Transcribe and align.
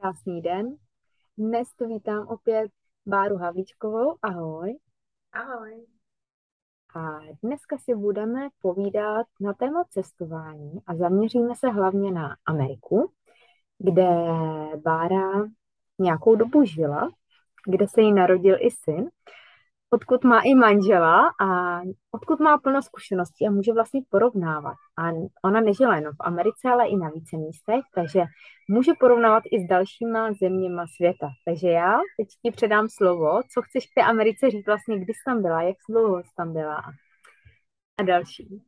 Krásný 0.00 0.42
den. 0.42 0.76
Dnes 1.38 1.74
tu 1.74 1.88
vítám 1.88 2.28
opět 2.28 2.70
Báru 3.06 3.36
Havlíčkovou. 3.36 4.16
Ahoj. 4.22 4.78
Ahoj. 5.32 5.86
A 6.94 7.20
dneska 7.42 7.78
si 7.78 7.94
budeme 7.94 8.48
povídat 8.62 9.26
na 9.40 9.52
téma 9.52 9.84
cestování 9.90 10.72
a 10.86 10.94
zaměříme 10.94 11.54
se 11.54 11.68
hlavně 11.68 12.12
na 12.12 12.36
Ameriku, 12.46 13.12
kde 13.78 14.08
Bára 14.76 15.44
nějakou 15.98 16.36
dobu 16.36 16.64
žila, 16.64 17.10
kde 17.66 17.88
se 17.88 18.00
jí 18.00 18.12
narodil 18.12 18.56
i 18.60 18.70
syn 18.70 19.08
odkud 19.90 20.24
má 20.24 20.40
i 20.40 20.54
manžela 20.54 21.28
a 21.40 21.80
odkud 22.10 22.40
má 22.40 22.58
plno 22.58 22.82
zkušeností 22.82 23.46
a 23.46 23.50
může 23.50 23.72
vlastně 23.72 24.00
porovnávat. 24.08 24.76
A 24.98 25.02
ona 25.44 25.60
nežila 25.60 25.96
jenom 25.96 26.12
v 26.12 26.20
Americe, 26.26 26.68
ale 26.72 26.88
i 26.88 26.96
na 26.96 27.08
více 27.08 27.36
místech, 27.36 27.84
takže 27.94 28.22
může 28.70 28.92
porovnávat 29.00 29.42
i 29.52 29.64
s 29.64 29.68
dalšíma 29.68 30.32
zeměma 30.40 30.84
světa. 30.96 31.28
Takže 31.44 31.68
já 31.68 31.98
teď 32.16 32.28
ti 32.42 32.50
předám 32.50 32.88
slovo, 32.88 33.40
co 33.54 33.62
chceš 33.62 33.86
k 33.86 33.94
té 33.94 34.02
Americe 34.02 34.50
říct 34.50 34.66
vlastně, 34.66 34.98
kdy 34.98 35.14
jsi 35.14 35.22
tam 35.24 35.42
byla, 35.42 35.62
jak 35.62 35.76
dlouho 35.90 36.18
jsi 36.18 36.30
tam 36.36 36.52
byla 36.52 36.82
a 37.98 38.02
další. 38.02 38.64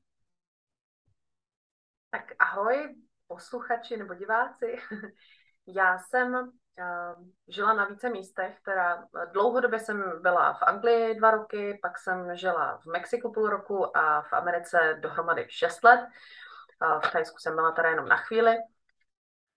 Tak 2.10 2.32
ahoj, 2.38 2.94
posluchači 3.26 3.96
nebo 3.96 4.14
diváci. 4.14 4.76
Já 5.66 5.98
jsem 5.98 6.50
žila 7.48 7.72
na 7.72 7.84
více 7.84 8.08
místech, 8.08 8.60
teda 8.64 9.04
dlouhodobě 9.32 9.78
jsem 9.78 10.22
byla 10.22 10.52
v 10.52 10.62
Anglii 10.62 11.14
dva 11.14 11.30
roky, 11.30 11.78
pak 11.82 11.98
jsem 11.98 12.36
žila 12.36 12.78
v 12.78 12.86
Mexiku 12.86 13.32
půl 13.32 13.48
roku 13.48 13.96
a 13.96 14.22
v 14.22 14.32
Americe 14.32 14.96
dohromady 15.00 15.46
šest 15.48 15.84
let. 15.84 16.00
V 17.04 17.12
Thajsku 17.12 17.38
jsem 17.38 17.54
byla 17.54 17.72
teda 17.72 17.88
jenom 17.88 18.08
na 18.08 18.16
chvíli, 18.16 18.56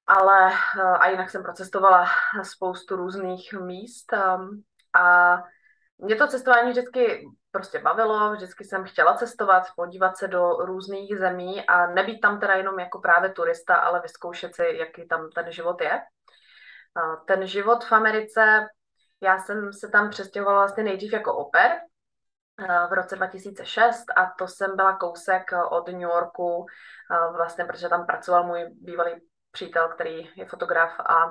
ale 0.07 0.51
eh, 0.51 0.81
a 0.81 1.07
jinak 1.07 1.29
jsem 1.29 1.43
procestovala 1.43 2.05
spoustu 2.43 2.95
různých 2.95 3.53
míst 3.53 4.13
ehm, 4.13 4.61
a 4.93 5.37
mě 5.97 6.15
to 6.15 6.27
cestování 6.27 6.71
vždycky 6.71 7.27
prostě 7.51 7.79
bavilo, 7.79 8.33
vždycky 8.33 8.63
jsem 8.63 8.83
chtěla 8.83 9.13
cestovat, 9.13 9.63
podívat 9.75 10.17
se 10.17 10.27
do 10.27 10.51
různých 10.51 11.17
zemí 11.17 11.65
a 11.65 11.87
nebýt 11.87 12.21
tam 12.21 12.39
teda 12.39 12.53
jenom 12.53 12.79
jako 12.79 12.99
právě 12.99 13.29
turista, 13.29 13.75
ale 13.75 14.01
vyzkoušet 14.01 14.55
si, 14.55 14.63
jaký 14.63 15.07
tam 15.07 15.29
ten 15.29 15.51
život 15.51 15.81
je. 15.81 16.01
Ten 17.25 17.47
život 17.47 17.83
v 17.83 17.91
Americe, 17.91 18.67
já 19.21 19.37
jsem 19.37 19.73
se 19.73 19.87
tam 19.89 20.09
přestěhovala 20.09 20.59
vlastně 20.59 20.83
nejdřív 20.83 21.13
jako 21.13 21.35
oper 21.35 21.71
v 22.89 22.93
roce 22.93 23.15
2006 23.15 24.05
a 24.15 24.33
to 24.37 24.47
jsem 24.47 24.75
byla 24.75 24.97
kousek 24.97 25.43
od 25.69 25.87
New 25.87 26.01
Yorku, 26.01 26.65
vlastně 27.35 27.65
protože 27.65 27.89
tam 27.89 28.05
pracoval 28.05 28.43
můj 28.43 28.65
bývalý 28.81 29.11
přítel, 29.51 29.87
který 29.87 30.29
je 30.35 30.45
fotograf 30.45 30.99
a 30.99 31.25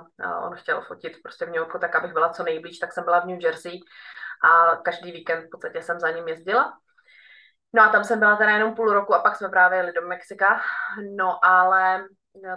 on 0.46 0.54
chtěl 0.54 0.80
fotit 0.80 1.12
prostě 1.22 1.44
v 1.44 1.48
New 1.48 1.56
Yorku, 1.56 1.78
tak 1.78 1.96
abych 1.96 2.12
byla 2.12 2.28
co 2.28 2.42
nejblíž, 2.42 2.78
tak 2.78 2.92
jsem 2.92 3.04
byla 3.04 3.20
v 3.20 3.26
New 3.26 3.42
Jersey 3.42 3.80
a 4.44 4.76
každý 4.76 5.12
víkend 5.12 5.46
v 5.46 5.50
podstatě 5.50 5.82
jsem 5.82 6.00
za 6.00 6.10
ním 6.10 6.28
jezdila. 6.28 6.72
No 7.72 7.82
a 7.82 7.88
tam 7.88 8.04
jsem 8.04 8.18
byla 8.18 8.36
teda 8.36 8.50
jenom 8.50 8.74
půl 8.74 8.92
roku 8.92 9.14
a 9.14 9.22
pak 9.22 9.36
jsme 9.36 9.48
právě 9.48 9.78
jeli 9.78 9.92
do 9.92 10.02
Mexika. 10.02 10.60
No 11.16 11.44
ale 11.44 12.04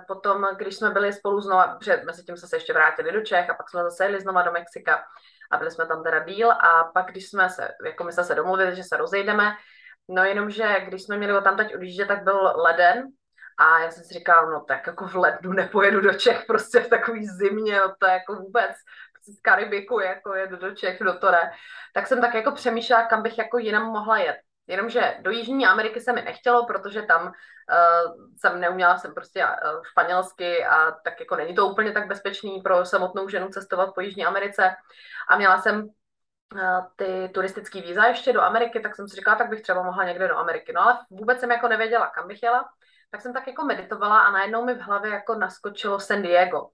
potom, 0.07 0.47
když 0.57 0.75
jsme 0.75 0.89
byli 0.89 1.13
spolu 1.13 1.41
znova, 1.41 1.67
protože 1.67 2.01
mezi 2.05 2.23
tím 2.23 2.37
jsme 2.37 2.47
se 2.47 2.55
ještě 2.55 2.73
vrátili 2.73 3.11
do 3.11 3.21
Čech 3.21 3.49
a 3.49 3.53
pak 3.53 3.69
jsme 3.69 3.83
zase 3.83 4.03
jeli 4.03 4.21
znova 4.21 4.41
do 4.41 4.51
Mexika 4.51 5.03
a 5.51 5.57
byli 5.57 5.71
jsme 5.71 5.85
tam 5.85 6.03
teda 6.03 6.19
díl 6.19 6.51
a 6.51 6.83
pak, 6.93 7.05
když 7.11 7.29
jsme 7.29 7.49
se, 7.49 7.71
jako 7.85 8.03
my 8.03 8.11
jsme 8.11 8.23
se 8.23 8.35
domluvili, 8.35 8.75
že 8.75 8.83
se 8.83 8.97
rozejdeme, 8.97 9.55
no 10.09 10.23
jenomže 10.23 10.79
když 10.87 11.03
jsme 11.03 11.17
měli 11.17 11.43
tam 11.43 11.57
teď 11.57 11.75
odjíždět, 11.75 12.07
tak 12.07 12.23
byl 12.23 12.53
leden 12.55 13.03
a 13.57 13.79
já 13.79 13.91
jsem 13.91 14.03
si 14.03 14.13
říkala, 14.13 14.49
no 14.49 14.65
tak 14.67 14.87
jako 14.87 15.07
v 15.07 15.15
lednu 15.15 15.53
nepojedu 15.53 16.01
do 16.01 16.13
Čech, 16.13 16.43
prostě 16.47 16.79
v 16.79 16.89
takový 16.89 17.27
zimě, 17.27 17.79
no 17.79 17.93
to 17.99 18.07
je 18.07 18.13
jako 18.13 18.35
vůbec 18.35 18.71
z 19.27 19.41
Karibiku, 19.41 19.99
jako 19.99 20.33
jedu 20.33 20.55
do 20.55 20.75
Čech, 20.75 20.99
do 20.99 21.19
to 21.19 21.31
ne. 21.31 21.51
Tak 21.93 22.07
jsem 22.07 22.21
tak 22.21 22.33
jako 22.33 22.51
přemýšlela, 22.51 23.05
kam 23.05 23.23
bych 23.23 23.37
jako 23.37 23.57
jinam 23.57 23.85
mohla 23.85 24.17
jet. 24.17 24.37
Jenomže 24.67 25.17
do 25.21 25.31
Jižní 25.31 25.65
Ameriky 25.65 26.01
se 26.01 26.13
mi 26.13 26.21
nechtělo, 26.21 26.65
protože 26.65 27.01
tam 27.01 27.25
uh, 27.25 28.27
jsem 28.37 28.59
neuměla, 28.59 28.97
jsem 28.97 29.13
prostě 29.13 29.45
uh, 29.45 29.83
španělsky 29.83 30.65
a 30.65 30.91
tak 30.91 31.19
jako 31.19 31.35
není 31.35 31.55
to 31.55 31.67
úplně 31.67 31.91
tak 31.91 32.07
bezpečný 32.07 32.61
pro 32.61 32.85
samotnou 32.85 33.29
ženu 33.29 33.49
cestovat 33.49 33.95
po 33.95 34.01
Jižní 34.01 34.25
Americe. 34.25 34.75
A 35.29 35.37
měla 35.37 35.61
jsem 35.61 35.81
uh, 35.81 36.59
ty 36.95 37.29
turistické 37.33 37.81
víza 37.81 38.05
ještě 38.05 38.33
do 38.33 38.41
Ameriky, 38.41 38.79
tak 38.79 38.95
jsem 38.95 39.07
si 39.07 39.15
říkala, 39.15 39.37
tak 39.37 39.49
bych 39.49 39.61
třeba 39.61 39.83
mohla 39.83 40.03
někde 40.03 40.27
do 40.27 40.37
Ameriky. 40.37 40.73
No 40.73 40.81
ale 40.81 40.99
vůbec 41.09 41.39
jsem 41.39 41.51
jako 41.51 41.67
nevěděla, 41.67 42.07
kam 42.07 42.27
bych 42.27 42.43
jela. 42.43 42.69
Tak 43.11 43.21
jsem 43.21 43.33
tak 43.33 43.47
jako 43.47 43.65
meditovala 43.65 44.19
a 44.19 44.31
najednou 44.31 44.65
mi 44.65 44.73
v 44.73 44.81
hlavě 44.81 45.11
jako 45.11 45.35
naskočilo 45.35 45.99
San 45.99 46.21
Diego. 46.21 46.69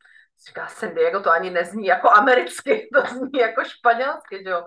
Říká, 0.48 0.68
San 0.68 0.96
Diego 0.96 1.20
to 1.20 1.32
ani 1.32 1.50
nezní 1.50 1.86
jako 1.86 2.12
americky, 2.12 2.90
to 2.94 3.02
zní 3.02 3.40
jako 3.40 3.64
španělsky, 3.64 4.50
jo. 4.50 4.62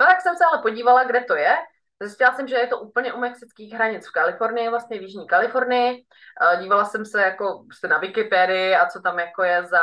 No 0.00 0.06
tak 0.06 0.20
jsem 0.20 0.36
se 0.36 0.44
ale 0.52 0.62
podívala, 0.62 1.04
kde 1.04 1.24
to 1.24 1.36
je 1.36 1.56
Zjistila 2.02 2.34
jsem, 2.34 2.48
že 2.48 2.56
je 2.56 2.66
to 2.66 2.78
úplně 2.78 3.12
u 3.12 3.18
mexických 3.18 3.74
hranic 3.74 4.08
v 4.08 4.12
Kalifornii, 4.12 4.68
vlastně 4.68 4.98
v 4.98 5.02
Jižní 5.02 5.26
Kalifornii. 5.26 6.04
Dívala 6.60 6.84
jsem 6.84 7.04
se 7.04 7.22
jako 7.22 7.64
prostě 7.68 7.88
na 7.88 7.98
Wikipedii 7.98 8.74
a 8.74 8.86
co 8.86 9.00
tam 9.00 9.18
jako 9.18 9.42
je 9.42 9.62
za, 9.62 9.82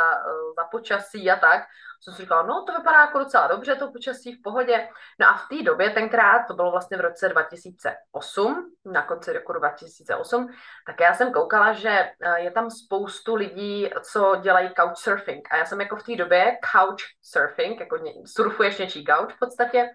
za 0.58 0.64
počasí 0.70 1.30
a 1.30 1.36
tak. 1.36 1.62
Jsem 2.00 2.14
si 2.14 2.22
říkala, 2.22 2.42
no 2.42 2.64
to 2.64 2.72
vypadá 2.72 3.00
jako 3.00 3.18
docela 3.18 3.46
dobře, 3.46 3.74
to 3.74 3.92
počasí 3.92 4.32
v 4.32 4.42
pohodě. 4.42 4.88
No 5.20 5.26
a 5.26 5.32
v 5.32 5.48
té 5.48 5.62
době 5.62 5.90
tenkrát, 5.90 6.46
to 6.46 6.54
bylo 6.54 6.70
vlastně 6.70 6.96
v 6.96 7.00
roce 7.00 7.28
2008, 7.28 8.72
na 8.84 9.02
konci 9.02 9.32
roku 9.32 9.52
2008, 9.52 10.48
tak 10.86 11.00
já 11.00 11.14
jsem 11.14 11.32
koukala, 11.32 11.72
že 11.72 12.10
je 12.36 12.50
tam 12.50 12.70
spoustu 12.70 13.34
lidí, 13.34 13.90
co 14.02 14.36
dělají 14.42 14.70
couchsurfing. 14.80 15.48
A 15.50 15.56
já 15.56 15.64
jsem 15.64 15.80
jako 15.80 15.96
v 15.96 16.02
té 16.02 16.16
době 16.16 16.58
couchsurfing, 16.72 17.80
jako 17.80 17.98
surfuješ 18.26 18.78
něčí 18.78 19.04
couch 19.04 19.34
v 19.34 19.38
podstatě, 19.38 19.90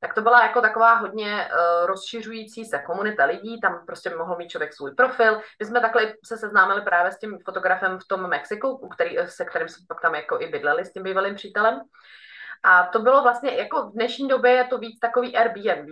tak 0.00 0.14
to 0.14 0.22
byla 0.22 0.42
jako 0.42 0.60
taková 0.60 0.94
hodně 0.94 1.48
uh, 1.48 1.86
rozšiřující 1.86 2.64
se 2.64 2.78
komunita 2.78 3.24
lidí, 3.24 3.60
tam 3.60 3.86
prostě 3.86 4.10
mohl 4.10 4.36
mít 4.36 4.48
člověk 4.48 4.74
svůj 4.74 4.94
profil. 4.94 5.40
My 5.60 5.66
jsme 5.66 5.80
takhle 5.80 6.14
se 6.24 6.36
seznámili 6.36 6.82
právě 6.82 7.12
s 7.12 7.18
tím 7.18 7.38
fotografem 7.44 7.98
v 7.98 8.06
tom 8.08 8.28
Mexiku, 8.28 8.68
u 8.68 8.88
který, 8.88 9.16
se 9.26 9.44
kterým 9.44 9.68
jsme 9.68 9.86
pak 9.88 10.00
tam 10.00 10.14
jako 10.14 10.40
i 10.40 10.46
bydleli 10.46 10.84
s 10.84 10.92
tím 10.92 11.02
bývalým 11.02 11.34
přítelem. 11.34 11.80
A 12.62 12.86
to 12.86 12.98
bylo 12.98 13.22
vlastně, 13.22 13.50
jako 13.50 13.82
v 13.82 13.92
dnešní 13.92 14.28
době 14.28 14.50
je 14.50 14.64
to 14.64 14.78
víc 14.78 14.98
takový 14.98 15.36
Airbnb, 15.36 15.88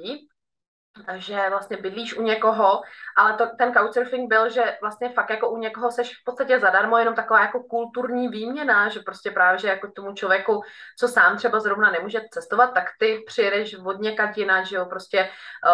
že 1.15 1.51
vlastně 1.51 1.77
bydlíš 1.77 2.17
u 2.17 2.23
někoho, 2.23 2.83
ale 3.17 3.33
to, 3.33 3.47
ten 3.59 3.73
couchsurfing 3.73 4.29
byl, 4.29 4.51
že 4.51 4.77
vlastně 4.81 5.09
fakt 5.09 5.31
jako 5.31 5.51
u 5.51 5.57
někoho 5.57 5.91
seš 5.91 6.21
v 6.21 6.25
podstatě 6.25 6.59
zadarmo, 6.59 6.99
jenom 6.99 7.15
taková 7.15 7.41
jako 7.41 7.63
kulturní 7.63 8.29
výměna, 8.29 8.89
že 8.89 9.01
prostě 9.01 9.31
právě, 9.31 9.59
že 9.59 9.69
jako 9.69 9.91
tomu 9.91 10.15
člověku, 10.15 10.63
co 10.99 11.09
sám 11.09 11.37
třeba 11.37 11.61
zrovna 11.61 11.91
nemůže 11.91 12.21
cestovat, 12.31 12.75
tak 12.75 12.85
ty 12.99 13.23
přijedeš 13.27 13.79
od 13.79 14.01
někať 14.01 14.37
že 14.63 14.77
jo, 14.77 14.87
prostě 14.87 15.31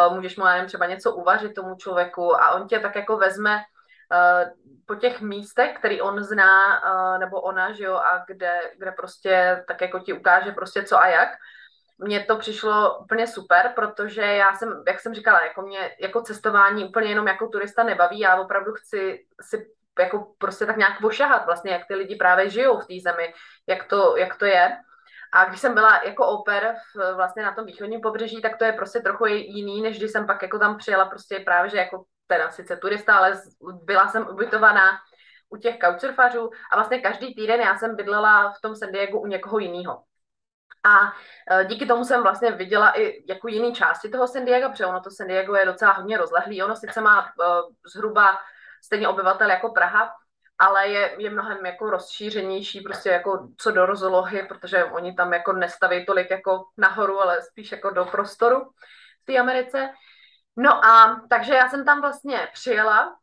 uh, 0.08 0.14
můžeš 0.14 0.36
mu, 0.36 0.44
nevím, 0.44 0.66
třeba 0.66 0.86
něco 0.86 1.12
uvařit 1.12 1.54
tomu 1.54 1.76
člověku 1.76 2.42
a 2.42 2.50
on 2.50 2.66
tě 2.68 2.78
tak 2.78 2.96
jako 2.96 3.16
vezme 3.16 3.56
uh, 3.56 4.50
po 4.86 4.94
těch 4.94 5.20
místech, 5.20 5.78
který 5.78 6.00
on 6.00 6.22
zná, 6.22 6.82
uh, 6.84 7.18
nebo 7.18 7.40
ona, 7.40 7.72
že 7.72 7.84
jo, 7.84 7.94
a 7.94 8.24
kde, 8.26 8.60
kde 8.78 8.92
prostě 8.92 9.64
tak 9.68 9.80
jako 9.80 9.98
ti 9.98 10.12
ukáže 10.12 10.52
prostě 10.52 10.82
co 10.82 10.98
a 10.98 11.06
jak 11.06 11.28
mně 11.98 12.24
to 12.24 12.36
přišlo 12.36 12.98
úplně 12.98 13.26
super, 13.26 13.72
protože 13.74 14.22
já 14.22 14.54
jsem, 14.54 14.82
jak 14.86 15.00
jsem 15.00 15.14
říkala, 15.14 15.44
jako 15.44 15.62
mě 15.62 15.96
jako 16.00 16.22
cestování 16.22 16.84
úplně 16.84 17.08
jenom 17.08 17.26
jako 17.26 17.48
turista 17.48 17.82
nebaví, 17.82 18.18
já 18.18 18.40
opravdu 18.40 18.72
chci 18.72 19.26
si 19.40 19.66
jako 19.98 20.34
prostě 20.38 20.66
tak 20.66 20.76
nějak 20.76 21.04
ošahat 21.04 21.46
vlastně, 21.46 21.72
jak 21.72 21.86
ty 21.88 21.94
lidi 21.94 22.16
právě 22.16 22.50
žijou 22.50 22.80
v 22.80 22.86
té 22.86 22.94
zemi, 23.10 23.34
jak 23.66 23.84
to, 23.84 24.16
jak 24.16 24.36
to 24.36 24.44
je. 24.44 24.72
A 25.32 25.44
když 25.44 25.60
jsem 25.60 25.74
byla 25.74 26.02
jako 26.04 26.26
oper 26.26 26.74
v, 26.94 27.14
vlastně 27.14 27.42
na 27.42 27.54
tom 27.54 27.66
východním 27.66 28.00
pobřeží, 28.00 28.42
tak 28.42 28.56
to 28.56 28.64
je 28.64 28.72
prostě 28.72 29.00
trochu 29.00 29.26
jiný, 29.26 29.82
než 29.82 29.98
když 29.98 30.10
jsem 30.10 30.26
pak 30.26 30.42
jako 30.42 30.58
tam 30.58 30.78
přijela 30.78 31.04
prostě 31.04 31.40
právě, 31.40 31.70
že 31.70 31.76
jako 31.76 32.04
teda 32.26 32.50
sice 32.50 32.76
turista, 32.76 33.16
ale 33.16 33.42
byla 33.84 34.08
jsem 34.08 34.28
ubytovaná 34.28 34.98
u 35.50 35.56
těch 35.56 35.78
couchsurfařů 35.78 36.50
a 36.72 36.76
vlastně 36.76 37.00
každý 37.00 37.34
týden 37.34 37.60
já 37.60 37.78
jsem 37.78 37.96
bydlela 37.96 38.52
v 38.52 38.60
tom 38.60 38.76
San 38.76 38.92
Diego 38.92 39.20
u 39.20 39.26
někoho 39.26 39.58
jiného. 39.58 40.02
A 40.84 41.12
e, 41.50 41.64
díky 41.64 41.86
tomu 41.86 42.04
jsem 42.04 42.22
vlastně 42.22 42.50
viděla 42.50 43.00
i 43.00 43.24
jako 43.28 43.48
jiný 43.48 43.74
části 43.74 44.08
toho 44.08 44.28
San 44.28 44.44
Diego, 44.44 44.68
protože 44.68 44.86
ono 44.86 45.00
to 45.00 45.10
San 45.10 45.26
Diego 45.26 45.56
je 45.56 45.66
docela 45.66 45.92
hodně 45.92 46.18
rozlehlý. 46.18 46.62
Ono 46.62 46.76
sice 46.76 47.00
má 47.00 47.22
uh, 47.22 47.46
zhruba 47.94 48.38
stejně 48.84 49.08
obyvatel 49.08 49.50
jako 49.50 49.68
Praha, 49.68 50.14
ale 50.58 50.88
je, 50.88 51.14
je 51.18 51.30
mnohem 51.30 51.66
jako 51.66 51.90
rozšířenější 51.90 52.80
prostě 52.80 53.08
jako 53.08 53.48
co 53.56 53.70
do 53.70 53.86
rozlohy, 53.86 54.42
protože 54.42 54.84
oni 54.84 55.14
tam 55.14 55.32
jako 55.32 55.52
nestaví 55.52 56.06
tolik 56.06 56.30
jako 56.30 56.64
nahoru, 56.76 57.20
ale 57.20 57.42
spíš 57.42 57.72
jako 57.72 57.90
do 57.90 58.04
prostoru 58.04 58.70
v 59.22 59.26
té 59.26 59.38
Americe. 59.38 59.90
No 60.56 60.84
a 60.84 61.20
takže 61.30 61.54
já 61.54 61.68
jsem 61.68 61.84
tam 61.84 62.00
vlastně 62.00 62.48
přijela 62.52 63.16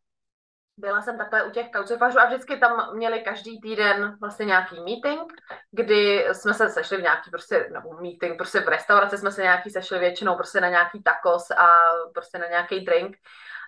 byla 0.80 1.02
jsem 1.02 1.18
takhle 1.18 1.44
u 1.44 1.52
těch 1.52 1.68
couchsurfařů 1.76 2.20
a 2.20 2.26
vždycky 2.26 2.58
tam 2.58 2.96
měli 2.96 3.22
každý 3.22 3.62
týden 3.62 4.18
vlastně 4.22 4.46
nějaký 4.46 4.76
meeting, 4.84 5.34
kdy 5.72 6.28
jsme 6.32 6.54
se 6.54 6.70
sešli 6.70 6.98
v 6.98 7.02
nějaký 7.02 7.30
prostě, 7.32 7.70
nebo 7.72 8.02
meeting, 8.02 8.38
prostě 8.38 8.60
v 8.60 8.68
restauraci 8.68 9.18
jsme 9.18 9.32
se 9.32 9.42
nějaký 9.42 9.70
sešli 9.70 10.00
většinou 10.00 10.36
prostě 10.36 10.62
na 10.62 10.70
nějaký 10.70 11.04
tacos 11.04 11.52
a 11.52 11.68
prostě 12.14 12.38
na 12.38 12.48
nějaký 12.48 12.86
drink 12.86 13.18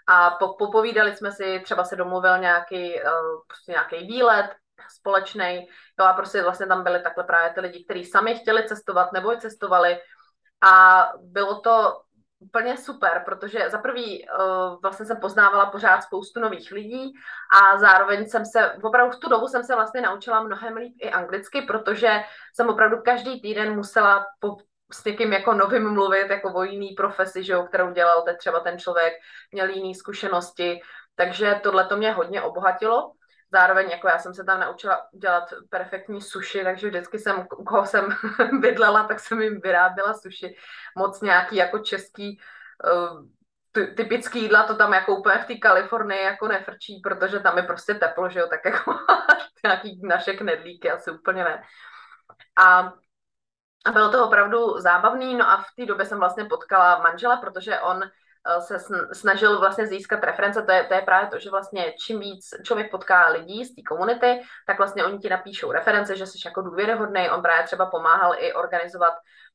a 0.08 0.30
po, 0.30 0.54
popovídali 0.54 1.16
jsme 1.16 1.32
si, 1.32 1.62
třeba 1.64 1.84
se 1.84 1.96
domluvil 1.96 2.38
nějaký, 2.38 2.94
uh, 2.94 3.42
prostě 3.48 3.72
nějaký 3.72 4.08
výlet, 4.08 4.50
společný. 4.96 5.68
Jo, 6.00 6.06
a 6.06 6.14
prostě 6.14 6.44
vlastně 6.44 6.68
tam 6.68 6.84
byly 6.84 7.00
takhle 7.02 7.24
právě 7.24 7.54
ty 7.54 7.60
lidi, 7.60 7.84
kteří 7.84 8.06
sami 8.06 8.36
chtěli 8.36 8.68
cestovat 8.68 9.12
nebo 9.14 9.36
cestovali. 9.36 10.00
A 10.62 11.08
bylo 11.22 11.60
to 11.60 12.02
úplně 12.42 12.78
super, 12.78 13.22
protože 13.26 13.70
za 13.70 13.78
prvý 13.78 14.26
uh, 14.26 14.82
vlastně 14.82 15.06
jsem 15.06 15.18
poznávala 15.18 15.66
pořád 15.66 16.02
spoustu 16.02 16.40
nových 16.40 16.72
lidí 16.72 17.14
a 17.62 17.78
zároveň 17.78 18.26
jsem 18.26 18.46
se, 18.46 18.74
opravdu 18.84 19.18
v 19.18 19.20
tu 19.20 19.30
dobu 19.30 19.48
jsem 19.48 19.64
se 19.64 19.76
vlastně 19.76 20.02
naučila 20.02 20.44
mnohem 20.44 20.76
líp 20.76 20.94
i 21.02 21.12
anglicky, 21.12 21.62
protože 21.62 22.24
jsem 22.56 22.70
opravdu 22.70 22.98
každý 23.06 23.42
týden 23.42 23.76
musela 23.76 24.26
po, 24.40 24.58
s 24.94 25.06
někým 25.06 25.34
jako 25.34 25.54
novým 25.54 25.94
mluvit, 25.94 26.30
jako 26.30 26.54
o 26.54 26.64
jiný 26.64 26.94
profesi, 26.98 27.44
že 27.44 27.54
jo, 27.54 27.64
kterou 27.64 27.92
dělal 27.92 28.22
teď 28.22 28.38
třeba 28.38 28.60
ten 28.60 28.80
člověk, 28.80 29.14
měl 29.52 29.70
jiný 29.70 29.96
zkušenosti, 29.96 30.80
takže 31.16 31.60
tohle 31.64 31.88
to 31.88 31.98
mě 31.98 32.12
hodně 32.12 32.42
obohatilo. 32.42 33.12
Zároveň 33.52 33.90
jako 33.90 34.08
já 34.08 34.20
jsem 34.20 34.34
se 34.34 34.44
tam 34.44 34.60
naučila 34.60 35.08
dělat 35.14 35.54
perfektní 35.70 36.22
suši, 36.22 36.64
takže 36.64 36.88
vždycky 36.88 37.20
jsem, 37.20 37.48
u 37.58 37.64
koho 37.64 37.86
jsem 37.86 38.08
bydlela, 38.62 39.04
tak 39.04 39.20
jsem 39.20 39.42
jim 39.42 39.62
vyráběla 39.62 40.14
suši. 40.14 40.56
Moc 40.98 41.22
nějaký 41.22 41.56
jako 41.56 41.80
český 41.80 42.40
uh, 42.96 43.26
typický 43.96 44.42
jídla, 44.42 44.64
to 44.64 44.76
tam 44.76 44.94
jako 44.94 45.16
úplně 45.16 45.38
v 45.38 45.46
té 45.46 45.56
Kalifornii 45.56 46.24
jako 46.24 46.48
nefrčí, 46.48 47.00
protože 47.04 47.40
tam 47.40 47.58
je 47.58 47.64
prostě 47.64 47.94
teplo, 47.94 48.30
že 48.30 48.40
jo, 48.40 48.48
tak 48.48 48.66
jako 48.66 48.94
nějaký 49.64 50.02
naše 50.04 50.34
knedlíky 50.34 50.92
asi 50.92 51.12
úplně 51.12 51.44
ne. 51.44 51.64
A 52.64 52.94
a 53.86 53.92
bylo 53.92 54.12
to 54.12 54.26
opravdu 54.26 54.80
zábavný, 54.80 55.36
no 55.36 55.50
a 55.50 55.58
v 55.58 55.76
té 55.76 55.86
době 55.86 56.06
jsem 56.06 56.20
vlastně 56.20 56.46
potkala 56.46 57.02
manžela, 57.02 57.38
protože 57.38 57.80
on 57.80 58.04
Eh, 58.04 58.10
se 58.60 58.78
snažil 59.14 59.60
vlastně 59.60 59.88
získat 59.88 60.24
reference, 60.24 60.62
to 60.62 60.72
je, 60.72 60.84
to 60.84 60.94
je 60.94 61.02
právě 61.02 61.30
to, 61.30 61.40
že 61.40 61.50
vlastně 61.50 61.94
čím 62.06 62.20
víc 62.20 62.50
člověk 62.64 62.92
potká 62.92 63.30
lidí 63.30 63.66
z 63.66 63.76
té 63.76 63.82
komunity, 63.82 64.42
tak 64.68 64.78
vlastně 64.78 65.06
oni 65.06 65.20
ti 65.20 65.30
napíšou 65.30 65.72
reference, 65.72 66.16
že 66.16 66.26
jsi 66.26 66.38
jako 66.46 66.62
důvěryhodný, 66.62 67.30
on 67.30 67.42
právě 67.42 67.64
třeba 67.64 67.86
pomáhal 67.86 68.36
i 68.38 68.54
organizovat 68.54 69.14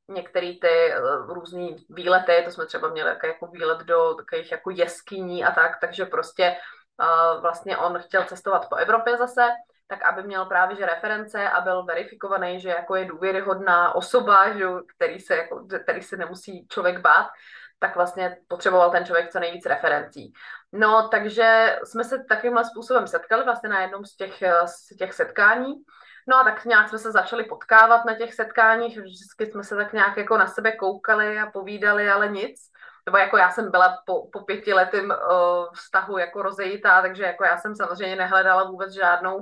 některé 0.09 0.47
ty 0.47 0.95
uh, 0.99 1.35
různé 1.35 1.69
výlety, 1.91 2.43
to 2.45 2.51
jsme 2.51 2.67
třeba 2.67 2.89
měli 2.89 3.11
jako 3.25 3.47
výlet 3.47 3.79
do 3.79 4.15
takových 4.15 4.53
jako 4.53 4.71
jeskyní 4.71 5.45
a 5.45 5.51
tak, 5.51 5.81
takže 5.81 6.05
prostě 6.05 6.57
uh, 7.01 7.43
vlastně 7.43 7.77
on 7.77 7.99
chtěl 7.99 8.25
cestovat 8.25 8.69
po 8.69 8.77
Evropě 8.77 9.17
zase, 9.17 9.43
tak 9.89 10.03
aby 10.03 10.23
měl 10.23 10.45
právě 10.45 10.77
že 10.77 10.87
reference 10.87 11.49
a 11.49 11.61
byl 11.61 11.85
verifikovaný, 11.85 12.61
že 12.61 12.69
jako 12.69 12.95
je 12.97 13.05
důvěryhodná 13.05 13.95
osoba, 13.95 14.53
že, 14.53 14.65
který, 14.97 15.21
se 15.21 15.37
jako, 15.37 15.67
který 15.83 16.03
se 16.03 16.17
nemusí 16.17 16.67
člověk 16.69 16.99
bát, 16.99 17.27
tak 17.79 17.97
vlastně 17.97 18.37
potřeboval 18.49 18.91
ten 18.91 19.07
člověk 19.07 19.33
co 19.33 19.41
nejvíc 19.41 19.67
referencí. 19.67 20.33
No, 20.73 21.09
takže 21.09 21.79
jsme 21.85 22.05
se 22.05 22.25
takovýmhle 22.29 22.65
způsobem 22.65 23.07
setkali 23.07 23.45
vlastně 23.45 23.69
na 23.69 23.83
jednom 23.83 24.05
z 24.05 24.17
těch, 24.17 24.43
z 24.65 24.97
těch 24.97 25.13
setkání. 25.13 25.75
No 26.29 26.37
a 26.37 26.45
tak 26.45 26.65
nějak 26.65 26.89
jsme 26.89 26.99
se 26.99 27.13
začali 27.13 27.45
potkávat 27.45 28.05
na 28.05 28.15
těch 28.15 28.35
setkáních, 28.35 28.99
vždycky 28.99 29.47
jsme 29.47 29.65
se 29.65 29.77
tak 29.77 29.93
nějak 29.93 30.17
jako 30.17 30.39
na 30.39 30.47
sebe 30.47 30.73
koukali 30.73 31.39
a 31.39 31.51
povídali, 31.51 32.11
ale 32.11 32.29
nic. 32.29 32.61
Nebo 33.07 33.19
jako 33.19 33.37
já 33.37 33.51
jsem 33.51 33.71
byla 33.71 33.99
po, 34.07 34.29
po 34.33 34.41
pětiletém 34.41 35.11
uh, 35.11 35.67
vztahu 35.75 36.19
jako 36.19 36.43
rozejitá, 36.43 37.03
takže 37.03 37.23
jako 37.23 37.45
já 37.45 37.59
jsem 37.59 37.75
samozřejmě 37.75 38.17
nehledala 38.17 38.65
vůbec 38.65 38.93
žádnou 38.93 39.41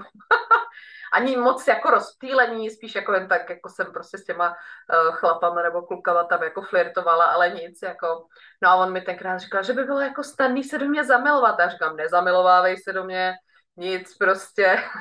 ani 1.12 1.36
moc 1.36 1.66
jako 1.66 1.90
rozptýlení, 1.90 2.70
spíš 2.70 2.94
jako 2.94 3.12
jen 3.12 3.28
tak, 3.28 3.50
jako 3.50 3.68
jsem 3.68 3.92
prostě 3.92 4.18
s 4.18 4.24
těma 4.24 4.48
uh, 4.48 5.14
chlapama 5.14 5.62
nebo 5.62 5.82
klukama 5.82 6.24
tam 6.24 6.42
jako 6.42 6.62
flirtovala, 6.62 7.24
ale 7.24 7.50
nic, 7.50 7.78
jako, 7.82 8.26
no 8.62 8.68
a 8.68 8.74
on 8.74 8.92
mi 8.92 9.00
tenkrát 9.00 9.38
říkal, 9.38 9.62
že 9.62 9.72
by 9.72 9.84
bylo 9.84 10.00
jako 10.00 10.22
snadný 10.22 10.64
se 10.64 10.78
do 10.78 10.86
mě 10.86 11.04
zamilovat, 11.04 11.60
a 11.60 11.68
říkám, 11.68 11.96
nezamilovávej 11.96 12.76
se 12.76 12.92
do 12.92 13.04
mě, 13.04 13.34
nic 13.76 14.16
prostě. 14.16 14.82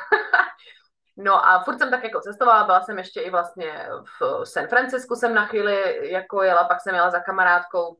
No 1.18 1.46
a 1.46 1.64
furt 1.64 1.78
jsem 1.78 1.92
tak 1.92 2.04
jako 2.04 2.22
cestovala, 2.22 2.64
byla 2.64 2.82
jsem 2.82 2.98
ještě 2.98 3.22
i 3.22 3.30
vlastně 3.30 3.88
v 4.20 4.46
San 4.46 4.68
Francisku 4.68 5.16
jsem 5.16 5.34
na 5.34 5.46
chvíli 5.46 6.00
jako 6.12 6.44
jela, 6.44 6.64
pak 6.64 6.82
jsem 6.82 6.96
jela 6.96 7.10
za 7.10 7.20
kamarádkou 7.20 7.98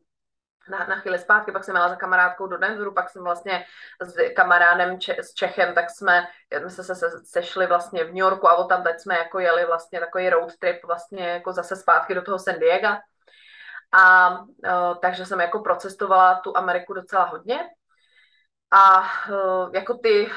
na, 0.70 0.86
na 0.88 0.96
chvíli 0.96 1.20
zpátky, 1.20 1.52
pak 1.52 1.64
jsem 1.64 1.76
jela 1.76 1.90
za 1.90 1.96
kamarádkou 1.96 2.48
do 2.48 2.58
Denveru, 2.58 2.94
pak 2.94 3.10
jsem 3.10 3.24
vlastně 3.24 3.66
s 4.02 4.16
kamarádem 4.36 5.00
Če- 5.00 5.24
s 5.24 5.34
Čechem, 5.34 5.74
tak 5.74 5.90
jsme, 5.90 6.28
jsme 6.60 6.70
se, 6.70 6.84
se, 6.84 6.96
se 6.96 7.10
sešli 7.26 7.68
vlastně 7.68 8.04
v 8.04 8.08
New 8.08 8.18
Yorku 8.18 8.48
a 8.48 8.68
tam 8.68 8.84
teď 8.84 9.00
jsme 9.00 9.18
jako 9.18 9.40
jeli 9.40 9.66
vlastně 9.66 10.00
takový 10.00 10.30
road 10.30 10.58
trip 10.60 10.86
vlastně 10.86 11.28
jako 11.28 11.54
zase 11.54 11.76
zpátky 11.76 12.16
do 12.16 12.22
toho 12.22 12.40
San 12.40 12.60
Diego. 12.60 12.88
A 13.92 14.30
uh, 14.40 14.46
takže 15.02 15.26
jsem 15.26 15.40
jako 15.40 15.60
procestovala 15.60 16.36
tu 16.36 16.58
Ameriku 16.58 16.94
docela 16.94 17.24
hodně. 17.24 17.70
A 18.72 19.00
uh, 19.00 19.70
jako 19.74 19.98
ty 19.98 20.32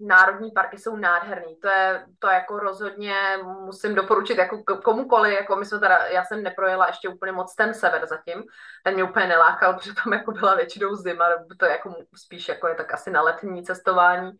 národní 0.00 0.50
parky 0.50 0.78
jsou 0.78 0.96
nádherný. 0.96 1.56
To 1.56 1.68
je, 1.68 2.06
to 2.18 2.26
jako 2.26 2.58
rozhodně 2.58 3.14
musím 3.42 3.94
doporučit 3.94 4.38
jako 4.38 4.62
komukoli, 4.84 5.34
jako 5.34 5.56
my 5.56 5.64
jsme 5.64 5.78
teda, 5.78 5.96
já 6.06 6.24
jsem 6.24 6.42
neprojela 6.42 6.86
ještě 6.86 7.08
úplně 7.08 7.32
moc 7.32 7.54
ten 7.54 7.74
sever 7.74 8.06
zatím, 8.06 8.44
ten 8.84 8.94
mě 8.94 9.04
úplně 9.04 9.26
nelákal, 9.26 9.74
protože 9.78 9.94
tam 10.04 10.12
jako 10.12 10.32
byla 10.32 10.54
většinou 10.54 10.94
zima, 10.94 11.24
to 11.58 11.64
je 11.64 11.70
jako 11.70 11.94
spíš 12.16 12.48
jako 12.48 12.68
je 12.68 12.74
tak 12.74 12.94
asi 12.94 13.10
na 13.10 13.22
letní 13.22 13.64
cestování, 13.64 14.32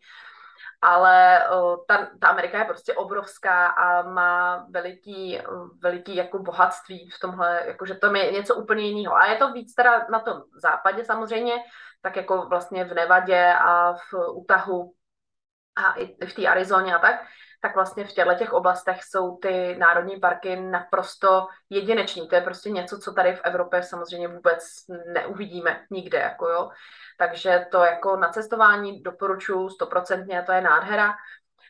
ale 0.81 1.43
ta, 1.87 2.07
ta 2.21 2.27
Amerika 2.27 2.59
je 2.59 2.65
prostě 2.65 2.93
obrovská 2.93 3.67
a 3.67 4.01
má 4.01 4.65
veliký, 4.69 5.39
veliký 5.81 6.15
jako 6.15 6.39
bohatství 6.39 7.09
v 7.09 7.19
tomhle, 7.19 7.61
jakože 7.65 7.95
to 7.95 8.15
je 8.15 8.31
něco 8.31 8.55
úplně 8.55 8.87
jiného. 8.87 9.15
A 9.15 9.25
je 9.25 9.35
to 9.35 9.51
víc 9.51 9.73
teda 9.73 10.05
na 10.11 10.19
tom 10.19 10.41
západě 10.61 11.05
samozřejmě, 11.05 11.53
tak 12.01 12.15
jako 12.15 12.45
vlastně 12.49 12.85
v 12.85 12.93
Nevadě 12.93 13.53
a 13.53 13.93
v 13.93 14.13
Utahu 14.33 14.93
a 15.77 15.93
i 15.93 16.25
v 16.25 16.33
té 16.33 16.47
Arizoně 16.47 16.95
a 16.95 16.99
tak, 16.99 17.15
tak 17.61 17.75
vlastně 17.75 18.05
v 18.05 18.11
těchto 18.11 18.33
těch 18.33 18.53
oblastech 18.53 19.03
jsou 19.03 19.37
ty 19.37 19.75
národní 19.79 20.19
parky 20.19 20.55
naprosto 20.55 21.47
jedinečný. 21.69 22.27
To 22.27 22.35
je 22.35 22.41
prostě 22.41 22.69
něco, 22.69 22.99
co 22.99 23.13
tady 23.13 23.35
v 23.35 23.41
Evropě 23.43 23.83
samozřejmě 23.83 24.27
vůbec 24.27 24.63
neuvidíme 25.13 25.85
nikde, 25.89 26.17
jako 26.17 26.49
jo. 26.49 26.69
Takže 27.17 27.65
to 27.71 27.83
jako 27.83 28.17
na 28.17 28.29
cestování 28.29 29.01
doporučuji 29.01 29.69
stoprocentně, 29.69 30.43
to 30.45 30.51
je 30.51 30.61
nádhera. 30.61 31.11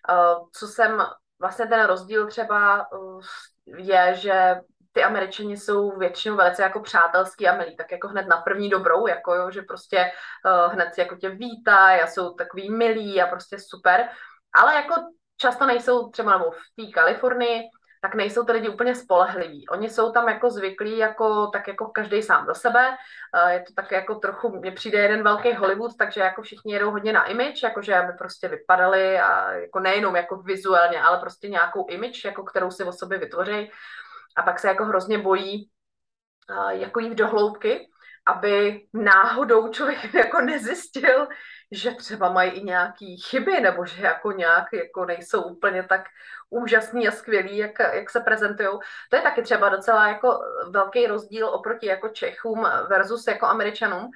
Eh, 0.10 0.36
co 0.52 0.68
jsem, 0.68 1.06
vlastně 1.40 1.66
ten 1.66 1.86
rozdíl 1.86 2.28
třeba 2.28 2.80
eh, 2.82 3.78
je, 3.78 4.16
že 4.16 4.56
ty 4.92 5.04
američani 5.04 5.58
jsou 5.58 5.98
většinou 5.98 6.36
velice 6.36 6.64
jako 6.64 6.80
přátelský 6.80 7.48
a 7.48 7.58
milí, 7.58 7.76
tak 7.76 7.92
jako 7.92 8.08
hned 8.08 8.28
na 8.28 8.38
první 8.38 8.70
dobrou, 8.70 9.08
jako 9.08 9.36
jo, 9.36 9.52
že 9.52 9.62
prostě 9.62 10.12
uh, 10.46 10.74
hned 10.74 10.98
jako 10.98 11.16
tě 11.16 11.30
vítají 11.30 12.02
a 12.02 12.08
jsou 12.08 12.34
takový 12.34 12.72
milí 12.72 13.22
a 13.22 13.28
prostě 13.28 13.58
super, 13.60 14.10
ale 14.54 14.76
jako 14.76 14.94
často 15.38 15.66
nejsou 15.66 16.10
třeba 16.10 16.38
nebo 16.38 16.52
v 16.52 16.86
té 16.86 16.92
Kalifornii, 16.94 17.62
tak 18.02 18.16
nejsou 18.16 18.44
ty 18.44 18.52
lidi 18.52 18.70
úplně 18.70 18.96
spolehliví. 18.96 19.68
Oni 19.70 19.90
jsou 19.90 20.12
tam 20.12 20.28
jako 20.28 20.50
zvyklí, 20.50 20.98
jako, 20.98 21.48
tak 21.48 21.68
jako 21.68 21.86
každý 21.88 22.24
sám 22.24 22.46
za 22.46 22.54
sebe. 22.54 22.90
Uh, 22.90 23.50
je 23.50 23.60
to 23.60 23.74
tak 23.76 23.92
jako 23.92 24.16
trochu, 24.16 24.50
mně 24.50 24.72
přijde 24.72 25.00
jeden 25.00 25.24
velký 25.24 25.54
Hollywood, 25.54 25.92
takže 26.00 26.22
jako 26.22 26.42
všichni 26.42 26.74
jedou 26.74 26.92
hodně 26.92 27.14
na 27.14 27.26
image, 27.26 27.64
jakože 27.64 27.96
aby 27.96 28.14
prostě 28.14 28.48
vypadali 28.48 29.20
a 29.20 29.52
jako 29.52 29.80
nejenom 29.80 30.16
jako 30.16 30.38
vizuálně, 30.38 31.02
ale 31.02 31.18
prostě 31.18 31.50
nějakou 31.50 31.88
image, 31.90 32.26
jako 32.26 32.44
kterou 32.44 32.72
si 32.72 32.84
o 32.84 32.92
sobě 32.92 33.18
vytvoří 33.18 33.72
a 34.38 34.44
pak 34.44 34.60
se 34.60 34.68
jako 34.68 34.86
hrozně 34.86 35.18
bojí 35.18 35.70
uh, 36.50 36.70
jako 36.70 37.00
jít 37.00 37.16
do 37.16 37.28
hloubky, 37.28 37.88
aby 38.28 38.86
náhodou 38.94 39.70
člověk 39.70 40.14
jako 40.14 40.42
nezjistil, 40.42 41.28
že 41.72 41.92
třeba 41.92 42.32
mají 42.32 42.52
i 42.52 42.64
nějaký 42.64 43.18
chyby, 43.18 43.62
nebo 43.62 43.86
že 43.86 44.04
jako 44.04 44.32
nějak 44.32 44.66
jako 44.74 45.06
nejsou 45.06 45.42
úplně 45.44 45.84
tak 45.84 46.02
úžasný 46.50 47.08
a 47.08 47.12
skvělý, 47.12 47.58
jak, 47.58 47.80
jak 47.80 48.10
se 48.10 48.20
prezentují. 48.20 48.70
To 49.10 49.16
je 49.16 49.22
taky 49.22 49.42
třeba 49.42 49.70
docela 49.70 50.08
jako 50.08 50.40
velký 50.70 51.08
rozdíl 51.08 51.50
oproti 51.50 51.88
jako 51.88 52.10
Čechům 52.10 52.68
versus 52.90 53.28
jako 53.28 53.46
Američanům, 53.46 54.10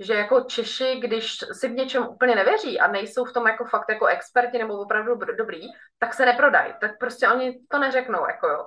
že 0.00 0.14
jako 0.14 0.40
Češi, 0.40 1.00
když 1.00 1.38
si 1.52 1.68
v 1.68 1.72
něčem 1.72 2.08
úplně 2.08 2.34
nevěří 2.34 2.80
a 2.80 2.86
nejsou 2.86 3.24
v 3.24 3.32
tom 3.32 3.46
jako 3.46 3.64
fakt 3.64 3.88
jako 3.88 4.06
experti 4.06 4.58
nebo 4.58 4.78
opravdu 4.78 5.14
dobrý, 5.38 5.60
tak 5.98 6.14
se 6.14 6.26
neprodají. 6.26 6.74
Tak 6.80 6.98
prostě 6.98 7.28
oni 7.28 7.60
to 7.70 7.78
neřeknou, 7.78 8.26
jako 8.26 8.48
jo 8.48 8.66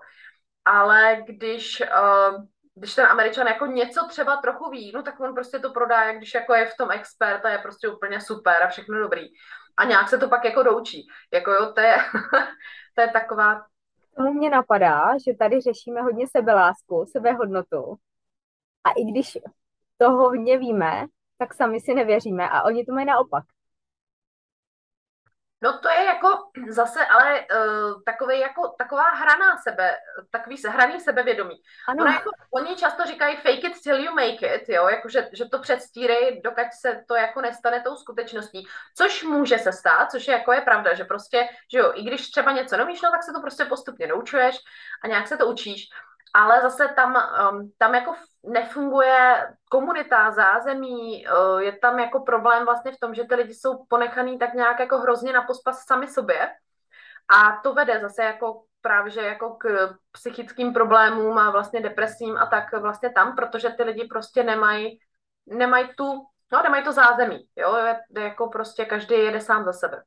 ale 0.68 1.24
když, 1.26 1.82
uh, 1.82 2.46
když 2.76 2.96
ten 2.96 3.06
Američan 3.06 3.48
jako 3.48 3.66
něco 3.66 4.08
třeba 4.10 4.38
trochu 4.38 4.70
ví, 4.70 4.92
no 4.96 5.04
tak 5.04 5.20
on 5.20 5.34
prostě 5.34 5.60
to 5.60 5.72
prodá, 5.72 6.04
jak 6.04 6.18
když 6.18 6.34
jako 6.34 6.54
je 6.54 6.66
v 6.66 6.78
tom 6.78 6.92
expert 6.92 7.46
a 7.46 7.50
je 7.50 7.58
prostě 7.58 7.88
úplně 7.88 8.22
super 8.22 8.64
a 8.64 8.68
všechno 8.68 9.00
dobrý. 9.00 9.24
A 9.78 9.84
nějak 9.84 10.10
se 10.10 10.18
to 10.18 10.30
pak 10.30 10.46
jako 10.46 10.64
doučí. 10.64 11.08
Jako 11.34 11.52
jo, 11.52 11.74
to 11.74 11.82
je, 11.82 11.96
to 12.96 13.02
je 13.02 13.12
taková... 13.12 13.66
Tomu 14.18 14.34
mě 14.34 14.50
napadá, 14.50 15.18
že 15.28 15.34
tady 15.34 15.62
řešíme 15.62 16.02
hodně 16.02 16.28
sebelásku, 16.28 17.06
sebehodnotu. 17.12 17.96
A 18.84 18.92
i 18.92 19.04
když 19.12 19.38
toho 19.98 20.18
hodně 20.18 20.58
víme, 20.58 21.06
tak 21.38 21.54
sami 21.54 21.80
si 21.80 21.94
nevěříme 21.94 22.50
a 22.50 22.64
oni 22.64 22.86
to 22.86 22.94
mají 22.94 23.06
naopak. 23.06 23.44
No 25.62 25.80
to 25.80 25.90
je 25.90 26.04
jako 26.06 26.28
zase 26.70 27.06
ale 27.06 27.40
uh, 27.40 28.04
takový 28.06 28.40
jako, 28.40 28.76
taková 28.78 29.04
hraná 29.04 29.58
sebe, 29.58 29.98
takový 30.32 30.56
hraný 30.68 31.00
sebevědomí. 31.00 31.56
Ano. 31.88 32.04
Ono 32.04 32.12
jako, 32.12 32.30
oni 32.52 32.76
často 32.76 33.06
říkají 33.06 33.36
fake 33.36 33.64
it 33.64 33.82
till 33.84 34.00
you 34.00 34.14
make 34.14 34.56
it, 34.56 34.70
jo, 34.70 34.88
jako 34.88 35.10
že, 35.10 35.30
že 35.34 35.46
to 35.46 35.60
předstírej, 35.60 36.42
dokud 36.44 36.74
se 36.82 37.04
to 37.08 37.16
jako 37.16 37.42
nestane 37.42 37.82
tou 37.82 37.96
skutečností, 37.96 38.68
což 38.98 39.24
může 39.24 39.58
se 39.58 39.74
stát, 39.74 40.12
což 40.12 40.28
je 40.28 40.34
jako 40.34 40.54
je 40.54 40.62
pravda, 40.62 40.94
že 40.94 41.04
prostě, 41.04 41.50
že 41.72 41.78
jo, 41.78 41.92
i 41.96 42.04
když 42.04 42.30
třeba 42.30 42.52
něco 42.52 42.78
nevíš, 42.78 43.02
no 43.02 43.12
tak 43.12 43.24
se 43.24 43.32
to 43.32 43.42
prostě 43.42 43.66
postupně 43.66 44.08
doučuješ 44.08 44.56
a 45.04 45.08
nějak 45.08 45.28
se 45.28 45.38
to 45.38 45.48
učíš, 45.48 45.90
ale 46.38 46.62
zase 46.62 46.88
tam, 46.88 47.16
um, 47.52 47.72
tam 47.78 47.96
jako 47.96 48.16
nefunguje 48.44 49.48
komunita, 49.70 50.32
zázemí, 50.32 51.26
uh, 51.28 51.60
je 51.60 51.72
tam 51.78 52.00
jako 52.00 52.20
problém 52.20 52.66
vlastně 52.66 52.92
v 52.92 53.00
tom, 53.00 53.16
že 53.16 53.24
ty 53.24 53.36
lidi 53.36 53.54
jsou 53.54 53.86
ponechaný 53.86 54.40
tak 54.40 54.54
nějak 54.54 54.80
jako 54.80 54.98
hrozně 54.98 55.34
na 55.34 55.42
pospas 55.42 55.86
sami 55.86 56.08
sobě. 56.08 56.50
A 57.30 57.60
to 57.64 57.74
vede 57.74 58.00
zase 58.00 58.24
jako 58.24 58.64
právě 58.82 59.12
že 59.12 59.22
jako 59.22 59.50
k 59.50 59.96
psychickým 60.12 60.74
problémům 60.74 61.38
a 61.38 61.52
vlastně 61.52 61.82
depresím 61.82 62.38
a 62.38 62.46
tak 62.46 62.74
vlastně 62.74 63.10
tam, 63.10 63.36
protože 63.36 63.70
ty 63.70 63.84
lidi 63.84 64.08
prostě 64.08 64.44
nemají 64.44 65.00
nemají 65.48 65.88
tu, 65.96 66.06
no 66.52 66.64
nemají 66.64 66.84
to 66.84 66.92
zázemí, 66.92 67.48
jo, 67.56 67.76
je, 67.76 68.00
jako 68.24 68.48
prostě 68.48 68.86
každý 68.86 69.16
jede 69.16 69.42
sám 69.42 69.64
za 69.64 69.74
sebe. 69.74 70.04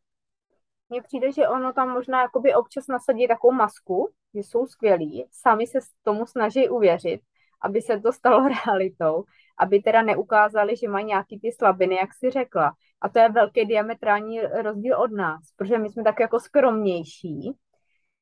Mně 0.90 1.02
přijde, 1.02 1.32
že 1.32 1.48
ono 1.48 1.72
tam 1.72 1.90
možná 1.90 2.22
jakoby 2.22 2.54
občas 2.54 2.86
nasadí 2.86 3.28
takovou 3.28 3.52
masku, 3.52 4.10
že 4.34 4.40
jsou 4.40 4.66
skvělí, 4.66 5.26
sami 5.30 5.66
se 5.66 5.78
tomu 6.02 6.26
snaží 6.26 6.68
uvěřit, 6.68 7.20
aby 7.62 7.82
se 7.82 8.00
to 8.00 8.12
stalo 8.12 8.48
realitou, 8.66 9.24
aby 9.58 9.80
teda 9.80 10.02
neukázali, 10.02 10.76
že 10.76 10.88
mají 10.88 11.06
nějaký 11.06 11.40
ty 11.40 11.52
slabiny, 11.52 11.96
jak 11.96 12.14
si 12.14 12.30
řekla. 12.30 12.72
A 13.00 13.08
to 13.08 13.18
je 13.18 13.28
velký 13.28 13.64
diametrální 13.64 14.40
rozdíl 14.40 15.00
od 15.00 15.12
nás, 15.12 15.40
protože 15.56 15.78
my 15.78 15.90
jsme 15.90 16.04
tak 16.04 16.20
jako 16.20 16.40
skromnější, 16.40 17.52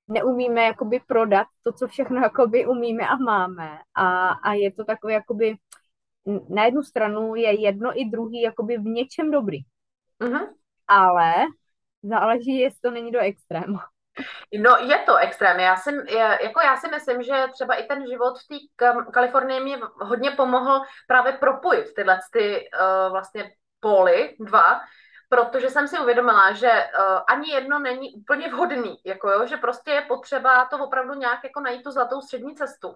neumíme 0.08 0.62
jakoby 0.62 1.00
prodat 1.06 1.46
to, 1.62 1.72
co 1.72 1.88
všechno 1.88 2.20
jakoby 2.22 2.66
umíme 2.66 3.08
a 3.08 3.16
máme. 3.16 3.78
A, 3.94 4.28
a 4.28 4.52
je 4.52 4.72
to 4.72 4.84
takové 4.84 5.12
jakoby, 5.12 5.56
na 6.48 6.64
jednu 6.64 6.82
stranu 6.82 7.34
je 7.34 7.60
jedno 7.60 8.00
i 8.00 8.04
druhý 8.04 8.40
jakoby 8.40 8.78
v 8.78 8.84
něčem 8.84 9.30
dobrý. 9.30 9.58
Uh-huh. 10.20 10.48
Ale 10.88 11.34
záleží, 12.02 12.58
jestli 12.58 12.80
to 12.80 12.90
není 12.90 13.12
do 13.12 13.18
extrému. 13.18 13.78
No, 14.62 14.76
je 14.76 14.98
to 14.98 15.16
extrém. 15.16 15.60
Já 15.60 15.76
si, 15.76 15.90
jako 16.42 16.60
já 16.64 16.76
si 16.76 16.88
myslím, 16.88 17.22
že 17.22 17.46
třeba 17.52 17.74
i 17.74 17.86
ten 17.86 18.06
život 18.06 18.38
v 18.38 18.46
té 18.46 18.56
Kalifornii 19.12 19.60
mi 19.60 19.80
hodně 20.00 20.30
pomohl 20.30 20.80
právě 21.06 21.32
propojit 21.32 21.94
tyhle 21.94 22.18
ty 22.32 22.70
uh, 22.80 23.12
vlastně 23.12 23.50
póly 23.80 24.36
dva, 24.40 24.80
protože 25.28 25.70
jsem 25.70 25.88
si 25.88 25.98
uvědomila, 25.98 26.52
že 26.52 26.70
uh, 26.70 27.20
ani 27.28 27.50
jedno 27.50 27.78
není 27.78 28.14
úplně 28.14 28.48
vhodný, 28.48 28.96
jako 29.04 29.30
jo, 29.30 29.46
že 29.46 29.56
prostě 29.56 29.90
je 29.90 30.02
potřeba 30.02 30.64
to 30.64 30.78
opravdu 30.78 31.14
nějak 31.14 31.44
jako 31.44 31.60
najít 31.60 31.82
tu 31.82 31.90
zlatou 31.90 32.20
střední 32.20 32.54
cestu 32.54 32.94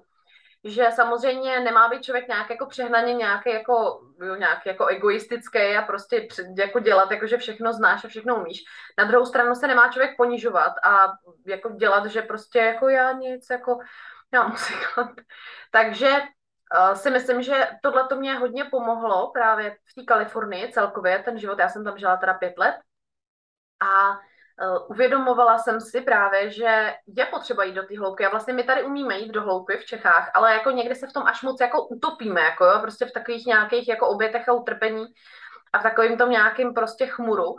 že 0.64 0.86
samozřejmě 0.92 1.60
nemá 1.60 1.88
být 1.88 2.02
člověk 2.02 2.28
nějak 2.28 2.50
jako 2.50 2.66
přehnaně 2.66 3.14
nějaký 3.14 3.50
jako, 3.50 4.00
nějaký 4.38 4.68
jako 4.68 4.86
egoistický 4.86 5.76
a 5.76 5.82
prostě 5.82 6.28
jako 6.58 6.80
dělat, 6.80 7.10
jako 7.10 7.26
že 7.26 7.36
všechno 7.36 7.72
znáš 7.72 8.04
a 8.04 8.08
všechno 8.08 8.36
umíš. 8.36 8.64
Na 8.98 9.04
druhou 9.04 9.26
stranu 9.26 9.54
se 9.54 9.66
nemá 9.66 9.88
člověk 9.88 10.16
ponižovat 10.16 10.72
a 10.84 11.12
jako 11.46 11.70
dělat, 11.70 12.06
že 12.06 12.22
prostě 12.22 12.58
jako 12.58 12.88
já 12.88 13.12
nic, 13.12 13.46
jako 13.50 13.78
já 14.32 14.48
muzikant. 14.48 15.20
Takže 15.70 16.10
uh, 16.10 16.94
si 16.94 17.10
myslím, 17.10 17.42
že 17.42 17.68
tohle 17.82 18.08
to 18.08 18.16
mě 18.16 18.34
hodně 18.34 18.64
pomohlo 18.64 19.30
právě 19.30 19.76
v 19.90 19.94
té 19.94 20.04
Kalifornii 20.04 20.72
celkově, 20.72 21.18
ten 21.18 21.38
život, 21.38 21.58
já 21.58 21.68
jsem 21.68 21.84
tam 21.84 21.98
žila 21.98 22.16
teda 22.16 22.34
pět 22.34 22.58
let 22.58 22.76
a 23.82 24.18
uvědomovala 24.88 25.58
jsem 25.58 25.80
si 25.80 26.00
právě, 26.00 26.50
že 26.50 26.94
je 27.06 27.26
potřeba 27.26 27.64
jít 27.64 27.74
do 27.74 27.82
té 27.82 27.98
hloubky 27.98 28.26
a 28.26 28.30
vlastně 28.30 28.54
my 28.54 28.64
tady 28.64 28.82
umíme 28.82 29.18
jít 29.18 29.32
do 29.32 29.42
hloubky 29.42 29.76
v 29.76 29.84
Čechách, 29.84 30.30
ale 30.34 30.52
jako 30.52 30.70
někdy 30.70 30.94
se 30.94 31.06
v 31.06 31.12
tom 31.12 31.22
až 31.26 31.42
moc 31.42 31.60
jako 31.60 31.86
utopíme, 31.86 32.40
jako 32.40 32.64
jo, 32.64 32.78
prostě 32.80 33.06
v 33.06 33.12
takových 33.12 33.46
nějakých 33.46 33.88
jako 33.88 34.08
obětech 34.08 34.48
a 34.48 34.52
utrpení 34.52 35.04
a 35.72 35.78
v 35.78 35.82
takovým 35.82 36.18
tom 36.18 36.30
nějakým 36.30 36.74
prostě 36.74 37.06
chmuru, 37.06 37.56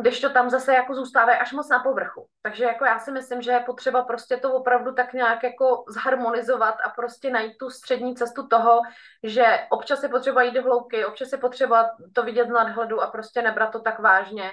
když 0.00 0.20
to 0.20 0.30
tam 0.30 0.50
zase 0.50 0.74
jako 0.74 0.94
zůstává 0.94 1.32
až 1.32 1.52
moc 1.52 1.68
na 1.68 1.78
povrchu. 1.78 2.26
Takže 2.42 2.64
jako 2.64 2.84
já 2.84 2.98
si 2.98 3.12
myslím, 3.12 3.42
že 3.42 3.50
je 3.50 3.60
potřeba 3.60 4.04
prostě 4.04 4.36
to 4.36 4.52
opravdu 4.52 4.94
tak 4.94 5.12
nějak 5.12 5.42
jako 5.42 5.84
zharmonizovat 5.88 6.74
a 6.84 6.88
prostě 6.88 7.30
najít 7.30 7.58
tu 7.58 7.70
střední 7.70 8.14
cestu 8.14 8.46
toho, 8.46 8.80
že 9.22 9.58
občas 9.70 10.02
je 10.02 10.08
potřeba 10.08 10.42
jít 10.42 10.54
do 10.54 10.62
hloubky, 10.62 11.04
občas 11.04 11.32
je 11.32 11.38
potřeba 11.38 11.90
to 12.14 12.22
vidět 12.22 12.48
z 12.48 12.52
nadhledu 12.52 13.02
a 13.02 13.06
prostě 13.06 13.42
nebrat 13.42 13.72
to 13.72 13.80
tak 13.80 13.98
vážně 13.98 14.50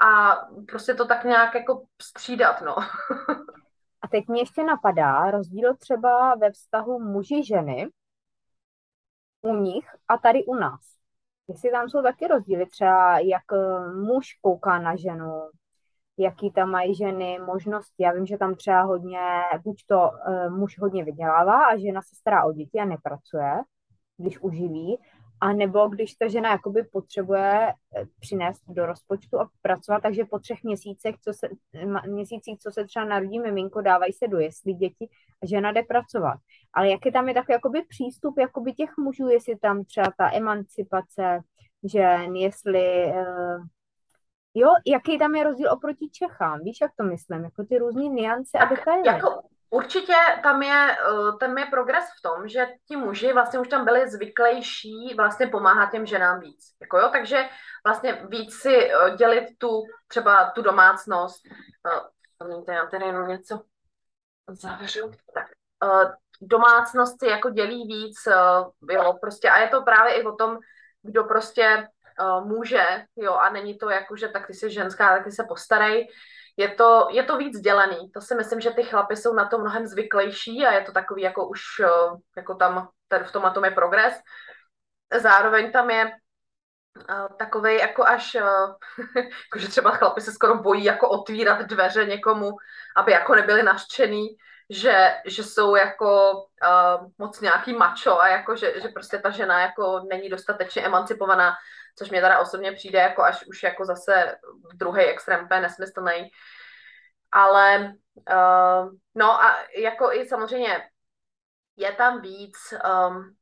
a 0.00 0.36
prostě 0.68 0.94
to 0.94 1.06
tak 1.06 1.24
nějak 1.24 1.54
jako 1.54 1.82
střídat, 2.02 2.62
no. 2.62 2.78
a 4.02 4.08
teď 4.10 4.28
mě 4.28 4.40
ještě 4.40 4.64
napadá 4.64 5.30
rozdíl 5.30 5.76
třeba 5.76 6.34
ve 6.34 6.50
vztahu 6.50 6.98
muži-ženy 6.98 7.88
u 9.42 9.54
nich 9.54 9.86
a 10.08 10.18
tady 10.18 10.44
u 10.44 10.54
nás. 10.54 10.80
Jestli 11.48 11.70
tam 11.70 11.88
jsou 11.88 12.02
taky 12.02 12.26
rozdíly, 12.26 12.66
třeba 12.66 13.18
jak 13.18 13.42
eh, 13.52 13.92
muž 13.92 14.26
kouká 14.40 14.78
na 14.78 14.96
ženu, 14.96 15.50
jaký 16.18 16.50
tam 16.50 16.70
mají 16.70 16.94
ženy 16.94 17.38
možnosti. 17.38 18.02
Já 18.02 18.12
vím, 18.12 18.26
že 18.26 18.38
tam 18.38 18.54
třeba 18.54 18.82
hodně, 18.82 19.20
buď 19.64 19.84
to 19.86 20.10
uh, 20.28 20.56
muž 20.56 20.78
hodně 20.78 21.04
vydělává 21.04 21.66
a 21.66 21.76
žena 21.76 22.02
se 22.02 22.16
stará 22.16 22.44
o 22.44 22.52
děti 22.52 22.78
a 22.78 22.84
nepracuje, 22.84 23.62
když 24.16 24.40
uživí, 24.40 24.98
a 25.40 25.52
nebo 25.52 25.88
když 25.88 26.14
ta 26.14 26.28
žena 26.28 26.50
jakoby 26.50 26.82
potřebuje 26.82 27.72
eh, 27.96 28.04
přinést 28.20 28.62
do 28.68 28.86
rozpočtu 28.86 29.40
a 29.40 29.50
pracovat, 29.62 30.00
takže 30.00 30.24
po 30.24 30.38
třech 30.38 30.62
měsících, 30.62 31.16
co 31.20 31.32
se, 31.32 31.48
měsících, 32.06 32.58
co 32.58 32.70
se 32.70 32.84
třeba 32.84 33.04
narodí 33.04 33.40
miminko, 33.40 33.80
dávají 33.80 34.12
se 34.12 34.28
do 34.28 34.38
jestli 34.38 34.74
děti 34.74 35.08
a 35.42 35.46
žena 35.46 35.72
jde 35.72 35.82
pracovat. 35.82 36.38
Ale 36.72 36.88
jaký 36.88 37.12
tam 37.12 37.28
je 37.28 37.34
takový 37.34 37.52
jakoby 37.52 37.82
přístup 37.88 38.38
jakoby 38.38 38.72
těch 38.72 38.90
mužů, 38.98 39.28
jestli 39.28 39.58
tam 39.58 39.84
třeba 39.84 40.06
ta 40.18 40.34
emancipace 40.34 41.40
žen, 41.84 42.36
jestli 42.36 43.06
uh, 43.06 43.64
Jo, 44.54 44.68
jaký 44.86 45.18
tam 45.18 45.34
je 45.34 45.44
rozdíl 45.44 45.72
oproti 45.72 46.08
Čechám? 46.12 46.60
Víš, 46.64 46.78
jak 46.82 46.92
to 46.96 47.04
myslím? 47.04 47.44
Jako 47.44 47.64
ty 47.64 47.78
různé 47.78 48.02
niance 48.02 48.58
a 48.58 48.64
detaily. 48.64 49.06
Jako, 49.06 49.42
Určitě 49.70 50.14
tam 50.42 50.62
je, 50.62 50.96
eh, 50.98 51.36
tam 51.40 51.58
je 51.58 51.66
progres 51.66 52.04
v 52.18 52.22
tom, 52.22 52.48
že 52.48 52.66
ti 52.88 52.96
muži 52.96 53.32
vlastně 53.32 53.58
už 53.58 53.68
tam 53.68 53.84
byli 53.84 54.10
zvyklejší 54.10 55.14
vlastně 55.16 55.46
pomáhat 55.46 55.90
těm 55.90 56.06
ženám 56.06 56.40
víc. 56.40 56.74
Jako 56.80 56.98
jo? 56.98 57.08
Takže 57.12 57.48
vlastně 57.86 58.26
víc 58.28 58.54
si 58.54 58.90
eh, 58.92 59.16
dělit 59.16 59.46
tu 59.58 59.82
třeba 60.08 60.50
tu 60.50 60.62
domácnost. 60.62 61.46
Eh, 61.46 62.00
promiňte, 62.38 62.72
já 62.72 62.86
tady 62.86 63.04
jenom 63.04 63.28
něco 63.28 63.62
zavřu. 64.48 65.10
Tak, 65.34 65.46
domácnost 66.40 67.20
si 67.20 67.26
jako 67.26 67.50
dělí 67.50 67.86
víc, 67.86 68.16
jo, 68.90 69.18
prostě 69.20 69.50
a 69.50 69.58
je 69.58 69.68
to 69.68 69.82
právě 69.82 70.14
i 70.14 70.24
o 70.24 70.36
tom, 70.36 70.58
kdo 71.02 71.24
prostě 71.24 71.88
může, 72.44 73.04
jo, 73.16 73.34
a 73.34 73.50
není 73.50 73.78
to 73.78 73.90
jako, 73.90 74.16
že 74.16 74.28
tak 74.28 74.46
ty 74.46 74.54
jsi 74.54 74.70
ženská, 74.70 75.08
tak 75.08 75.24
ty 75.24 75.32
se 75.32 75.44
postarej, 75.48 76.08
je 76.60 76.68
to, 76.68 77.08
je 77.10 77.22
to 77.22 77.36
víc 77.36 77.60
dělený. 77.60 78.10
To 78.10 78.20
si 78.20 78.34
myslím, 78.34 78.60
že 78.60 78.70
ty 78.70 78.82
chlapy 78.82 79.16
jsou 79.16 79.34
na 79.34 79.48
to 79.48 79.58
mnohem 79.58 79.86
zvyklejší 79.86 80.66
a 80.66 80.72
je 80.72 80.80
to 80.80 80.92
takový 80.92 81.22
jako 81.22 81.48
už, 81.48 81.60
eh, 81.84 82.16
jako 82.36 82.54
tam 82.54 82.88
ten, 83.08 83.24
v 83.24 83.32
tom 83.32 83.44
a 83.44 83.50
tom 83.50 83.64
je 83.64 83.70
progres. 83.70 84.14
Zároveň 85.20 85.72
tam 85.72 85.90
je 85.90 86.04
uh, 86.06 87.36
takovej 87.38 87.78
jako 87.78 88.04
až, 88.04 88.34
uh, 88.34 88.74
jako 89.16 89.58
že 89.58 89.68
třeba 89.68 89.90
chlapi 89.90 90.20
se 90.20 90.32
skoro 90.32 90.62
bojí 90.62 90.84
jako 90.84 91.08
otvírat 91.08 91.66
dveře 91.66 92.04
někomu, 92.04 92.50
aby 92.96 93.12
jako 93.12 93.34
nebyli 93.34 93.62
naštěný, 93.62 94.28
že, 94.70 95.16
že 95.26 95.44
jsou 95.44 95.74
jako 95.74 96.32
uh, 96.32 97.10
moc 97.18 97.40
nějaký 97.40 97.72
macho 97.72 98.20
a 98.20 98.28
jako, 98.28 98.56
že, 98.56 98.80
že 98.80 98.88
prostě 98.88 99.18
ta 99.18 99.30
žena 99.30 99.60
jako 99.60 100.00
není 100.10 100.28
dostatečně 100.28 100.82
emancipovaná 100.82 101.54
což 101.98 102.10
mě 102.10 102.20
teda 102.20 102.38
osobně 102.38 102.72
přijde 102.72 102.98
jako 102.98 103.22
až 103.22 103.46
už 103.46 103.62
jako 103.62 103.84
zase 103.84 104.36
druhý 104.74 105.04
extrém 105.04 105.44
úplně 105.44 105.60
nesmyslný. 105.60 106.30
Ale 107.32 107.94
uh, 108.30 108.90
no 109.14 109.42
a 109.42 109.58
jako 109.76 110.12
i 110.12 110.28
samozřejmě 110.28 110.88
je 111.76 111.92
tam 111.92 112.20
víc, 112.20 112.74
um, 113.08 113.36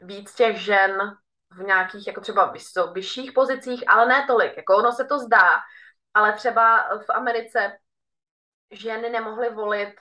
víc 0.00 0.34
těch 0.34 0.56
žen 0.56 1.16
v 1.50 1.62
nějakých 1.62 2.06
jako 2.06 2.20
třeba 2.20 2.54
vyšších 2.92 3.32
pozicích, 3.32 3.84
ale 3.88 4.06
ne 4.06 4.24
tolik. 4.26 4.56
Jako 4.56 4.76
ono 4.76 4.92
se 4.92 5.04
to 5.04 5.18
zdá, 5.18 5.50
ale 6.14 6.32
třeba 6.32 6.88
v 7.06 7.10
Americe 7.10 7.78
ženy 8.70 9.10
nemohly 9.10 9.50
volit 9.50 9.94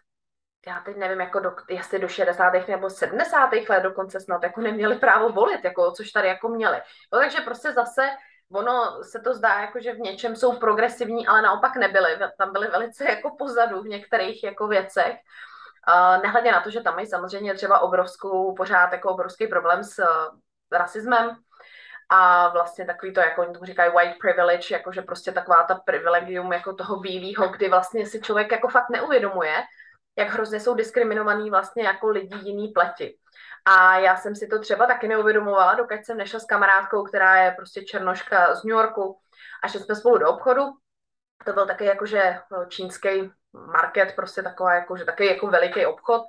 já 0.68 0.80
teď 0.80 0.98
nevím, 0.98 1.20
jako 1.20 1.40
do, 1.40 1.56
jestli 1.70 2.00
do 2.00 2.08
60. 2.08 2.54
nebo 2.68 2.90
70. 2.90 3.50
let 3.70 3.84
dokonce 3.84 4.20
snad 4.20 4.44
jako 4.44 4.62
neměli 4.62 4.96
právo 4.96 5.30
volit, 5.30 5.64
jako, 5.64 5.92
což 5.92 6.12
tady 6.12 6.28
jako 6.28 6.50
měli. 6.50 6.82
No, 7.14 7.20
takže 7.20 7.42
prostě 7.42 7.72
zase 7.74 8.10
ono 8.52 9.04
se 9.04 9.20
to 9.20 9.34
zdá, 9.34 9.60
jako, 9.62 9.80
že 9.80 9.94
v 9.94 10.00
něčem 10.00 10.36
jsou 10.36 10.60
progresivní, 10.60 11.28
ale 11.28 11.42
naopak 11.42 11.76
nebyly. 11.76 12.18
Tam 12.38 12.52
byly 12.54 12.68
velice 12.68 13.06
jako 13.06 13.36
pozadu 13.40 13.82
v 13.82 13.88
některých 13.88 14.44
jako 14.44 14.68
věcech. 14.68 15.16
Uh, 15.88 16.22
nehledě 16.22 16.52
na 16.52 16.62
to, 16.62 16.70
že 16.70 16.82
tam 16.82 16.96
mají 16.96 17.08
samozřejmě 17.08 17.54
třeba 17.54 17.80
obrovskou, 17.80 18.56
pořád 18.56 18.92
jako 18.92 19.10
obrovský 19.10 19.48
problém 19.48 19.84
s 19.84 20.00
uh, 20.00 20.06
rasismem, 20.72 21.38
a 22.10 22.50
vlastně 22.50 22.86
takový 22.86 23.14
to, 23.14 23.20
jako 23.20 23.42
oni 23.42 23.54
tomu 23.54 23.66
říkají 23.66 23.92
white 23.92 24.18
privilege, 24.22 24.74
jakože 24.74 25.02
prostě 25.02 25.32
taková 25.32 25.64
ta 25.64 25.76
privilegium 25.76 26.54
jako 26.54 26.74
toho 26.74 27.00
bílého, 27.00 27.48
kdy 27.48 27.70
vlastně 27.70 28.06
si 28.06 28.22
člověk 28.22 28.52
jako 28.52 28.68
fakt 28.68 28.90
neuvědomuje, 28.90 29.64
jak 30.18 30.30
hrozně 30.30 30.60
jsou 30.60 30.76
diskriminovaný 30.76 31.50
vlastně 31.50 31.84
jako 31.84 32.10
lidi 32.10 32.38
jiný 32.44 32.68
pleti. 32.68 33.18
A 33.66 33.98
já 33.98 34.18
jsem 34.18 34.36
si 34.36 34.48
to 34.48 34.60
třeba 34.60 34.86
taky 34.86 35.08
neuvědomovala, 35.08 35.76
dokud 35.76 36.06
jsem 36.06 36.18
nešla 36.18 36.40
s 36.40 36.46
kamarádkou, 36.46 37.04
která 37.04 37.36
je 37.36 37.52
prostě 37.52 37.86
černoška 37.86 38.56
z 38.56 38.64
New 38.64 38.78
Yorku 38.78 39.20
a 39.64 39.68
šli 39.68 39.80
jsme 39.80 39.96
spolu 39.96 40.18
do 40.18 40.30
obchodu. 40.30 40.62
To 41.46 41.54
byl 41.54 41.68
taky 41.68 41.86
jakože 41.86 42.40
čínský 42.68 43.32
market, 43.54 44.16
prostě 44.16 44.44
taková 44.44 44.74
jakože 44.74 45.06
taky 45.06 45.26
jako 45.26 45.48
veliký 45.48 45.86
obchod. 45.86 46.22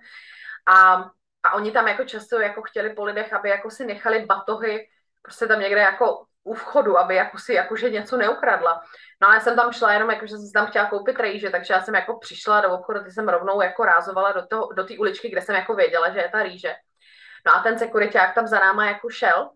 A, 0.66 0.94
a 1.42 1.52
oni 1.54 1.72
tam 1.72 1.88
jako 1.88 2.04
často 2.04 2.40
jako 2.40 2.62
chtěli 2.62 2.94
po 2.94 3.04
lidech, 3.04 3.32
aby 3.32 3.48
jako 3.48 3.70
si 3.70 3.86
nechali 3.86 4.26
batohy 4.26 4.88
prostě 5.22 5.46
tam 5.46 5.60
někde 5.60 5.80
jako 5.80 6.24
u 6.44 6.54
vchodu, 6.54 6.98
aby 6.98 7.14
jako 7.14 7.38
si 7.38 7.52
jakože 7.52 7.90
něco 7.90 8.16
neukradla. 8.16 8.82
No 9.22 9.28
a 9.28 9.34
já 9.34 9.40
jsem 9.40 9.56
tam 9.56 9.72
šla 9.72 9.92
jenom, 9.92 10.10
jakože 10.10 10.36
jsem 10.36 10.46
si 10.46 10.52
tam 10.52 10.66
chtěla 10.66 10.90
koupit 10.90 11.20
rejže, 11.20 11.50
takže 11.50 11.74
já 11.74 11.80
jsem 11.80 11.94
jako 11.94 12.18
přišla 12.18 12.60
do 12.60 12.70
obchodu, 12.70 13.04
ty 13.04 13.10
jsem 13.10 13.28
rovnou 13.28 13.62
jako 13.62 13.84
rázovala 13.84 14.32
do 14.32 14.42
té 14.42 14.56
do 14.74 14.86
uličky, 14.98 15.28
kde 15.28 15.40
jsem 15.40 15.54
jako 15.54 15.74
věděla, 15.74 16.10
že 16.10 16.18
je 16.18 16.28
ta 16.28 16.42
rýže. 16.42 16.74
No 17.46 17.54
a 17.54 17.62
ten 17.62 17.78
sekuriták 17.78 18.34
tam 18.34 18.46
za 18.46 18.58
náma 18.58 18.86
jako 18.86 19.10
šel 19.10 19.50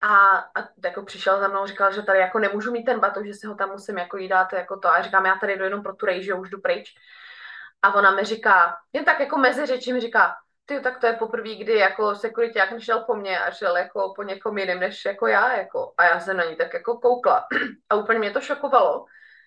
a, 0.00 0.36
a 0.36 0.68
jako 0.84 1.02
přišel 1.02 1.40
za 1.40 1.48
mnou, 1.48 1.66
říkal, 1.66 1.92
že 1.92 2.02
tady 2.02 2.18
jako 2.18 2.38
nemůžu 2.38 2.72
mít 2.72 2.84
ten 2.84 3.00
batoh, 3.00 3.24
že 3.26 3.34
si 3.34 3.46
ho 3.46 3.54
tam 3.54 3.70
musím 3.70 3.98
jako 3.98 4.16
jí 4.16 4.28
dát 4.28 4.52
jako 4.52 4.76
to. 4.76 4.88
A 4.88 5.02
říkám, 5.02 5.26
já 5.26 5.36
tady 5.36 5.56
jdu 5.56 5.64
jenom 5.64 5.82
pro 5.82 5.94
tu 5.94 6.06
rejži, 6.06 6.32
už 6.32 6.50
jdu 6.50 6.60
pryč. 6.60 6.94
A 7.82 7.94
ona 7.94 8.10
mi 8.10 8.24
říká, 8.24 8.76
jen 8.92 9.04
tak 9.04 9.20
jako 9.20 9.38
mezi 9.38 9.66
řeči 9.66 9.92
mi 9.92 10.00
říká, 10.00 10.34
ty, 10.66 10.80
tak 10.80 11.00
to 11.00 11.06
je 11.06 11.12
poprvé, 11.12 11.54
kdy 11.54 11.76
jako 11.76 12.14
jak 12.56 12.72
nešel 12.72 13.00
po 13.00 13.14
mně 13.14 13.40
a 13.40 13.50
šel 13.50 13.76
jako 13.76 14.12
po 14.16 14.22
někom 14.22 14.58
jiném 14.58 14.80
než 14.80 15.04
jako 15.04 15.26
já, 15.26 15.56
jako. 15.56 15.94
A 15.98 16.04
já 16.04 16.20
jsem 16.20 16.36
na 16.36 16.44
ní 16.44 16.56
tak 16.56 16.74
jako 16.74 16.98
koukla. 16.98 17.46
A 17.90 17.94
úplně 17.94 18.18
mě 18.18 18.30
to 18.30 18.40
šokovalo, 18.40 19.04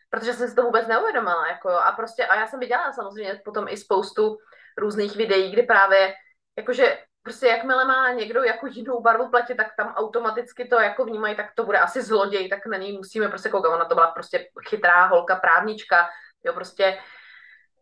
protože 0.09 0.33
jsem 0.33 0.49
si 0.49 0.55
to 0.55 0.63
vůbec 0.63 0.87
neuvědomila, 0.87 1.47
jako. 1.47 1.69
A 1.69 1.91
prostě, 1.91 2.25
a 2.25 2.35
já 2.35 2.47
jsem 2.47 2.59
viděla 2.59 2.93
samozřejmě 2.93 3.41
potom 3.45 3.65
i 3.69 3.77
spoustu 3.77 4.37
různých 4.77 5.15
videí, 5.15 5.51
kdy 5.51 5.63
právě, 5.63 6.13
jakože 6.57 6.97
prostě 7.23 7.47
jakmile 7.47 7.85
má 7.85 8.11
někdo 8.11 8.43
jako 8.43 8.67
jinou 8.67 9.01
barvu 9.01 9.29
platě, 9.29 9.55
tak 9.55 9.67
tam 9.77 9.87
automaticky 9.87 10.67
to 10.67 10.79
jako 10.79 11.05
vnímají, 11.05 11.35
tak 11.35 11.45
to 11.55 11.63
bude 11.63 11.77
asi 11.79 12.01
zloděj, 12.01 12.49
tak 12.49 12.65
na 12.65 12.77
něj 12.77 12.97
musíme 12.97 13.27
prostě 13.27 13.49
koukat. 13.49 13.73
Ona 13.73 13.85
to 13.85 13.95
byla 13.95 14.07
prostě 14.07 14.49
chytrá 14.69 15.05
holka, 15.05 15.35
právnička, 15.35 16.09
jo, 16.43 16.53
prostě 16.53 16.99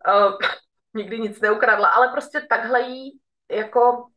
uh, 0.08 0.38
nikdy 0.94 1.20
nic 1.20 1.42
neukradla, 1.42 1.88
ale 1.88 2.08
prostě 2.08 2.46
takhle 2.50 2.82
jí 2.82 3.20
jako 3.56 4.08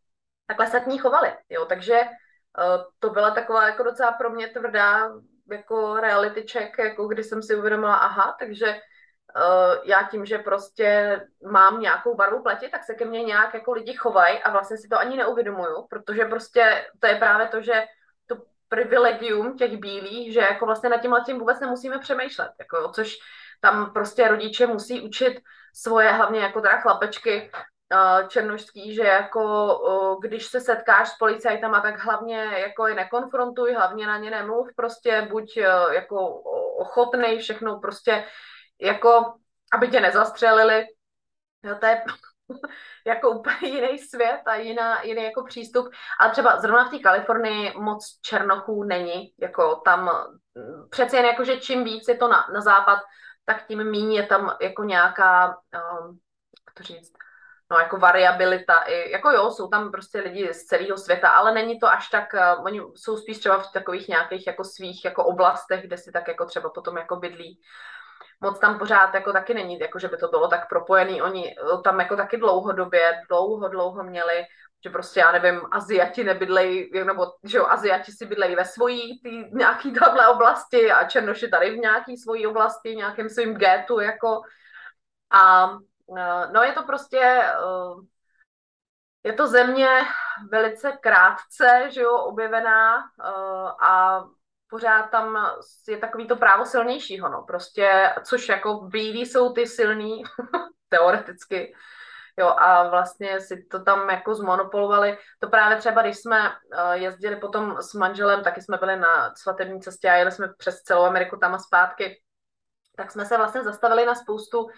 takhle 0.47 0.67
se 0.67 0.81
k 0.81 0.87
ní 0.87 0.99
chovali, 0.99 1.33
jo, 1.49 1.65
takže 1.65 2.01
uh, 2.01 2.85
to 2.99 3.11
byla 3.11 3.31
taková 3.31 3.67
jako 3.67 3.83
docela 3.83 4.13
pro 4.13 4.31
mě 4.31 4.49
tvrdá 4.49 5.11
jako 5.51 5.97
reality 5.97 6.47
check, 6.53 6.79
jako 6.79 7.07
kdy 7.07 7.25
jsem 7.25 7.43
si 7.43 7.57
uvědomila, 7.57 7.95
aha, 7.95 8.37
takže 8.39 8.67
uh, 8.67 9.75
já 9.85 10.03
tím, 10.03 10.27
že 10.27 10.39
prostě 10.39 11.21
mám 11.51 11.81
nějakou 11.81 12.15
barvu 12.15 12.43
pleti, 12.43 12.69
tak 12.69 12.85
se 12.85 12.95
ke 12.95 13.05
mně 13.05 13.25
nějak 13.25 13.55
jako 13.55 13.73
lidi 13.73 13.95
chovají 13.95 14.39
a 14.39 14.51
vlastně 14.51 14.77
si 14.77 14.89
to 14.89 14.99
ani 14.99 15.17
neuvědomuju, 15.17 15.87
protože 15.91 16.25
prostě 16.25 16.87
to 17.01 17.07
je 17.07 17.15
právě 17.15 17.49
to, 17.49 17.61
že 17.61 17.85
to 18.27 18.37
privilegium 18.69 19.57
těch 19.57 19.77
bílých, 19.77 20.33
že 20.33 20.41
jako 20.41 20.67
vlastně 20.67 20.89
nad 20.89 20.99
tím 21.01 21.15
tím 21.27 21.39
vůbec 21.39 21.61
nemusíme 21.61 21.99
přemýšlet, 21.99 22.51
jako 22.59 22.89
což 22.89 23.15
tam 23.61 23.93
prostě 23.93 24.29
rodiče 24.29 24.67
musí 24.67 25.01
učit 25.01 25.41
svoje, 25.75 26.13
hlavně 26.13 26.41
jako 26.41 26.61
teda 26.61 26.81
chlapečky, 26.81 27.51
černožský, 28.29 28.95
že 28.95 29.03
jako 29.03 30.19
když 30.23 30.47
se 30.47 30.61
setkáš 30.61 31.09
s 31.09 31.19
policajtama, 31.19 31.81
tak 31.81 32.05
hlavně 32.05 32.37
jako 32.37 32.87
je 32.87 32.95
nekonfrontuj, 32.95 33.75
hlavně 33.75 34.07
na 34.07 34.19
ně 34.19 34.31
nemluv, 34.31 34.69
prostě 34.77 35.29
buď 35.31 35.57
e, 35.57 35.63
jako 35.95 36.29
ochotnej 36.79 37.39
všechno 37.39 37.81
prostě 37.81 38.25
jako, 38.81 39.35
aby 39.73 39.89
tě 39.89 40.01
nezastřelili. 40.01 40.87
Jo, 41.63 41.77
to 41.81 41.87
je 41.87 42.05
jako 43.07 43.31
úplně 43.31 43.69
jiný 43.69 43.99
svět 43.99 44.41
a 44.47 44.55
jiná, 44.55 45.03
jiný 45.03 45.25
jako 45.25 45.45
přístup. 45.45 45.89
Ale 46.21 46.31
třeba 46.31 46.61
zrovna 46.61 46.85
v 46.85 46.91
té 46.91 46.99
Kalifornii 46.99 47.73
moc 47.79 48.19
černochů 48.23 48.85
není, 48.85 49.33
jako 49.41 49.77
tam 49.85 50.11
přece 50.91 51.17
jen 51.17 51.27
jako, 51.27 51.45
že 51.45 51.61
čím 51.61 51.85
víc 51.85 52.09
je 52.09 52.17
to 52.17 52.29
na, 52.29 52.49
na 52.55 52.61
západ, 52.61 52.99
tak 53.45 53.67
tím 53.67 53.85
méně 53.85 54.21
je 54.21 54.27
tam 54.27 54.57
jako 54.61 54.85
nějaká, 54.85 55.49
um, 55.49 56.19
jak 56.67 56.75
to 56.75 56.83
říct, 56.83 57.13
no 57.71 57.79
jako 57.79 57.97
variabilita, 57.97 58.75
i, 58.75 59.11
jako 59.11 59.31
jo, 59.31 59.51
jsou 59.51 59.69
tam 59.69 59.91
prostě 59.91 60.21
lidi 60.21 60.55
z 60.55 60.65
celého 60.65 60.99
světa, 60.99 61.29
ale 61.29 61.53
není 61.53 61.79
to 61.79 61.89
až 61.89 62.09
tak, 62.09 62.25
uh, 62.35 62.65
oni 62.65 62.81
jsou 62.95 63.17
spíš 63.17 63.39
třeba 63.39 63.59
v 63.59 63.73
takových 63.73 64.09
nějakých 64.09 64.47
jako 64.47 64.65
svých 64.65 65.05
jako 65.05 65.25
oblastech, 65.25 65.83
kde 65.83 65.97
si 65.99 66.13
tak 66.13 66.29
jako 66.29 66.45
třeba 66.45 66.71
potom 66.71 66.97
jako 66.97 67.17
bydlí. 67.17 67.61
Moc 68.41 68.59
tam 68.59 68.79
pořád 68.79 69.15
jako 69.15 69.33
taky 69.33 69.55
není, 69.55 69.79
jako 69.79 69.99
že 69.99 70.09
by 70.09 70.17
to 70.17 70.29
bylo 70.29 70.49
tak 70.49 70.69
propojený. 70.69 71.23
Oni 71.23 71.55
eh, 71.59 71.83
tam 71.85 72.01
jako 72.01 72.17
taky 72.17 72.37
dlouhodobě, 72.37 73.21
dlouho, 73.29 73.69
dlouho 73.69 74.05
měli, 74.05 74.45
že 74.85 74.91
prostě 74.91 75.21
já 75.21 75.33
nevím, 75.33 75.61
Aziati 75.71 76.25
nebydlej, 76.25 76.91
nebo 77.05 77.27
že 77.45 77.59
jo, 77.59 77.67
Aziati 77.67 78.13
si 78.13 78.27
bydlejí 78.27 78.57
ve 78.57 78.65
svojí 78.65 79.21
tý, 79.21 79.45
nějaký 79.53 79.93
tamhle 79.93 80.29
oblasti 80.29 80.93
a 80.93 81.05
Černoši 81.09 81.49
tady 81.49 81.71
v 81.71 81.79
nějaký 81.79 82.17
svojí 82.17 82.47
oblasti, 82.47 82.93
v 82.93 82.97
nějakém 82.97 83.29
svým 83.29 83.55
gétu, 83.55 84.01
jako 84.01 84.41
a 85.31 85.71
Eh, 85.71 85.96
no 86.53 86.63
je 86.63 86.73
to 86.73 86.83
prostě, 86.83 87.21
eh, 87.21 88.07
je 89.25 89.33
to 89.33 89.47
země 89.47 89.89
velice 90.51 90.93
krátce, 90.93 91.89
že 91.91 92.01
jo, 92.01 92.17
objevená 92.17 92.99
eh, 92.99 93.87
a 93.87 94.25
pořád 94.71 95.03
tam 95.03 95.39
je 95.89 95.99
takový 95.99 96.27
to 96.27 96.37
právo 96.37 96.65
silnějšího, 96.65 97.29
no, 97.29 97.43
prostě, 97.43 98.15
což 98.25 98.49
jako 98.49 98.75
bílí 98.75 99.27
jsou 99.27 99.53
ty 99.53 99.67
silný, 99.67 100.23
teoreticky, 100.89 101.75
jo, 102.39 102.49
a 102.49 102.89
vlastně 102.89 103.41
si 103.41 103.63
to 103.71 103.83
tam 103.83 104.11
jako 104.11 104.35
zmonopolovali. 104.35 105.19
To 105.39 105.49
právě 105.49 105.77
třeba, 105.77 106.03
když 106.03 106.17
jsme 106.17 106.53
jezdili 106.93 107.37
potom 107.37 107.77
s 107.81 107.95
manželem, 107.95 108.43
taky 108.43 108.63
jsme 108.63 108.77
byli 108.79 108.97
na 108.97 109.35
svatební 109.35 109.81
cestě 109.81 110.11
a 110.11 110.15
jeli 110.15 110.33
jsme 110.33 110.49
přes 110.59 110.83
celou 110.83 111.05
Ameriku 111.05 111.37
tam 111.37 111.55
a 111.55 111.59
zpátky, 111.59 112.23
tak 112.97 113.11
jsme 113.11 113.25
se 113.25 113.37
vlastně 113.37 113.63
zastavili 113.63 114.07
na 114.07 114.15
spoustu 114.15 114.69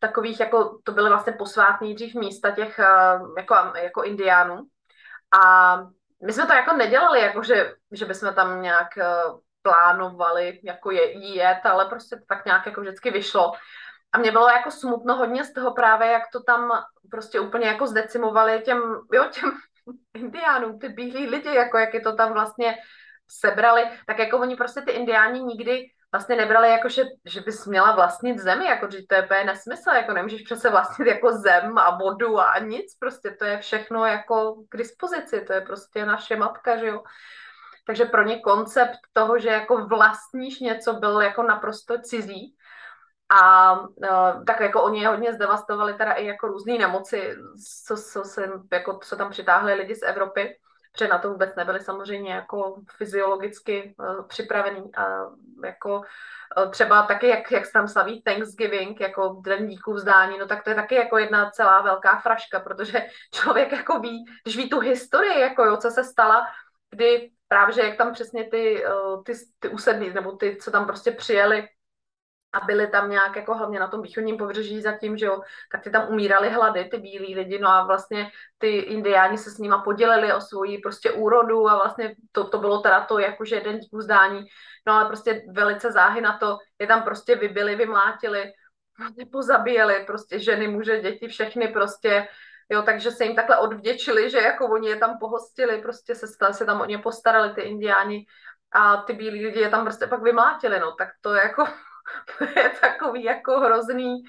takových, 0.00 0.40
jako 0.40 0.78
to 0.84 0.92
byly 0.92 1.10
vlastně 1.10 1.32
posvátný 1.32 1.94
dřív 1.94 2.14
místa 2.14 2.50
těch 2.50 2.78
eh, 2.78 3.18
jako, 3.38 3.54
jako 3.82 4.02
indiánů. 4.02 4.62
A 5.44 5.76
my 6.26 6.32
jsme 6.32 6.46
to 6.46 6.52
jako 6.52 6.76
nedělali, 6.76 7.20
jako 7.20 7.42
že, 7.42 7.74
že 7.92 8.04
bychom 8.04 8.34
tam 8.34 8.62
nějak 8.62 8.98
eh, 8.98 9.22
plánovali 9.62 10.60
jako 10.64 10.90
je, 10.90 11.34
jet, 11.34 11.60
ale 11.64 11.84
prostě 11.84 12.16
to 12.16 12.22
tak 12.28 12.44
nějak 12.44 12.66
jako 12.66 12.80
vždycky 12.80 13.10
vyšlo. 13.10 13.52
A 14.12 14.18
mě 14.18 14.32
bylo 14.32 14.48
jako 14.48 14.70
smutno 14.70 15.16
hodně 15.16 15.44
z 15.44 15.52
toho 15.52 15.74
právě, 15.74 16.08
jak 16.08 16.22
to 16.32 16.42
tam 16.42 16.70
prostě 17.10 17.40
úplně 17.40 17.66
jako 17.66 17.86
zdecimovali 17.86 18.60
těm, 18.60 18.82
jo, 19.12 19.24
těm 19.30 19.50
indiánům, 20.14 20.78
ty 20.78 20.88
bílí 20.88 21.26
lidi, 21.26 21.54
jako 21.54 21.78
jak 21.78 21.94
je 21.94 22.00
to 22.00 22.16
tam 22.16 22.32
vlastně 22.32 22.76
sebrali, 23.28 23.84
tak 24.06 24.18
jako 24.18 24.38
oni 24.38 24.56
prostě 24.56 24.80
ty 24.80 24.92
indiáni 24.92 25.42
nikdy 25.42 25.86
vlastně 26.12 26.36
nebrali 26.36 26.68
jako, 26.68 26.88
že, 26.88 27.02
že 27.24 27.40
bys 27.40 27.66
měla 27.66 27.94
vlastnit 27.94 28.38
zemi, 28.38 28.64
jako, 28.64 28.90
že 28.90 28.98
to 29.08 29.14
je 29.14 29.24
úplně 29.24 29.44
nesmysl, 29.44 29.90
jako 29.90 30.12
nemůžeš 30.12 30.42
přece 30.42 30.70
vlastnit 30.70 31.08
jako 31.08 31.32
zem 31.32 31.78
a 31.78 31.98
vodu 31.98 32.40
a 32.40 32.58
nic, 32.58 32.96
prostě 32.98 33.30
to 33.30 33.44
je 33.44 33.58
všechno 33.58 34.04
jako 34.04 34.62
k 34.68 34.76
dispozici, 34.76 35.40
to 35.40 35.52
je 35.52 35.60
prostě 35.60 36.06
naše 36.06 36.36
matka, 36.36 36.76
že 36.76 36.86
jo. 36.86 37.02
Takže 37.86 38.04
pro 38.04 38.22
ně 38.22 38.40
koncept 38.40 38.98
toho, 39.12 39.38
že 39.38 39.48
jako 39.48 39.86
vlastníš 39.86 40.60
něco, 40.60 40.92
byl 40.92 41.20
jako 41.20 41.42
naprosto 41.42 42.00
cizí. 42.00 42.56
A 43.42 43.72
uh, 43.80 44.44
tak 44.46 44.60
jako 44.60 44.82
oni 44.82 45.00
je 45.00 45.08
hodně 45.08 45.32
zdevastovali 45.32 45.94
teda 45.94 46.12
i 46.12 46.26
jako 46.26 46.46
různé 46.46 46.78
nemoci, 46.78 47.36
co, 47.86 47.96
co, 47.96 48.24
se, 48.24 48.50
jako, 48.72 48.98
co 49.02 49.16
tam 49.16 49.30
přitáhli 49.30 49.74
lidi 49.74 49.94
z 49.94 50.02
Evropy 50.02 50.56
protože 50.92 51.08
na 51.08 51.18
to 51.18 51.30
vůbec 51.30 51.54
nebyli 51.54 51.80
samozřejmě 51.80 52.32
jako 52.32 52.82
fyziologicky 52.96 53.94
uh, 53.98 54.26
připravený 54.26 54.94
a 54.96 55.06
jako 55.64 55.96
uh, 55.98 56.70
třeba 56.70 57.02
taky, 57.02 57.28
jak, 57.28 57.50
jak 57.50 57.66
se 57.66 57.72
tam 57.72 57.88
slaví 57.88 58.22
Thanksgiving, 58.22 59.00
jako 59.00 59.40
den 59.44 59.66
díků 59.66 59.92
vzdání, 59.92 60.38
no 60.38 60.46
tak 60.46 60.64
to 60.64 60.70
je 60.70 60.76
taky 60.76 60.94
jako 60.94 61.18
jedna 61.18 61.50
celá 61.50 61.82
velká 61.82 62.20
fraška, 62.20 62.60
protože 62.60 63.06
člověk 63.34 63.72
jako 63.72 63.98
ví, 63.98 64.24
když 64.44 64.56
ví 64.56 64.70
tu 64.70 64.80
historii, 64.80 65.40
jako 65.40 65.64
jo, 65.64 65.76
co 65.76 65.90
se 65.90 66.04
stala, 66.04 66.46
kdy 66.90 67.30
právě, 67.48 67.84
jak 67.84 67.96
tam 67.96 68.12
přesně 68.12 68.44
ty, 68.50 68.84
uh, 68.86 69.22
ty, 69.22 69.32
ty 69.58 69.68
usedlí, 69.68 70.10
nebo 70.14 70.32
ty, 70.32 70.56
co 70.56 70.70
tam 70.70 70.86
prostě 70.86 71.12
přijeli 71.12 71.68
a 72.52 72.60
byli 72.66 72.86
tam 72.86 73.10
nějak 73.10 73.36
jako 73.36 73.54
hlavně 73.54 73.80
na 73.80 73.88
tom 73.88 74.02
východním 74.02 74.36
pobřeží 74.36 74.82
zatím, 74.82 75.16
že 75.16 75.26
jo, 75.26 75.40
tak 75.72 75.82
ty 75.82 75.90
tam 75.90 76.08
umírali 76.08 76.50
hlady, 76.50 76.84
ty 76.84 76.98
bílí 76.98 77.34
lidi, 77.34 77.58
no 77.58 77.68
a 77.68 77.84
vlastně 77.84 78.30
ty 78.58 78.78
indiáni 78.78 79.38
se 79.38 79.50
s 79.50 79.58
nima 79.58 79.82
podělili 79.82 80.32
o 80.32 80.40
svoji 80.40 80.78
prostě 80.78 81.10
úrodu 81.10 81.68
a 81.68 81.76
vlastně 81.76 82.14
to, 82.32 82.44
to 82.44 82.58
bylo 82.58 82.78
teda 82.78 83.04
to 83.04 83.18
jakože 83.18 83.56
jeden 83.56 83.78
dík 83.78 83.92
uzdání, 83.92 84.44
no 84.86 84.92
ale 84.92 85.04
prostě 85.04 85.42
velice 85.52 85.92
záhy 85.92 86.20
na 86.20 86.38
to, 86.38 86.58
je 86.78 86.86
tam 86.86 87.02
prostě 87.02 87.36
vybili, 87.36 87.76
vymlátili, 87.76 88.52
pozabíjeli 89.32 90.04
prostě 90.06 90.38
ženy, 90.38 90.68
muže, 90.68 91.00
děti, 91.00 91.28
všechny 91.28 91.68
prostě, 91.68 92.28
jo, 92.68 92.82
takže 92.82 93.10
se 93.10 93.24
jim 93.24 93.36
takhle 93.36 93.58
odvděčili, 93.58 94.30
že 94.30 94.38
jako 94.38 94.66
oni 94.66 94.88
je 94.88 94.96
tam 94.96 95.18
pohostili, 95.18 95.82
prostě 95.82 96.14
se, 96.14 96.26
se 96.52 96.64
tam 96.64 96.80
o 96.80 96.84
ně 96.84 96.98
postarali 96.98 97.54
ty 97.54 97.60
indiáni 97.60 98.26
a 98.72 98.96
ty 98.96 99.12
bílí 99.12 99.46
lidi 99.46 99.60
je 99.60 99.68
tam 99.68 99.84
prostě 99.84 100.06
pak 100.06 100.22
vymlátili, 100.22 100.80
no, 100.80 100.92
tak 100.92 101.08
to 101.20 101.34
je 101.34 101.42
jako 101.42 101.64
je 102.56 102.70
takový 102.80 103.24
jako 103.24 103.60
hrozný. 103.60 104.22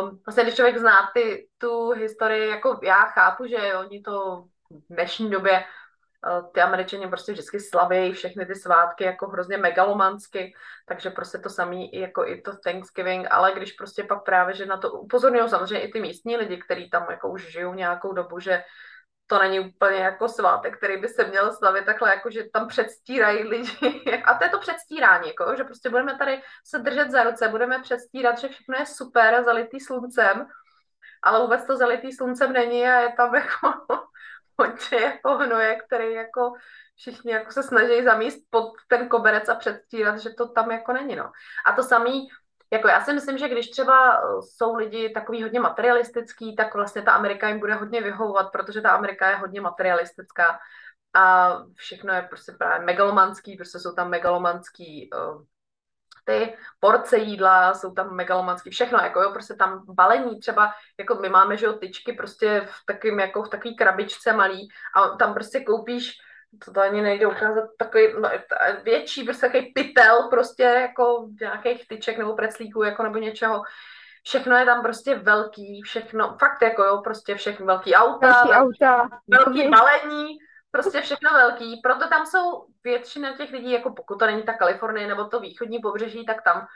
Um, 0.00 0.20
vlastně 0.26 0.42
když 0.42 0.54
člověk 0.54 0.78
zná 0.78 1.10
ty, 1.14 1.48
tu 1.58 1.90
historii, 1.90 2.48
jako 2.50 2.80
já 2.82 2.94
chápu, 2.94 3.46
že 3.46 3.74
oni 3.76 4.00
to 4.00 4.44
v 4.70 4.94
dnešní 4.94 5.30
době 5.30 5.64
Eh, 6.26 6.42
ty 6.52 6.60
američani 6.60 7.08
prostě 7.08 7.32
vždycky 7.32 7.60
slaví 7.60 8.12
všechny 8.12 8.46
ty 8.46 8.54
svátky 8.54 9.04
jako 9.04 9.26
hrozně 9.26 9.56
megalomansky, 9.56 10.54
takže 10.86 11.10
prostě 11.10 11.38
to 11.38 11.50
samý 11.50 11.92
jako 11.92 12.26
i 12.26 12.40
to 12.40 12.56
Thanksgiving, 12.56 13.26
ale 13.30 13.52
když 13.52 13.72
prostě 13.72 14.04
pak 14.04 14.24
právě, 14.24 14.54
že 14.54 14.66
na 14.66 14.76
to 14.76 14.92
upozorňují 14.92 15.48
samozřejmě 15.48 15.80
i 15.80 15.92
ty 15.92 16.00
místní 16.00 16.36
lidi, 16.36 16.56
kteří 16.56 16.90
tam 16.90 17.06
jako 17.10 17.28
už 17.28 17.52
žijou 17.52 17.74
nějakou 17.74 18.12
dobu, 18.12 18.40
že 18.40 18.62
to 19.34 19.42
není 19.42 19.60
úplně 19.60 19.96
jako 19.96 20.28
svátek, 20.28 20.76
který 20.76 20.96
by 20.96 21.08
se 21.08 21.24
měl 21.24 21.52
slavit 21.52 21.84
takhle, 21.84 22.10
jako 22.10 22.30
že 22.30 22.44
tam 22.52 22.68
předstírají 22.68 23.42
lidi. 23.42 24.22
A 24.24 24.34
to 24.34 24.44
je 24.44 24.50
to 24.50 24.58
předstírání, 24.58 25.28
jako, 25.28 25.56
že 25.56 25.64
prostě 25.64 25.90
budeme 25.90 26.18
tady 26.18 26.42
se 26.64 26.78
držet 26.78 27.10
za 27.10 27.22
ruce, 27.22 27.48
budeme 27.48 27.82
předstírat, 27.82 28.38
že 28.38 28.48
všechno 28.48 28.78
je 28.78 28.86
super, 28.86 29.44
zalitý 29.44 29.80
sluncem, 29.80 30.46
ale 31.22 31.40
vůbec 31.40 31.66
to 31.66 31.76
zalitý 31.76 32.12
sluncem 32.12 32.52
není 32.52 32.86
a 32.86 33.00
je 33.00 33.12
tam 33.12 33.34
jako 33.34 33.74
hodně 34.58 35.00
jako 35.00 35.34
hnoje, 35.34 35.76
který 35.76 36.12
jako 36.12 36.52
všichni 36.96 37.32
jako 37.32 37.52
se 37.52 37.62
snaží 37.62 38.04
zamíst 38.04 38.38
pod 38.50 38.72
ten 38.88 39.08
koberec 39.08 39.48
a 39.48 39.54
předstírat, 39.54 40.18
že 40.18 40.30
to 40.30 40.48
tam 40.48 40.70
jako 40.70 40.92
není, 40.92 41.16
no. 41.16 41.32
A 41.66 41.72
to 41.72 41.82
samý, 41.82 42.28
jako 42.70 42.88
já 42.88 43.00
si 43.00 43.12
myslím, 43.12 43.38
že 43.38 43.48
když 43.48 43.70
třeba 43.70 44.22
jsou 44.40 44.76
lidi 44.76 45.10
takový 45.10 45.42
hodně 45.42 45.60
materialistický, 45.60 46.56
tak 46.56 46.74
vlastně 46.74 47.02
ta 47.02 47.12
Amerika 47.12 47.48
jim 47.48 47.60
bude 47.60 47.74
hodně 47.74 48.00
vyhovovat, 48.00 48.52
protože 48.52 48.80
ta 48.80 48.90
Amerika 48.90 49.30
je 49.30 49.36
hodně 49.36 49.60
materialistická 49.60 50.58
a 51.14 51.56
všechno 51.74 52.14
je 52.14 52.22
prostě 52.22 52.52
právě 52.52 52.86
megalomanský, 52.86 53.56
prostě 53.56 53.78
jsou 53.78 53.94
tam 53.94 54.10
megalomanský 54.10 55.10
uh, 55.12 55.42
ty 56.24 56.56
porce 56.80 57.18
jídla, 57.18 57.74
jsou 57.74 57.92
tam 57.92 58.14
megalomanský, 58.14 58.70
všechno, 58.70 58.98
jako 58.98 59.22
jo, 59.22 59.30
prostě 59.32 59.54
tam 59.54 59.84
balení, 59.88 60.38
třeba, 60.40 60.72
jako 60.98 61.14
my 61.14 61.28
máme, 61.28 61.56
že 61.56 61.66
jo, 61.66 61.72
tyčky 61.72 62.12
prostě 62.12 62.68
v 62.70 62.86
takým, 62.86 63.20
jako 63.20 63.42
v 63.42 63.48
takový 63.48 63.76
krabičce 63.76 64.32
malý 64.32 64.68
a 64.96 65.08
tam 65.08 65.34
prostě 65.34 65.60
koupíš 65.60 66.12
to, 66.64 66.72
to 66.72 66.80
ani 66.80 67.02
nejde 67.02 67.26
ukázat, 67.26 67.64
takový 67.78 68.04
no, 68.20 68.30
větší, 68.82 69.24
prostě 69.24 69.46
takový 69.46 69.72
pytel, 69.72 70.28
prostě 70.30 70.62
jako 70.62 71.28
nějakých 71.40 71.88
tyček 71.88 72.18
nebo 72.18 72.34
preclíků, 72.36 72.82
jako 72.82 73.02
nebo 73.02 73.18
něčeho. 73.18 73.62
Všechno 74.24 74.56
je 74.56 74.64
tam 74.64 74.82
prostě 74.82 75.14
velký, 75.14 75.82
všechno, 75.82 76.36
fakt 76.40 76.62
jako 76.62 76.82
jo, 76.82 77.00
prostě 77.04 77.34
všechno 77.34 77.66
velký 77.66 77.94
auta, 77.94 78.26
velký, 78.26 78.50
auta, 78.50 79.08
velký 79.28 79.68
balení, 79.68 80.38
prostě 80.70 81.00
všechno 81.00 81.30
velký, 81.32 81.80
proto 81.82 82.08
tam 82.08 82.26
jsou 82.26 82.66
většina 82.84 83.36
těch 83.36 83.50
lidí, 83.52 83.72
jako 83.72 83.92
pokud 83.92 84.18
to 84.18 84.26
není 84.26 84.42
ta 84.42 84.52
Kalifornie 84.52 85.08
nebo 85.08 85.24
to 85.24 85.40
východní 85.40 85.78
pobřeží, 85.78 86.24
tak 86.26 86.42
tam 86.42 86.66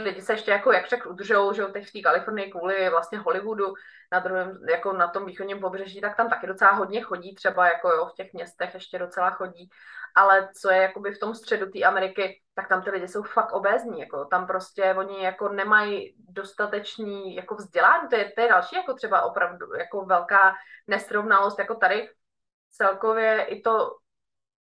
ty 0.00 0.08
lidi 0.08 0.22
se 0.22 0.32
ještě 0.32 0.50
jako 0.50 0.72
jak 0.72 0.84
však 0.84 1.06
udržou, 1.06 1.52
že 1.52 1.66
teď 1.66 1.88
v 1.88 1.92
té 1.92 2.00
Kalifornii 2.00 2.50
kvůli 2.50 2.90
vlastně 2.90 3.18
Hollywoodu 3.18 3.74
na 4.12 4.18
druhém, 4.18 4.58
jako 4.70 4.92
na 4.92 5.08
tom 5.08 5.26
východním 5.26 5.60
pobřeží, 5.60 6.00
tak 6.00 6.16
tam 6.16 6.28
taky 6.28 6.46
docela 6.46 6.70
hodně 6.70 7.02
chodí, 7.02 7.34
třeba 7.34 7.66
jako 7.66 7.88
jo, 7.88 8.06
v 8.06 8.14
těch 8.14 8.32
městech 8.32 8.74
ještě 8.74 8.98
docela 8.98 9.30
chodí, 9.30 9.70
ale 10.16 10.48
co 10.60 10.70
je 10.70 10.82
jakoby 10.82 11.12
v 11.12 11.18
tom 11.18 11.34
středu 11.34 11.70
té 11.70 11.82
Ameriky, 11.82 12.42
tak 12.54 12.68
tam 12.68 12.82
ty 12.82 12.90
lidi 12.90 13.08
jsou 13.08 13.22
fakt 13.22 13.52
obézní, 13.52 14.00
jako 14.00 14.24
tam 14.24 14.46
prostě 14.46 14.94
oni 14.98 15.24
jako 15.24 15.48
nemají 15.48 16.14
dostatečný 16.28 17.34
jako 17.34 17.54
vzdělání, 17.54 18.08
to 18.08 18.16
je, 18.16 18.32
to 18.32 18.40
je 18.40 18.48
další 18.48 18.76
jako 18.76 18.94
třeba 18.94 19.22
opravdu 19.22 19.74
jako 19.74 20.04
velká 20.04 20.54
nesrovnalost, 20.86 21.58
jako 21.58 21.74
tady 21.74 22.10
celkově 22.70 23.44
i 23.44 23.60
to 23.60 23.90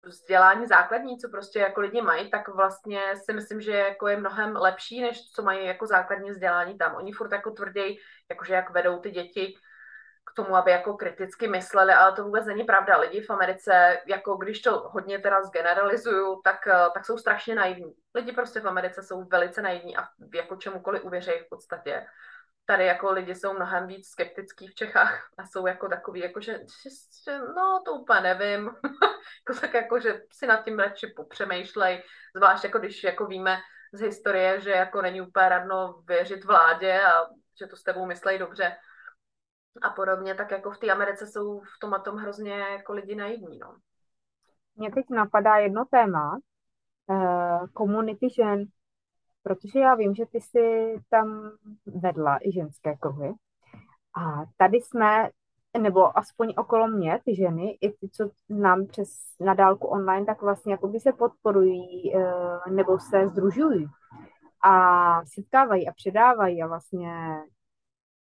vzdělání 0.05 0.67
základní, 0.67 1.17
co 1.17 1.29
prostě 1.29 1.59
jako 1.59 1.81
lidi 1.81 2.01
mají, 2.01 2.29
tak 2.29 2.47
vlastně 2.47 3.01
si 3.25 3.33
myslím, 3.33 3.61
že 3.61 3.71
jako 3.71 4.07
je 4.07 4.17
mnohem 4.17 4.55
lepší, 4.55 5.01
než 5.01 5.31
co 5.31 5.43
mají 5.43 5.65
jako 5.65 5.87
základní 5.87 6.31
vzdělání 6.31 6.77
tam. 6.77 6.95
Oni 6.95 7.11
furt 7.11 7.31
jako 7.31 7.51
tvrdí, 7.51 7.99
jakože 8.29 8.53
jak 8.53 8.69
vedou 8.69 8.99
ty 8.99 9.11
děti 9.11 9.55
k 10.31 10.35
tomu, 10.35 10.55
aby 10.55 10.71
jako 10.71 10.93
kriticky 10.93 11.47
mysleli, 11.47 11.93
ale 11.93 12.11
to 12.11 12.23
vůbec 12.23 12.45
není 12.45 12.63
pravda. 12.63 12.97
Lidi 12.97 13.21
v 13.21 13.29
Americe, 13.29 14.01
jako 14.05 14.35
když 14.35 14.61
to 14.61 14.79
hodně 14.79 15.19
teda 15.19 15.43
zgeneralizuju, 15.43 16.41
tak, 16.43 16.59
tak 16.93 17.05
jsou 17.05 17.17
strašně 17.17 17.55
naivní. 17.55 17.93
Lidi 18.15 18.31
prostě 18.31 18.59
v 18.59 18.67
Americe 18.67 19.03
jsou 19.03 19.23
velice 19.23 19.61
naivní 19.61 19.97
a 19.97 20.03
jako 20.33 20.55
čemukoliv 20.55 21.03
uvěří 21.03 21.31
v 21.31 21.49
podstatě 21.49 22.05
tady 22.65 22.85
jako 22.85 23.11
lidi 23.11 23.35
jsou 23.35 23.53
mnohem 23.53 23.87
víc 23.87 24.07
skeptický 24.07 24.67
v 24.67 24.75
Čechách 24.75 25.29
a 25.37 25.45
jsou 25.45 25.67
jako 25.67 25.89
takový, 25.89 26.19
jako 26.19 26.41
že, 26.41 26.53
že, 26.53 26.89
že 27.25 27.39
no 27.39 27.81
to 27.85 27.93
úplně 27.93 28.21
nevím, 28.21 28.65
jako 29.47 29.61
tak 29.61 29.73
jako, 29.73 29.99
že 29.99 30.21
si 30.31 30.47
nad 30.47 30.65
tím 30.65 30.79
radši 30.79 31.07
popřemýšlej, 31.15 32.03
zvlášť 32.35 32.63
jako 32.63 32.79
když 32.79 33.03
jako 33.03 33.25
víme 33.25 33.57
z 33.93 34.01
historie, 34.01 34.61
že 34.61 34.71
jako 34.71 35.01
není 35.01 35.21
úplně 35.21 35.49
radno 35.49 36.01
věřit 36.07 36.45
vládě 36.45 37.01
a 37.01 37.25
že 37.59 37.67
to 37.67 37.75
s 37.75 37.83
tebou 37.83 38.05
myslej 38.05 38.39
dobře 38.39 38.75
a 39.81 39.89
podobně, 39.89 40.35
tak 40.35 40.51
jako 40.51 40.71
v 40.71 40.77
té 40.77 40.91
Americe 40.91 41.27
jsou 41.27 41.59
v 41.59 41.79
tom 41.81 41.93
a 41.93 41.99
tom 41.99 42.15
hrozně 42.15 42.59
jako 42.59 42.93
lidi 42.93 43.15
naivní, 43.15 43.59
no. 43.59 43.75
Mě 44.75 44.91
teď 44.91 45.05
napadá 45.09 45.55
jedno 45.55 45.85
téma, 45.85 46.39
komunity 47.73 48.27
žen 48.29 48.65
protože 49.45 49.79
já 49.79 49.95
vím, 49.95 50.15
že 50.15 50.25
ty 50.25 50.41
jsi 50.41 50.95
tam 51.09 51.51
vedla 51.85 52.39
i 52.47 52.51
ženské 52.51 52.95
kruhy. 52.95 53.33
A 54.17 54.45
tady 54.57 54.77
jsme, 54.77 55.29
nebo 55.81 56.17
aspoň 56.17 56.53
okolo 56.57 56.87
mě, 56.87 57.19
ty 57.25 57.35
ženy, 57.35 57.77
i 57.81 57.89
ty, 57.91 58.09
co 58.09 58.29
znám 58.49 58.87
přes 58.87 59.09
nadálku 59.39 59.87
online, 59.87 60.25
tak 60.25 60.41
vlastně 60.41 60.73
jakoby 60.73 60.99
se 60.99 61.13
podporují 61.13 62.15
eh, 62.15 62.71
nebo 62.71 62.99
se 62.99 63.27
združují 63.27 63.87
a 64.63 65.25
setkávají 65.25 65.89
a 65.89 65.93
předávají 65.93 66.63
a 66.63 66.67
vlastně 66.67 67.11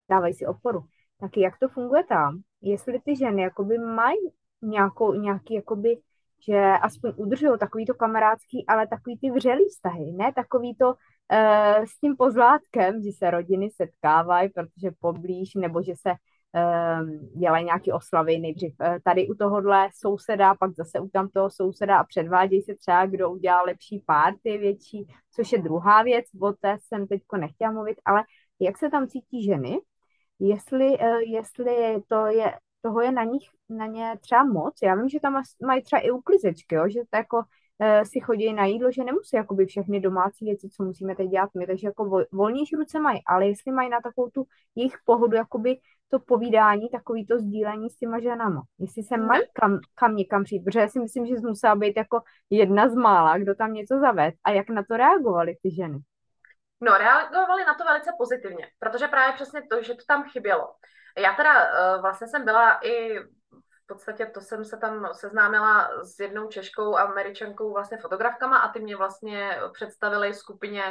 dávají 0.09 0.33
si 0.33 0.45
oporu. 0.45 0.81
Tak 1.19 1.37
jak 1.37 1.59
to 1.59 1.67
funguje 1.67 2.03
tam? 2.03 2.41
Jestli 2.61 2.99
ty 2.99 3.15
ženy 3.15 3.41
jakoby 3.41 3.77
mají 3.77 4.19
nějakou, 4.61 5.13
nějaký 5.13 5.53
jakoby 5.53 5.97
že 6.49 6.59
aspoň 6.81 7.13
udržují 7.15 7.59
takový 7.59 7.85
to 7.85 7.93
kamarádský, 7.93 8.65
ale 8.67 8.87
takový 8.87 9.17
ty 9.19 9.31
vřelý 9.31 9.65
vztahy, 9.69 10.11
ne 10.11 10.33
takový 10.35 10.75
to 10.75 10.87
uh, 10.87 11.85
s 11.85 11.99
tím 11.99 12.17
pozlátkem, 12.17 13.01
že 13.01 13.11
se 13.17 13.31
rodiny 13.31 13.69
setkávají, 13.69 14.49
protože 14.49 14.91
poblíž, 14.99 15.55
nebo 15.55 15.81
že 15.81 15.93
se 15.95 16.11
uh, 16.11 17.09
dělají 17.39 17.65
nějaké 17.65 17.93
oslavy. 17.93 18.39
Nejdřív 18.39 18.73
uh, 18.79 18.87
tady 19.03 19.27
u 19.27 19.33
tohohle 19.33 19.89
souseda, 19.99 20.55
pak 20.55 20.71
zase 20.71 20.99
u 20.99 21.09
tamtoho 21.09 21.49
souseda 21.49 21.97
a 21.97 22.03
předvádějí 22.03 22.61
se 22.61 22.75
třeba, 22.75 23.05
kdo 23.05 23.29
udělal 23.31 23.65
lepší 23.65 24.03
párty 24.05 24.57
větší, 24.57 25.07
což 25.35 25.51
je 25.51 25.61
druhá 25.61 26.03
věc, 26.03 26.25
o 26.41 26.53
té 26.53 26.77
jsem 26.81 27.07
teď 27.07 27.21
nechtěla 27.37 27.71
mluvit, 27.71 27.97
ale 28.05 28.23
jak 28.59 28.77
se 28.77 28.89
tam 28.89 29.07
cítí 29.07 29.43
ženy, 29.43 29.79
jestli, 30.39 30.89
uh, 30.89 31.17
jestli 31.17 32.01
to 32.07 32.25
je 32.25 32.53
toho 32.81 33.01
je 33.01 33.11
na 33.11 33.23
nich, 33.23 33.49
na 33.69 33.85
ně 33.85 34.13
třeba 34.21 34.43
moc. 34.43 34.79
Já 34.83 34.95
vím, 34.95 35.09
že 35.09 35.19
tam 35.19 35.41
mají 35.65 35.83
třeba 35.83 35.99
i 35.99 36.11
uklizečky, 36.11 36.75
jo, 36.75 36.89
že 36.89 36.99
to 37.09 37.17
jako 37.17 37.37
uh, 37.37 38.03
si 38.03 38.19
chodí 38.19 38.53
na 38.53 38.65
jídlo, 38.65 38.91
že 38.91 39.03
nemusí 39.03 39.35
jakoby 39.35 39.65
všechny 39.65 39.99
domácí 39.99 40.45
věci, 40.45 40.69
co 40.69 40.83
musíme 40.83 41.15
teď 41.15 41.29
dělat 41.29 41.49
my, 41.57 41.67
takže 41.67 41.87
jako 41.87 42.05
vol, 42.05 42.23
volnější 42.31 42.75
ruce 42.75 42.99
mají, 42.99 43.21
ale 43.27 43.47
jestli 43.47 43.71
mají 43.71 43.89
na 43.89 44.01
takovou 44.01 44.29
tu 44.29 44.45
jejich 44.75 44.95
pohodu, 45.05 45.35
jakoby 45.35 45.77
to 46.09 46.19
povídání, 46.19 46.89
takový 46.89 47.25
to 47.25 47.39
sdílení 47.39 47.89
s 47.89 47.97
těma 47.97 48.19
ženama. 48.19 48.61
Jestli 48.79 49.03
se 49.03 49.17
mají 49.17 49.43
kam, 49.53 49.79
kam 49.95 50.15
někam 50.15 50.43
přijít, 50.43 50.63
protože 50.63 50.79
já 50.79 50.87
si 50.87 50.99
myslím, 50.99 51.25
že 51.25 51.35
musela 51.41 51.75
být 51.75 51.97
jako 51.97 52.21
jedna 52.49 52.89
z 52.89 52.95
mála, 52.95 53.37
kdo 53.37 53.55
tam 53.55 53.73
něco 53.73 53.99
zaved 53.99 54.35
a 54.43 54.51
jak 54.51 54.69
na 54.69 54.83
to 54.83 54.97
reagovali 54.97 55.55
ty 55.63 55.71
ženy. 55.71 55.99
No, 56.81 56.97
reagovali 56.97 57.65
na 57.65 57.73
to 57.73 57.83
velice 57.83 58.09
pozitivně, 58.17 58.67
protože 58.79 59.07
právě 59.07 59.33
přesně 59.33 59.61
to, 59.69 59.83
že 59.83 59.93
to 59.93 60.03
tam 60.07 60.23
chybělo. 60.23 60.67
Já 61.17 61.33
teda 61.33 61.53
uh, 61.53 62.01
vlastně 62.01 62.27
jsem 62.27 62.45
byla 62.45 62.79
i 62.83 63.19
v 63.19 63.87
podstatě 63.87 64.25
to 64.25 64.41
jsem 64.41 64.65
se 64.65 64.77
tam 64.77 65.09
seznámila 65.13 65.89
s 66.03 66.19
jednou 66.19 66.47
češkou 66.47 66.97
američankou 66.97 67.73
vlastně 67.73 67.97
fotografkama 67.97 68.57
a 68.57 68.71
ty 68.73 68.79
mě 68.79 68.95
vlastně 68.95 69.59
představili 69.73 70.33
skupině 70.33 70.83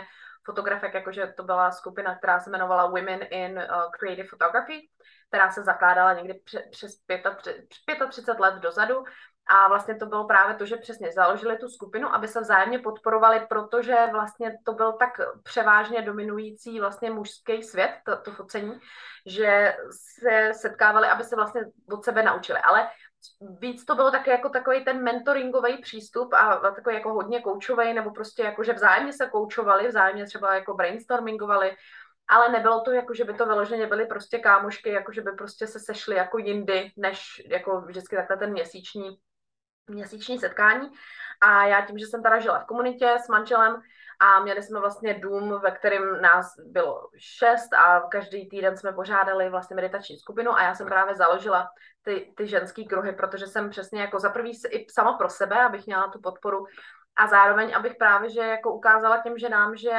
fotografek, 0.45 0.95
jakože 0.95 1.35
to 1.37 1.43
byla 1.43 1.71
skupina, 1.71 2.19
která 2.19 2.41
se 2.41 2.51
jmenovala 2.51 2.87
Women 2.87 3.21
in 3.31 3.59
uh, 3.59 3.91
Creative 3.99 4.29
Photography, 4.29 4.89
která 5.29 5.51
se 5.51 5.63
zakládala 5.63 6.13
někdy 6.13 6.35
přes 6.35 6.63
35, 6.71 8.09
35 8.09 8.41
let 8.41 8.55
dozadu 8.55 9.05
a 9.51 9.69
vlastně 9.69 9.95
to 9.95 10.07
bylo 10.07 10.25
právě 10.27 10.55
to, 10.55 10.67
že 10.67 10.77
přesně 10.77 11.13
založili 11.13 11.57
tu 11.57 11.69
skupinu, 11.69 12.15
aby 12.15 12.29
se 12.29 12.41
vzájemně 12.41 12.79
podporovali, 12.79 13.47
protože 13.49 13.97
vlastně 14.13 14.59
to 14.65 14.73
byl 14.73 14.93
tak 14.93 15.11
převážně 15.43 16.03
dominující 16.03 16.81
vlastně 16.81 17.11
mužský 17.11 17.63
svět, 17.63 17.91
to, 18.05 18.17
to 18.17 18.31
focení, 18.31 18.81
že 19.27 19.77
se 19.91 20.55
setkávali, 20.55 21.09
aby 21.09 21.25
se 21.25 21.37
vlastně 21.37 21.65
od 21.93 22.05
sebe 22.05 22.23
naučili. 22.23 22.59
Ale 22.59 22.89
víc 23.61 23.85
to 23.85 23.95
bylo 23.95 24.11
také 24.11 24.31
jako 24.31 24.49
takový 24.49 24.85
ten 24.85 25.03
mentoringový 25.03 25.79
přístup 25.79 26.35
a 26.35 26.57
takový 26.57 26.97
jako 26.97 27.13
hodně 27.13 27.41
koučový, 27.41 27.95
nebo 27.95 28.11
prostě 28.11 28.43
jako, 28.43 28.65
že 28.65 28.73
vzájemně 28.73 29.13
se 29.13 29.27
koučovali, 29.27 29.89
vzájemně 29.89 30.27
třeba 30.27 30.55
jako 30.55 30.75
brainstormingovali, 30.75 31.77
ale 32.29 32.49
nebylo 32.49 32.81
to 32.81 32.91
jako, 32.93 33.15
že 33.15 33.25
by 33.25 33.35
to 33.35 33.47
vyloženě 33.47 33.87
byly 33.87 34.07
prostě 34.07 34.39
kámošky, 34.39 34.91
jako 34.91 35.13
že 35.13 35.23
by 35.23 35.33
prostě 35.33 35.67
se 35.67 35.81
sešly 35.81 36.17
jako 36.17 36.39
jindy, 36.39 36.93
než 36.97 37.43
jako 37.47 37.81
vždycky 37.81 38.17
takhle 38.17 38.37
ten 38.37 38.53
měsíční 38.53 39.19
měsíční 39.91 40.39
setkání. 40.39 40.91
A 41.41 41.67
já 41.67 41.87
tím, 41.87 41.99
že 41.99 42.07
jsem 42.07 42.23
teda 42.23 42.39
žila 42.39 42.59
v 42.59 42.67
komunitě 42.67 43.17
s 43.25 43.29
manželem 43.29 43.83
a 44.21 44.41
měli 44.41 44.63
jsme 44.63 44.81
vlastně 44.81 45.15
dům, 45.15 45.61
ve 45.63 45.71
kterém 45.71 46.23
nás 46.23 46.55
bylo 46.67 47.09
šest 47.17 47.75
a 47.75 48.01
každý 48.01 48.49
týden 48.49 48.77
jsme 48.77 48.93
pořádali 48.93 49.51
vlastně 49.51 49.77
meditační 49.77 50.19
skupinu 50.19 50.53
a 50.53 50.63
já 50.63 50.75
jsem 50.75 50.87
právě 50.87 51.15
založila 51.15 51.69
ty, 52.03 52.35
ty 52.37 52.47
ženský 52.47 52.87
kruhy, 52.87 53.13
protože 53.13 53.47
jsem 53.47 53.71
přesně 53.71 54.01
jako 54.01 54.19
za 54.19 54.29
prvý 54.31 54.53
i 54.71 54.87
sama 54.91 55.13
pro 55.13 55.29
sebe, 55.29 55.65
abych 55.65 55.87
měla 55.87 56.09
tu 56.09 56.21
podporu 56.21 56.67
a 57.17 57.27
zároveň, 57.27 57.77
abych 57.77 57.95
právě, 57.99 58.31
že 58.31 58.41
jako 58.41 58.73
ukázala 58.73 59.19
těm 59.23 59.39
ženám, 59.39 59.77
že 59.77 59.91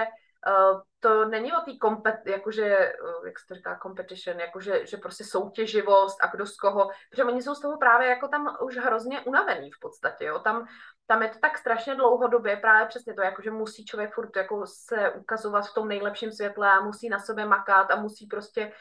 uh, 0.47 0.81
to 0.99 1.25
není 1.25 1.53
o 1.53 1.61
té 1.61 1.77
kompet, 1.81 2.15
jakože, 2.25 2.93
uh, 3.03 3.25
jak 3.25 3.39
se 3.39 3.55
říká, 3.55 3.79
competition, 3.81 4.39
jakože 4.39 4.85
že 4.85 4.97
prostě 4.97 5.23
soutěživost 5.23 6.23
a 6.23 6.27
kdo 6.27 6.45
z 6.45 6.57
koho, 6.57 6.89
protože 7.09 7.23
oni 7.23 7.41
jsou 7.41 7.55
z 7.55 7.61
toho 7.61 7.77
právě 7.77 8.09
jako 8.09 8.27
tam 8.27 8.57
už 8.61 8.77
hrozně 8.77 9.21
unavený 9.21 9.71
v 9.71 9.79
podstatě, 9.79 10.25
jo, 10.25 10.39
tam, 10.39 10.67
tam 11.07 11.21
je 11.21 11.29
to 11.29 11.39
tak 11.39 11.57
strašně 11.57 11.95
dlouhodobě, 11.95 12.57
právě 12.57 12.87
přesně 12.87 13.13
to, 13.13 13.21
jakože 13.21 13.51
musí 13.51 13.85
člověk 13.85 14.13
furt 14.13 14.35
jako 14.35 14.63
se 14.67 15.11
ukazovat 15.11 15.67
v 15.67 15.73
tom 15.73 15.87
nejlepším 15.87 16.31
světle 16.31 16.71
a 16.71 16.81
musí 16.81 17.09
na 17.09 17.19
sobě 17.19 17.45
makat 17.45 17.91
a 17.91 17.95
musí 17.95 18.27
prostě 18.27 18.71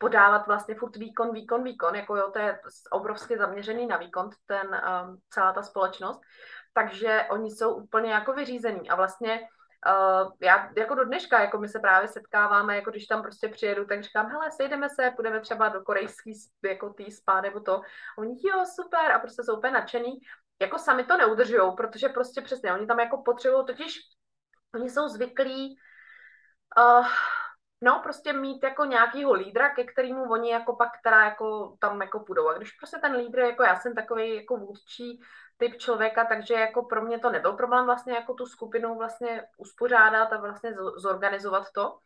podávat 0.00 0.46
vlastně 0.46 0.74
furt 0.74 0.96
výkon, 0.96 1.32
výkon, 1.32 1.62
výkon, 1.62 1.94
jako 1.94 2.16
jo, 2.16 2.30
to 2.30 2.38
je 2.38 2.60
obrovsky 2.90 3.38
zaměřený 3.38 3.86
na 3.86 3.96
výkon, 3.96 4.30
ten, 4.46 4.66
um, 4.66 5.18
celá 5.30 5.52
ta 5.52 5.62
společnost. 5.62 6.20
Takže 6.72 7.26
oni 7.30 7.50
jsou 7.50 7.74
úplně 7.74 8.12
jako 8.12 8.32
vyřízení 8.32 8.90
a 8.90 8.94
vlastně 8.94 9.40
uh, 9.86 10.32
já 10.40 10.70
jako 10.76 10.94
do 10.94 11.04
dneška, 11.04 11.40
jako 11.40 11.58
my 11.58 11.68
se 11.68 11.80
právě 11.80 12.08
setkáváme, 12.08 12.76
jako 12.76 12.90
když 12.90 13.06
tam 13.06 13.22
prostě 13.22 13.48
přijedu, 13.48 13.84
tak 13.84 14.02
říkám, 14.02 14.26
hele, 14.26 14.50
sejdeme 14.50 14.88
se, 14.88 15.12
půjdeme 15.16 15.40
třeba 15.40 15.68
do 15.68 15.82
korejský 15.82 16.32
jako 16.64 16.92
tý 16.92 17.10
spa 17.10 17.40
nebo 17.40 17.60
to. 17.60 17.80
Oni, 18.18 18.34
jo, 18.44 18.64
super, 18.74 19.12
a 19.12 19.18
prostě 19.18 19.42
jsou 19.42 19.56
úplně 19.56 19.72
nadšený. 19.72 20.12
Jako 20.60 20.78
sami 20.78 21.04
to 21.04 21.16
neudržují, 21.16 21.76
protože 21.76 22.08
prostě 22.08 22.40
přesně, 22.40 22.72
oni 22.72 22.86
tam 22.86 23.00
jako 23.00 23.22
potřebují, 23.22 23.66
totiž 23.66 24.00
oni 24.74 24.90
jsou 24.90 25.08
zvyklí 25.08 25.76
uh, 26.78 27.06
no, 27.84 28.00
prostě 28.02 28.32
mít 28.32 28.62
jako 28.62 28.84
nějakýho 28.84 29.32
lídra, 29.32 29.74
ke 29.74 29.84
kterému 29.84 30.22
oni 30.30 30.50
jako 30.50 30.76
pak 30.76 30.90
teda 31.04 31.24
jako 31.24 31.76
tam 31.80 32.02
jako 32.02 32.20
půjdou. 32.20 32.48
A 32.48 32.54
když 32.54 32.72
prostě 32.72 32.98
ten 32.98 33.12
lídr, 33.12 33.38
jako 33.38 33.62
já 33.62 33.76
jsem 33.76 33.94
takový 33.94 34.36
jako 34.36 34.56
vůdčí 34.56 35.20
typ 35.56 35.76
člověka, 35.78 36.24
takže 36.24 36.54
jako 36.54 36.82
pro 36.82 37.02
mě 37.02 37.18
to 37.18 37.30
nebyl 37.30 37.52
problém 37.52 37.84
vlastně 37.84 38.14
jako 38.14 38.34
tu 38.34 38.46
skupinu 38.46 38.94
vlastně 38.98 39.42
uspořádat 39.58 40.32
a 40.32 40.40
vlastně 40.40 40.74
zorganizovat 40.96 41.64
to, 41.74 41.98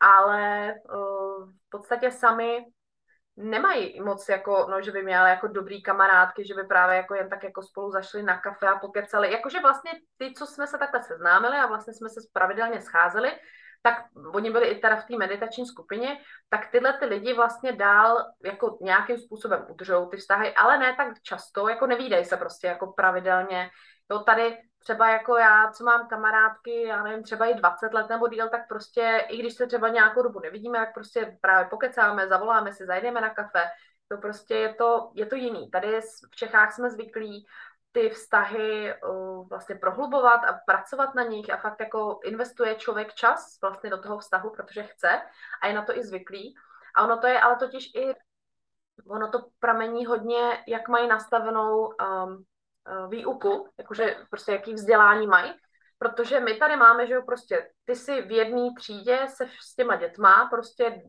ale 0.00 0.74
uh, 0.94 1.48
v 1.48 1.70
podstatě 1.70 2.10
sami 2.10 2.64
nemají 3.36 4.00
moc 4.00 4.28
jako, 4.28 4.66
no, 4.70 4.82
že 4.82 4.90
by 4.90 5.02
měli 5.02 5.30
jako 5.30 5.46
dobrý 5.46 5.82
kamarádky, 5.82 6.46
že 6.46 6.54
by 6.54 6.64
právě 6.64 6.96
jako 6.96 7.14
jen 7.14 7.28
tak 7.28 7.44
jako 7.44 7.62
spolu 7.62 7.90
zašli 7.90 8.22
na 8.22 8.40
kafe 8.40 8.66
a 8.68 8.78
pokecali. 8.78 9.32
Jakože 9.32 9.60
vlastně 9.60 9.92
ty, 10.16 10.32
co 10.32 10.46
jsme 10.46 10.66
se 10.66 10.78
takhle 10.78 11.02
seznámili 11.02 11.56
a 11.56 11.66
vlastně 11.66 11.94
jsme 11.94 12.08
se 12.08 12.20
pravidelně 12.32 12.80
scházeli, 12.80 13.30
tak 13.82 14.04
oni 14.34 14.50
byli 14.50 14.66
i 14.68 14.80
teda 14.80 14.96
v 14.96 15.04
té 15.04 15.16
meditační 15.16 15.66
skupině, 15.66 16.18
tak 16.48 16.70
tyhle 16.70 16.92
ty 16.92 17.04
lidi 17.04 17.34
vlastně 17.34 17.72
dál 17.72 18.24
jako 18.44 18.78
nějakým 18.80 19.18
způsobem 19.18 19.66
udržou 19.68 20.06
ty 20.06 20.16
vztahy, 20.16 20.54
ale 20.54 20.78
ne 20.78 20.94
tak 20.96 21.22
často, 21.22 21.68
jako 21.68 21.86
nevídej 21.86 22.24
se 22.24 22.36
prostě 22.36 22.66
jako 22.66 22.86
pravidelně. 22.86 23.70
Jo, 24.10 24.18
tady 24.18 24.58
třeba 24.78 25.10
jako 25.10 25.36
já, 25.36 25.70
co 25.70 25.84
mám 25.84 26.08
kamarádky, 26.08 26.82
já 26.82 27.02
nevím, 27.02 27.22
třeba 27.22 27.46
i 27.46 27.54
20 27.54 27.94
let 27.94 28.08
nebo 28.08 28.28
díl, 28.28 28.48
tak 28.48 28.68
prostě, 28.68 29.26
i 29.28 29.38
když 29.38 29.54
se 29.54 29.66
třeba 29.66 29.88
nějakou 29.88 30.22
dobu 30.22 30.40
nevidíme, 30.40 30.78
tak 30.78 30.94
prostě 30.94 31.38
právě 31.40 31.70
pokecáme, 31.70 32.28
zavoláme 32.28 32.72
si, 32.72 32.86
zajdeme 32.86 33.20
na 33.20 33.30
kafe, 33.30 33.64
to 34.08 34.16
prostě 34.16 34.54
je 34.54 34.74
to, 34.74 35.10
je 35.14 35.26
to 35.26 35.34
jiný. 35.34 35.70
Tady 35.70 36.00
v 36.32 36.36
Čechách 36.36 36.72
jsme 36.72 36.90
zvyklí 36.90 37.46
ty 37.92 38.10
vztahy 38.10 38.94
uh, 38.94 39.48
vlastně 39.48 39.74
prohlubovat 39.74 40.44
a 40.44 40.60
pracovat 40.66 41.14
na 41.14 41.22
nich 41.22 41.50
a 41.50 41.56
fakt 41.56 41.80
jako 41.80 42.20
investuje 42.24 42.74
člověk 42.74 43.14
čas 43.14 43.58
vlastně 43.62 43.90
do 43.90 43.98
toho 43.98 44.18
vztahu, 44.18 44.50
protože 44.50 44.82
chce 44.82 45.22
a 45.62 45.66
je 45.66 45.74
na 45.74 45.82
to 45.84 45.96
i 45.96 46.02
zvyklý. 46.02 46.54
A 46.94 47.04
ono 47.04 47.18
to 47.18 47.26
je 47.26 47.40
ale 47.40 47.56
totiž 47.56 47.94
i, 47.94 48.14
ono 49.08 49.30
to 49.30 49.38
pramení 49.58 50.06
hodně, 50.06 50.64
jak 50.68 50.88
mají 50.88 51.08
nastavenou 51.08 51.78
um, 51.78 52.44
výuku, 53.08 53.68
jakože 53.78 54.16
prostě 54.30 54.52
jaký 54.52 54.74
vzdělání 54.74 55.26
mají, 55.26 55.52
protože 56.02 56.40
my 56.40 56.54
tady 56.54 56.76
máme, 56.76 57.06
že 57.06 57.14
jo, 57.14 57.22
prostě 57.22 57.70
ty 57.84 57.96
si 57.96 58.22
v 58.22 58.30
jedné 58.30 58.68
třídě 58.78 59.18
se 59.28 59.46
s 59.60 59.74
těma 59.74 59.96
dětma, 59.96 60.48
prostě 60.50 61.02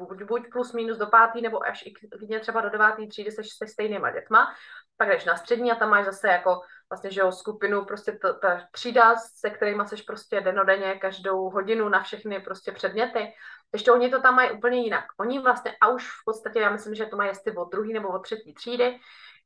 buď, 0.00 0.22
buď 0.22 0.42
plus 0.52 0.72
minus 0.72 0.98
do 0.98 1.06
pátý, 1.06 1.42
nebo 1.42 1.66
až 1.66 1.84
i 1.86 2.40
třeba 2.40 2.60
do 2.60 2.70
devátý 2.70 3.08
třídy 3.08 3.32
se 3.32 3.42
se 3.44 3.66
stejnýma 3.66 4.10
dětma, 4.10 4.54
pak 4.96 5.08
jdeš 5.08 5.24
na 5.24 5.36
střední 5.36 5.72
a 5.72 5.74
tam 5.74 5.90
máš 5.90 6.04
zase 6.04 6.28
jako 6.28 6.60
vlastně, 6.90 7.10
že 7.10 7.20
jo, 7.20 7.32
skupinu, 7.32 7.84
prostě 7.84 8.12
ta, 8.12 8.32
ta 8.32 8.60
třída, 8.72 9.16
se 9.16 9.50
kterými 9.50 9.82
seš 9.86 10.02
prostě 10.02 10.40
denodenně 10.40 10.94
každou 10.94 11.50
hodinu 11.50 11.88
na 11.88 12.02
všechny 12.02 12.40
prostě 12.40 12.72
předměty. 12.72 13.32
Ještě 13.72 13.92
oni 13.92 14.10
to 14.10 14.22
tam 14.22 14.34
mají 14.34 14.50
úplně 14.50 14.80
jinak. 14.80 15.04
Oni 15.20 15.38
vlastně, 15.38 15.76
a 15.80 15.88
už 15.88 16.08
v 16.08 16.24
podstatě, 16.24 16.60
já 16.60 16.70
myslím, 16.70 16.94
že 16.94 17.06
to 17.06 17.16
mají 17.16 17.30
jestli 17.30 17.56
od 17.56 17.70
druhý 17.70 17.92
nebo 17.92 18.08
od 18.08 18.22
třetí 18.22 18.54
třídy, 18.54 18.98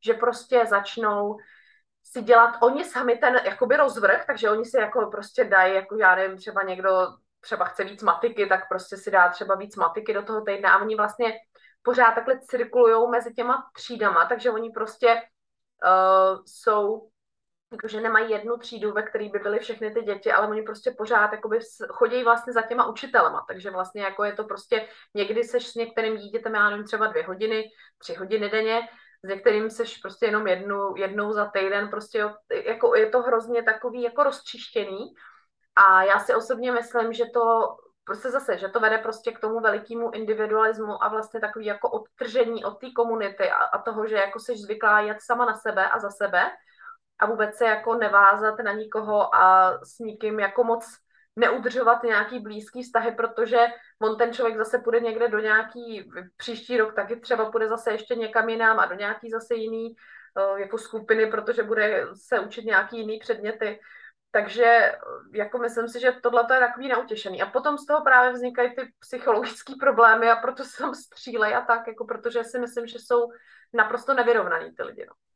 že 0.05 0.15
prostě 0.15 0.67
začnou 0.67 1.39
si 2.05 2.23
dělat 2.23 2.55
oni 2.63 2.85
sami 2.85 3.17
ten 3.17 3.41
jakoby 3.45 3.77
rozvrh, 3.77 4.27
takže 4.27 4.51
oni 4.51 4.65
si 4.65 4.77
jako 4.81 5.07
prostě 5.07 5.45
dají, 5.45 5.75
jako 5.75 5.97
já 5.97 6.15
nevím, 6.15 6.37
třeba 6.37 6.63
někdo 6.63 6.91
třeba 7.41 7.65
chce 7.65 7.85
víc 7.85 8.03
matiky, 8.03 8.47
tak 8.47 8.69
prostě 8.69 8.97
si 8.97 9.11
dá 9.11 9.29
třeba 9.29 9.55
víc 9.55 9.77
matiky 9.77 10.15
do 10.15 10.23
toho 10.23 10.41
týdne 10.41 10.69
a 10.69 10.79
oni 10.79 10.97
vlastně 10.97 11.35
pořád 11.83 12.13
takhle 12.13 12.41
cirkulují 12.41 13.11
mezi 13.11 13.35
těma 13.35 13.71
třídama, 13.75 14.25
takže 14.25 14.51
oni 14.51 14.71
prostě 14.71 15.23
uh, 15.85 16.43
jsou, 16.47 17.09
jakože 17.73 18.01
nemají 18.01 18.31
jednu 18.31 18.57
třídu, 18.57 18.93
ve 18.93 19.03
které 19.03 19.29
by 19.29 19.39
byly 19.39 19.59
všechny 19.59 19.91
ty 19.91 20.03
děti, 20.03 20.33
ale 20.33 20.49
oni 20.49 20.63
prostě 20.63 20.91
pořád 20.99 21.33
jakoby 21.33 21.59
chodí 21.91 22.25
vlastně 22.25 22.53
za 22.53 22.63
těma 22.63 22.87
učitelema, 22.87 23.45
takže 23.49 23.71
vlastně 23.71 24.03
jako 24.03 24.25
je 24.25 24.33
to 24.33 24.45
prostě, 24.45 24.89
někdy 25.15 25.45
seš 25.45 25.67
s 25.67 25.75
některým 25.75 26.17
dítětem, 26.17 26.55
já 26.55 26.71
nevím, 26.71 26.85
třeba 26.85 27.07
dvě 27.07 27.23
hodiny, 27.23 27.65
tři 27.99 28.15
hodiny 28.15 28.51
denně, 28.51 28.89
s 29.25 29.29
některým 29.29 29.71
seš 29.71 29.99
prostě 29.99 30.27
jenom 30.27 30.47
jednu, 30.47 30.97
jednou 30.97 31.33
za 31.33 31.51
týden, 31.51 31.89
prostě 31.89 32.25
jako 32.65 32.95
je 32.95 33.11
to 33.11 33.23
hrozně 33.23 33.63
takový 33.63 34.03
jako 34.03 34.23
rozčištěný 34.23 35.15
a 35.77 36.03
já 36.03 36.19
si 36.19 36.35
osobně 36.35 36.73
myslím, 36.73 37.13
že 37.13 37.25
to 37.35 37.77
prostě 38.05 38.31
zase, 38.31 38.59
že 38.59 38.69
to 38.69 38.81
vede 38.81 38.99
prostě 38.99 39.33
k 39.33 39.41
tomu 39.41 39.61
velikému 39.61 40.11
individualismu 40.11 41.05
a 41.05 41.09
vlastně 41.09 41.41
takový 41.41 41.67
jako 41.67 41.91
odtržení 41.91 42.65
od 42.65 42.81
té 42.81 42.87
komunity 42.97 43.51
a, 43.51 43.57
a 43.57 43.83
toho, 43.83 44.07
že 44.07 44.17
jako 44.17 44.41
jsi 44.41 44.57
zvyklá 44.57 45.01
jet 45.01 45.17
sama 45.21 45.45
na 45.45 45.55
sebe 45.55 45.89
a 45.89 45.99
za 45.99 46.11
sebe 46.11 46.51
a 47.19 47.27
vůbec 47.27 47.57
se 47.57 47.65
jako 47.65 47.95
nevázat 47.95 48.55
na 48.65 48.73
nikoho 48.73 49.35
a 49.35 49.73
s 49.85 49.99
nikým 49.99 50.41
jako 50.41 50.65
moc 50.65 50.85
neudržovat 51.39 52.03
nějaký 52.03 52.41
blízký 52.41 52.83
vztahy, 52.83 53.13
protože 53.13 53.67
on 54.03 54.17
ten 54.19 54.33
člověk 54.33 54.57
zase 54.57 54.79
půjde 54.79 55.01
někde 55.01 55.29
do 55.29 55.39
nějaký, 55.39 56.11
příští 56.37 56.77
rok 56.77 56.95
taky 56.95 57.17
třeba 57.17 57.51
půjde 57.51 57.69
zase 57.69 57.93
ještě 57.93 58.15
někam 58.15 58.49
jinam 58.49 58.79
a 58.79 58.87
do 58.87 58.95
nějaký 58.95 59.31
zase 59.31 59.55
jiný 59.55 59.95
eh, 60.39 60.61
jako 60.61 60.79
skupiny, 60.79 61.31
protože 61.31 61.63
bude 61.63 62.07
se 62.15 62.41
učit 62.41 62.65
nějaký 62.65 62.99
jiný 62.99 63.19
předměty. 63.19 63.81
Takže 64.31 64.93
jako 65.33 65.59
myslím 65.59 65.89
si, 65.89 66.01
že 66.01 66.13
tohle 66.23 66.43
je 66.55 66.61
takový 66.61 66.89
neutěšený. 66.89 67.43
A 67.43 67.47
potom 67.47 67.79
z 67.79 67.87
toho 67.87 68.05
právě 68.05 68.33
vznikají 68.33 68.75
ty 68.75 68.93
psychologické 68.99 69.73
problémy 69.81 70.31
a 70.31 70.37
proto 70.37 70.65
se 70.65 70.83
tam 70.83 70.95
střílej 70.95 71.55
a 71.55 71.61
tak, 71.61 71.87
jako 71.87 72.05
protože 72.05 72.45
si 72.45 72.59
myslím, 72.59 72.87
že 72.87 72.99
jsou 72.99 73.29
naprosto 73.73 74.15
nevyrovnaný 74.15 74.75
ty 74.75 74.83
lidi. 74.83 75.07
No. 75.09 75.28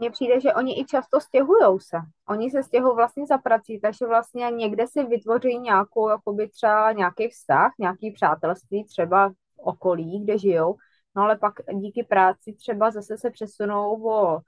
Mně 0.00 0.10
přijde, 0.10 0.40
že 0.40 0.54
oni 0.54 0.80
i 0.80 0.84
často 0.84 1.20
stěhují 1.20 1.80
se. 1.80 1.96
Oni 2.28 2.50
se 2.50 2.62
stěhují 2.62 2.96
vlastně 2.96 3.26
za 3.26 3.38
prací, 3.38 3.80
takže 3.80 4.06
vlastně 4.06 4.50
někde 4.50 4.86
si 4.86 5.04
vytvoří 5.04 5.58
nějakou, 5.58 6.08
jakoby 6.08 6.48
třeba 6.48 6.92
nějaký 6.92 7.28
vztah, 7.28 7.72
nějaký 7.78 8.10
přátelství 8.10 8.84
třeba 8.84 9.28
v 9.28 9.34
okolí, 9.56 10.24
kde 10.24 10.38
žijou, 10.38 10.76
no 11.16 11.22
ale 11.22 11.36
pak 11.38 11.54
díky 11.74 12.04
práci 12.04 12.52
třeba 12.52 12.90
zase 12.90 13.18
se 13.18 13.30
přesunou 13.30 14.08
o 14.08 14.38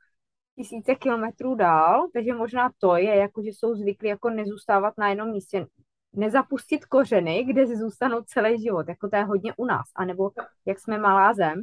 tisíce 0.56 0.94
kilometrů 0.94 1.54
dál, 1.54 2.08
takže 2.12 2.34
možná 2.34 2.70
to 2.78 2.96
je, 2.96 3.16
jako 3.16 3.42
že 3.42 3.48
jsou 3.48 3.74
zvyklí 3.74 4.08
jako 4.08 4.30
nezůstávat 4.30 4.94
na 4.98 5.08
jednom 5.08 5.30
místě, 5.30 5.66
nezapustit 6.12 6.86
kořeny, 6.86 7.44
kde 7.44 7.66
zůstanou 7.66 8.22
celý 8.22 8.62
život, 8.62 8.88
jako 8.88 9.08
to 9.08 9.16
je 9.16 9.24
hodně 9.24 9.52
u 9.56 9.64
nás, 9.64 9.86
anebo 9.96 10.30
jak 10.66 10.78
jsme 10.78 10.98
malá 10.98 11.34
zem, 11.34 11.62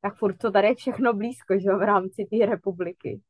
tak 0.00 0.14
furt 0.14 0.36
to 0.36 0.50
tady 0.50 0.68
je 0.68 0.74
všechno 0.74 1.12
blízko, 1.12 1.54
že 1.58 1.72
v 1.72 1.82
rámci 1.82 2.26
té 2.30 2.46
republiky. 2.46 3.20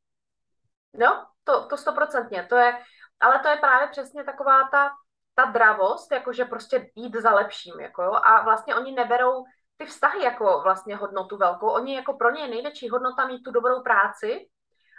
No, 0.93 1.25
to, 1.43 1.67
to 1.67 1.77
stoprocentně, 1.77 2.43
to 2.49 2.55
je, 2.55 2.77
ale 3.19 3.39
to 3.39 3.47
je 3.47 3.55
právě 3.55 3.87
přesně 3.87 4.23
taková 4.23 4.67
ta, 4.71 4.91
ta 5.35 5.45
dravost, 5.45 6.11
jakože 6.11 6.45
prostě 6.45 6.89
jít 6.95 7.15
za 7.15 7.33
lepším, 7.33 7.79
jako 7.79 8.03
jo, 8.03 8.13
a 8.13 8.43
vlastně 8.43 8.75
oni 8.75 8.91
neberou 8.91 9.43
ty 9.77 9.85
vztahy 9.85 10.23
jako 10.23 10.61
vlastně 10.63 10.95
hodnotu 10.95 11.37
velkou, 11.37 11.69
oni 11.69 11.95
jako 11.95 12.13
pro 12.13 12.31
ně 12.31 12.41
je 12.41 12.47
největší 12.47 12.89
hodnota 12.89 13.27
mít 13.27 13.43
tu 13.43 13.51
dobrou 13.51 13.83
práci, 13.83 14.47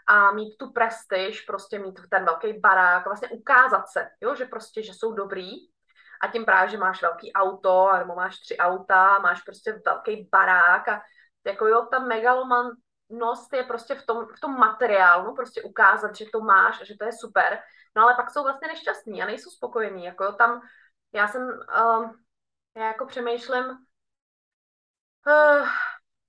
a 0.08 0.32
mít 0.32 0.56
tu 0.58 0.72
prestiž, 0.72 1.40
prostě 1.40 1.78
mít 1.78 2.00
ten 2.10 2.24
velký 2.24 2.60
barák, 2.60 3.04
vlastně 3.04 3.28
ukázat 3.28 3.88
se, 3.88 4.08
jo, 4.20 4.34
že 4.34 4.44
prostě, 4.44 4.82
že 4.82 4.92
jsou 4.94 5.12
dobrý. 5.12 5.50
A 6.22 6.28
tím 6.32 6.44
právě, 6.44 6.70
že 6.70 6.78
máš 6.78 7.02
velký 7.02 7.32
auto, 7.32 7.90
nebo 7.98 8.14
máš 8.14 8.40
tři 8.40 8.56
auta, 8.56 9.18
máš 9.18 9.42
prostě 9.42 9.80
velký 9.86 10.28
barák 10.32 10.88
a 10.88 11.02
jako 11.46 11.66
jo, 11.66 11.86
ta 11.90 11.98
megaloman 11.98 12.70
nost 13.10 13.52
je 13.52 13.62
prostě 13.62 13.94
v 13.94 14.06
tom, 14.06 14.26
v 14.36 14.40
tom 14.40 14.58
materiálu, 14.58 15.34
prostě 15.34 15.62
ukázat, 15.62 16.16
že 16.16 16.24
to 16.32 16.40
máš 16.40 16.80
a 16.80 16.84
že 16.84 16.94
to 16.98 17.04
je 17.04 17.12
super, 17.12 17.58
no 17.96 18.02
ale 18.02 18.14
pak 18.14 18.30
jsou 18.30 18.42
vlastně 18.42 18.68
nešťastní 18.68 19.22
a 19.22 19.26
nejsou 19.26 19.50
spokojení, 19.50 20.04
jako 20.04 20.24
jo, 20.24 20.32
tam 20.32 20.60
já 21.12 21.28
jsem, 21.28 21.42
uh, 21.42 22.10
já 22.76 22.86
jako 22.86 23.06
přemýšlím, 23.06 23.64
uh, 25.26 25.68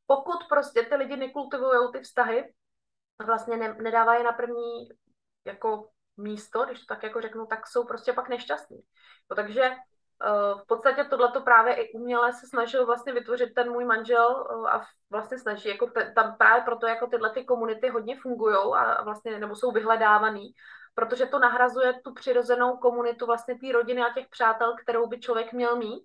pokud 0.06 0.48
prostě 0.50 0.82
ty 0.82 0.95
lidi 0.95 1.17
nekultivují 1.17 1.91
ty 1.93 2.00
vztahy, 2.00 2.54
vlastně 3.26 3.58
ne, 3.58 3.74
nedávají 3.74 4.24
na 4.24 4.32
první 4.32 4.89
jako 5.45 5.89
místo, 6.17 6.65
když 6.65 6.80
to 6.80 6.86
tak 6.86 7.04
jako 7.04 7.22
řeknu, 7.22 7.45
tak 7.45 7.67
jsou 7.67 7.86
prostě 7.86 8.13
pak 8.13 8.30
nešťastní. 8.30 8.78
No, 9.30 9.36
takže 9.36 9.72
v 10.63 10.67
podstatě 10.67 11.03
tohleto 11.03 11.41
právě 11.41 11.73
i 11.73 11.93
uměle 11.93 12.34
se 12.34 12.47
snažil 12.47 12.86
vlastně 12.86 13.13
vytvořit 13.13 13.53
ten 13.53 13.71
můj 13.71 13.86
manžel 13.86 14.47
uh, 14.51 14.69
a 14.69 14.86
vlastně 15.10 15.39
snaží, 15.39 15.69
jako 15.69 15.88
te, 15.88 16.12
tam 16.15 16.36
právě 16.38 16.63
proto 16.63 16.88
jako 16.88 17.08
tyhle 17.08 17.29
ty 17.29 17.43
komunity 17.43 17.89
hodně 17.89 18.19
fungují 18.21 18.55
a 18.75 19.03
vlastně, 19.03 19.39
nebo 19.39 19.55
jsou 19.55 19.71
vyhledávaný, 19.71 20.51
protože 20.93 21.25
to 21.25 21.39
nahrazuje 21.39 21.93
tu 22.03 22.13
přirozenou 22.13 22.77
komunitu 22.77 23.25
vlastně 23.25 23.55
té 23.55 23.71
rodiny 23.71 24.01
a 24.01 24.13
těch 24.13 24.27
přátel, 24.29 24.75
kterou 24.84 25.08
by 25.08 25.19
člověk 25.19 25.53
měl 25.53 25.75
mít, 25.75 26.03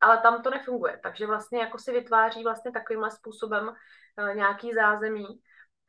ale 0.00 0.18
tam 0.18 0.42
to 0.42 0.50
nefunguje. 0.50 1.00
Takže 1.02 1.26
vlastně 1.26 1.60
jako 1.60 1.78
si 1.78 1.92
vytváří 1.92 2.44
vlastně 2.44 2.72
takovýmhle 2.72 3.10
způsobem 3.10 3.68
uh, 3.68 4.34
nějaký 4.34 4.72
zázemí 4.72 5.40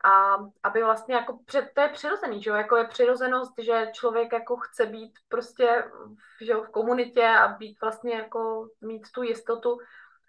a 0.04 0.36
aby 0.62 0.82
vlastně 0.82 1.14
jako, 1.14 1.38
před, 1.44 1.70
to 1.74 1.80
je 1.80 1.88
přirozený, 1.88 2.42
že 2.42 2.50
jo, 2.50 2.56
jako 2.56 2.76
je 2.76 2.84
přirozenost, 2.84 3.52
že 3.58 3.90
člověk 3.92 4.32
jako 4.32 4.56
chce 4.56 4.86
být 4.86 5.18
prostě, 5.28 5.84
že 6.40 6.52
jo, 6.52 6.62
v 6.62 6.70
komunitě 6.70 7.26
a 7.26 7.48
být 7.48 7.80
vlastně 7.80 8.14
jako, 8.14 8.68
mít 8.80 9.02
tu 9.14 9.22
jistotu 9.22 9.78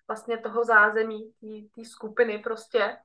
vlastně 0.08 0.38
toho 0.38 0.63
zázemí, 0.63 1.34
té 1.75 1.86
skupiny 1.86 2.39
prostě, 2.39 2.97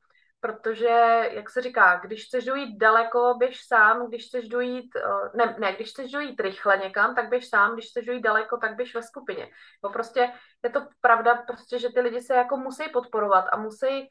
protože, 0.45 1.29
jak 1.31 1.51
se 1.51 1.63
říká, 1.63 2.01
když 2.05 2.27
chceš 2.27 2.45
dojít 2.45 2.79
daleko, 2.79 3.35
běž 3.39 3.67
sám, 3.67 4.09
když 4.09 4.27
chceš 4.27 4.49
dojít, 4.49 4.97
eh, 4.97 5.31
ne, 5.35 5.57
ne, 5.59 5.73
když 5.73 5.91
chceš 5.91 6.11
dojít 6.11 6.41
rychle 6.41 6.77
někam, 6.77 7.15
tak 7.15 7.29
běž 7.29 7.49
sám, 7.49 7.73
když 7.73 7.91
chceš 7.91 8.07
dojít 8.07 8.23
daleko, 8.23 8.57
tak 8.57 8.77
běž 8.77 8.95
ve 8.95 9.03
skupině. 9.03 9.51
No 9.85 9.91
prostě 9.91 10.33
je 10.65 10.71
to 10.71 10.87
pravda, 11.01 11.35
prostě, 11.35 11.79
že 11.79 11.89
ty 11.89 12.01
lidi 12.01 12.21
se 12.21 12.35
jako 12.35 12.57
musí 12.57 12.89
podporovat 12.93 13.45
a 13.53 13.57
musí 13.57 14.09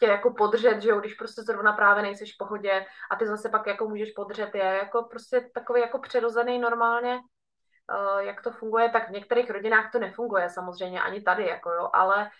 tě 0.00 0.06
jako 0.06 0.34
podržet, 0.34 0.80
že 0.82 0.88
jo, 0.88 1.00
když 1.00 1.14
prostě 1.14 1.42
zrovna 1.42 1.72
právě 1.72 2.02
nejseš 2.02 2.34
v 2.34 2.38
pohodě 2.38 2.86
a 3.10 3.16
ty 3.16 3.26
zase 3.26 3.48
pak 3.48 3.66
jako 3.66 3.88
můžeš 3.88 4.10
podržet 4.10 4.54
je, 4.54 4.64
jako 4.64 5.02
prostě 5.02 5.50
takový 5.54 5.80
jako 5.80 5.98
přirozený 5.98 6.58
normálně, 6.58 7.14
uh, 7.16 8.18
jak 8.18 8.42
to 8.42 8.50
funguje, 8.50 8.90
tak 8.90 9.08
v 9.08 9.12
některých 9.12 9.50
rodinách 9.50 9.92
to 9.92 9.98
nefunguje 9.98 10.50
samozřejmě, 10.50 11.02
ani 11.02 11.20
tady, 11.20 11.46
jako 11.46 11.70
jo, 11.70 11.90
ale 11.92 12.30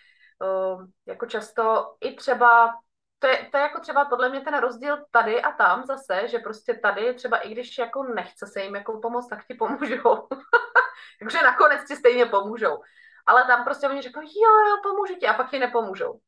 uh, 0.73 0.85
jako 1.05 1.25
často 1.25 1.95
i 2.01 2.15
třeba 2.15 2.73
to 3.19 3.27
je, 3.27 3.49
to 3.51 3.57
je 3.57 3.61
jako 3.61 3.79
třeba 3.79 4.05
podle 4.05 4.29
mě 4.29 4.41
ten 4.41 4.57
rozdíl 4.57 5.05
tady 5.11 5.41
a 5.41 5.51
tam 5.51 5.85
zase, 5.85 6.27
že 6.27 6.39
prostě 6.39 6.73
tady 6.73 7.13
třeba 7.13 7.37
i 7.37 7.51
když 7.51 7.77
jako 7.77 8.03
nechce 8.03 8.47
se 8.47 8.61
jim 8.61 8.75
jako 8.75 8.99
pomoct, 8.99 9.27
tak 9.27 9.45
ti 9.47 9.53
pomůžou. 9.53 10.27
Takže 11.19 11.37
nakonec 11.43 11.87
ti 11.87 11.95
stejně 11.95 12.25
pomůžou. 12.25 12.77
Ale 13.25 13.43
tam 13.43 13.63
prostě 13.63 13.87
oni 13.87 14.01
řeknou, 14.01 14.21
jo, 14.21 14.69
jo, 14.69 14.75
pomůžu 14.83 15.15
ti 15.15 15.27
a 15.27 15.33
pak 15.33 15.49
ti 15.49 15.59
nepomůžou. 15.59 16.19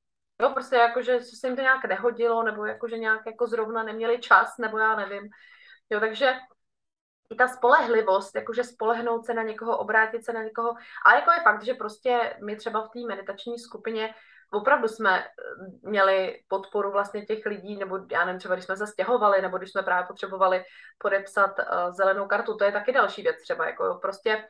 Jo, 0.41 0.49
prostě 0.49 0.75
jako, 0.75 1.01
že 1.01 1.19
se 1.19 1.47
jim 1.47 1.55
to 1.55 1.61
nějak 1.61 1.85
nehodilo, 1.85 2.43
nebo 2.43 2.65
jako, 2.65 2.87
že 2.87 2.97
nějak 2.97 3.25
jako 3.25 3.47
zrovna 3.47 3.83
neměli 3.83 4.19
čas, 4.19 4.57
nebo 4.57 4.77
já 4.77 4.95
nevím. 4.95 5.29
Jo, 5.89 5.99
takže 5.99 6.33
i 7.29 7.35
ta 7.35 7.47
spolehlivost, 7.47 8.35
jakože 8.35 8.63
spolehnout 8.63 9.25
se 9.25 9.33
na 9.33 9.43
někoho, 9.43 9.77
obrátit 9.77 10.25
se 10.25 10.33
na 10.33 10.43
někoho. 10.43 10.75
Ale 11.05 11.15
jako 11.15 11.31
je 11.31 11.39
fakt, 11.39 11.63
že 11.63 11.73
prostě 11.73 12.37
my 12.45 12.55
třeba 12.55 12.81
v 12.81 12.89
té 12.89 12.99
meditační 13.07 13.59
skupině 13.59 14.13
opravdu 14.51 14.87
jsme 14.87 15.19
eh, 15.19 15.25
měli 15.81 16.41
podporu 16.47 16.91
vlastně 16.91 17.25
těch 17.25 17.45
lidí, 17.45 17.77
nebo 17.77 17.99
já 18.11 18.25
nevím, 18.25 18.39
třeba 18.39 18.55
když 18.55 18.65
jsme 18.65 18.77
se 18.77 18.87
stěhovali, 18.87 19.41
nebo 19.41 19.57
když 19.57 19.71
jsme 19.71 19.83
právě 19.83 20.07
potřebovali 20.07 20.63
podepsat 20.97 21.59
uh, 21.59 21.91
zelenou 21.91 22.27
kartu, 22.27 22.57
to 22.57 22.63
je 22.63 22.71
taky 22.71 22.91
další 22.91 23.21
věc 23.21 23.41
třeba, 23.41 23.65
jako 23.67 23.99
prostě 24.01 24.47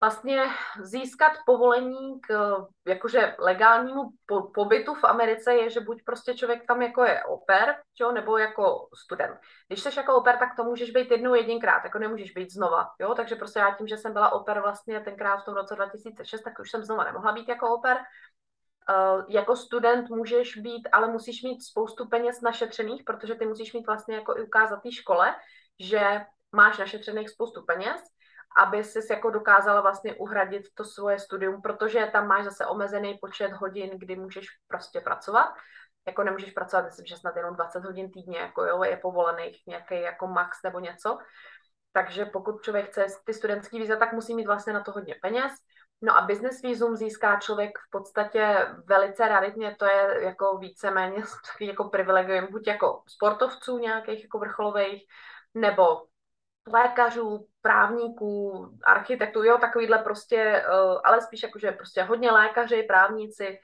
vlastně 0.00 0.44
získat 0.82 1.32
povolení 1.46 2.20
k 2.20 2.56
jakože 2.86 3.36
legálnímu 3.38 4.10
po, 4.26 4.42
pobytu 4.42 4.94
v 4.94 5.04
Americe 5.04 5.54
je, 5.54 5.70
že 5.70 5.80
buď 5.80 6.02
prostě 6.04 6.34
člověk 6.34 6.66
tam 6.66 6.82
jako 6.82 7.04
je 7.04 7.24
oper, 7.24 7.76
čo, 7.94 8.12
nebo 8.12 8.38
jako 8.38 8.88
student. 9.04 9.38
Když 9.68 9.82
jsi 9.82 9.98
jako 9.98 10.16
oper, 10.16 10.36
tak 10.36 10.56
to 10.56 10.64
můžeš 10.64 10.90
být 10.90 11.10
jednou 11.10 11.34
jedinkrát, 11.34 11.84
jako 11.84 11.98
nemůžeš 11.98 12.32
být 12.32 12.52
znova, 12.52 12.90
jo, 12.98 13.14
takže 13.14 13.34
prostě 13.36 13.58
já 13.58 13.74
tím, 13.74 13.88
že 13.88 13.96
jsem 13.96 14.12
byla 14.12 14.32
oper 14.32 14.60
vlastně 14.60 15.00
tenkrát 15.00 15.36
v 15.36 15.44
tom 15.44 15.54
roce 15.54 15.74
2006, 15.74 16.42
tak 16.42 16.58
už 16.58 16.70
jsem 16.70 16.84
znova 16.84 17.04
nemohla 17.04 17.32
být 17.32 17.48
jako 17.48 17.74
oper. 17.74 17.96
Uh, 18.90 19.24
jako 19.28 19.56
student 19.56 20.10
můžeš 20.10 20.56
být, 20.56 20.88
ale 20.92 21.08
musíš 21.08 21.42
mít 21.42 21.62
spoustu 21.62 22.08
peněz 22.08 22.40
našetřených, 22.40 23.02
protože 23.04 23.34
ty 23.34 23.46
musíš 23.46 23.72
mít 23.72 23.86
vlastně 23.86 24.14
jako 24.14 24.38
i 24.38 24.42
ukázat 24.42 24.82
té 24.82 24.92
škole, 24.92 25.34
že 25.80 26.20
máš 26.52 26.78
našetřených 26.78 27.30
spoustu 27.30 27.64
peněz 27.64 28.00
aby 28.56 28.84
si 28.84 28.98
jako 29.10 29.30
dokázala 29.30 29.80
vlastně 29.80 30.14
uhradit 30.14 30.62
to 30.74 30.84
svoje 30.84 31.18
studium, 31.18 31.62
protože 31.62 32.10
tam 32.12 32.26
máš 32.28 32.44
zase 32.44 32.66
omezený 32.66 33.18
počet 33.20 33.52
hodin, 33.52 33.90
kdy 33.98 34.16
můžeš 34.16 34.46
prostě 34.68 35.00
pracovat. 35.00 35.54
Jako 36.06 36.24
nemůžeš 36.24 36.50
pracovat, 36.50 36.84
myslím, 36.84 37.06
že 37.06 37.16
snad 37.16 37.36
jenom 37.36 37.54
20 37.54 37.84
hodin 37.84 38.10
týdně, 38.12 38.38
jako 38.38 38.64
jo, 38.64 38.82
je 38.82 38.96
povolených 38.96 39.62
nějaký 39.66 40.00
jako 40.00 40.26
max 40.26 40.58
nebo 40.64 40.80
něco. 40.80 41.18
Takže 41.92 42.24
pokud 42.24 42.62
člověk 42.62 42.86
chce 42.86 43.06
ty 43.24 43.34
studentský 43.34 43.78
víza, 43.78 43.96
tak 43.96 44.12
musí 44.12 44.34
mít 44.34 44.46
vlastně 44.46 44.72
na 44.72 44.80
to 44.80 44.92
hodně 44.92 45.14
peněz. 45.22 45.52
No 46.02 46.16
a 46.16 46.20
business 46.20 46.62
vízum 46.62 46.96
získá 46.96 47.40
člověk 47.40 47.78
v 47.78 47.90
podstatě 47.90 48.66
velice 48.84 49.28
raritně, 49.28 49.76
to 49.78 49.84
je 49.84 50.24
jako 50.24 50.58
víceméně 50.58 51.22
jako 51.60 51.84
privilegium, 51.84 52.46
buď 52.50 52.66
jako 52.66 53.02
sportovců 53.06 53.78
nějakých 53.78 54.22
jako 54.22 54.38
vrcholových, 54.38 55.02
nebo 55.54 56.02
lékařů, 56.66 57.46
právníků, 57.62 58.68
architektů, 58.84 59.44
jo, 59.44 59.58
takovýhle 59.58 59.98
prostě, 59.98 60.64
uh, 60.68 61.00
ale 61.04 61.20
spíš 61.20 61.42
jakože 61.42 61.72
prostě 61.72 62.02
hodně 62.02 62.30
lékaři, 62.30 62.82
právníci, 62.82 63.58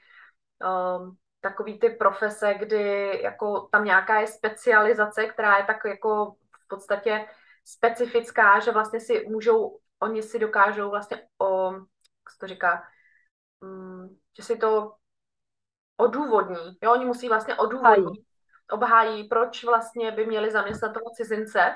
uh, 0.63 1.15
takový 1.41 1.79
ty 1.79 1.89
profese, 1.89 2.53
kdy 2.53 3.19
jako 3.23 3.67
tam 3.71 3.85
nějaká 3.85 4.19
je 4.19 4.27
specializace, 4.27 5.25
která 5.25 5.57
je 5.57 5.63
tak 5.63 5.77
jako 5.85 6.35
v 6.65 6.67
podstatě 6.67 7.27
specifická, 7.65 8.59
že 8.59 8.71
vlastně 8.71 8.99
si 8.99 9.25
můžou, 9.27 9.79
oni 9.99 10.23
si 10.23 10.39
dokážou 10.39 10.89
vlastně, 10.89 11.27
o, 11.41 11.73
jak 11.73 12.31
se 12.31 12.37
to 12.39 12.47
říká, 12.47 12.83
um, 13.61 14.17
že 14.37 14.43
si 14.43 14.57
to 14.57 14.95
odůvodní, 15.97 16.77
jo, 16.83 16.91
oni 16.91 17.05
musí 17.05 17.27
vlastně 17.29 17.55
odůvodnit, 17.55 18.25
obhájí, 18.71 19.27
proč 19.27 19.63
vlastně 19.63 20.11
by 20.11 20.25
měli 20.25 20.51
zaměstnat 20.51 20.93
toho 20.93 21.09
cizince, 21.15 21.75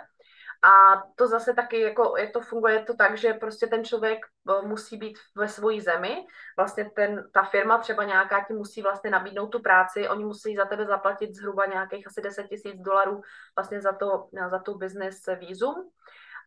a 0.63 1.03
to 1.15 1.27
zase 1.27 1.53
taky, 1.53 1.81
jako 1.81 2.17
je 2.17 2.29
to 2.29 2.41
funguje 2.41 2.83
to 2.83 2.95
tak, 2.95 3.17
že 3.17 3.33
prostě 3.33 3.67
ten 3.67 3.85
člověk 3.85 4.19
eh, 4.25 4.67
musí 4.67 4.97
být 4.97 5.19
ve 5.35 5.47
své 5.47 5.81
zemi, 5.81 6.25
vlastně 6.57 6.89
ten, 6.95 7.29
ta 7.33 7.43
firma 7.43 7.77
třeba 7.77 8.03
nějaká 8.03 8.43
ti 8.43 8.53
musí 8.53 8.81
vlastně 8.81 9.09
nabídnout 9.09 9.47
tu 9.47 9.61
práci, 9.61 10.09
oni 10.09 10.25
musí 10.25 10.55
za 10.55 10.65
tebe 10.65 10.85
zaplatit 10.85 11.35
zhruba 11.35 11.65
nějakých 11.65 12.07
asi 12.07 12.21
10 12.21 12.47
tisíc 12.47 12.81
dolarů 12.81 13.21
vlastně 13.57 13.81
za, 13.81 13.91
to, 13.91 14.27
za 14.49 14.59
tu 14.59 14.77
business 14.77 15.17
vízum. 15.39 15.89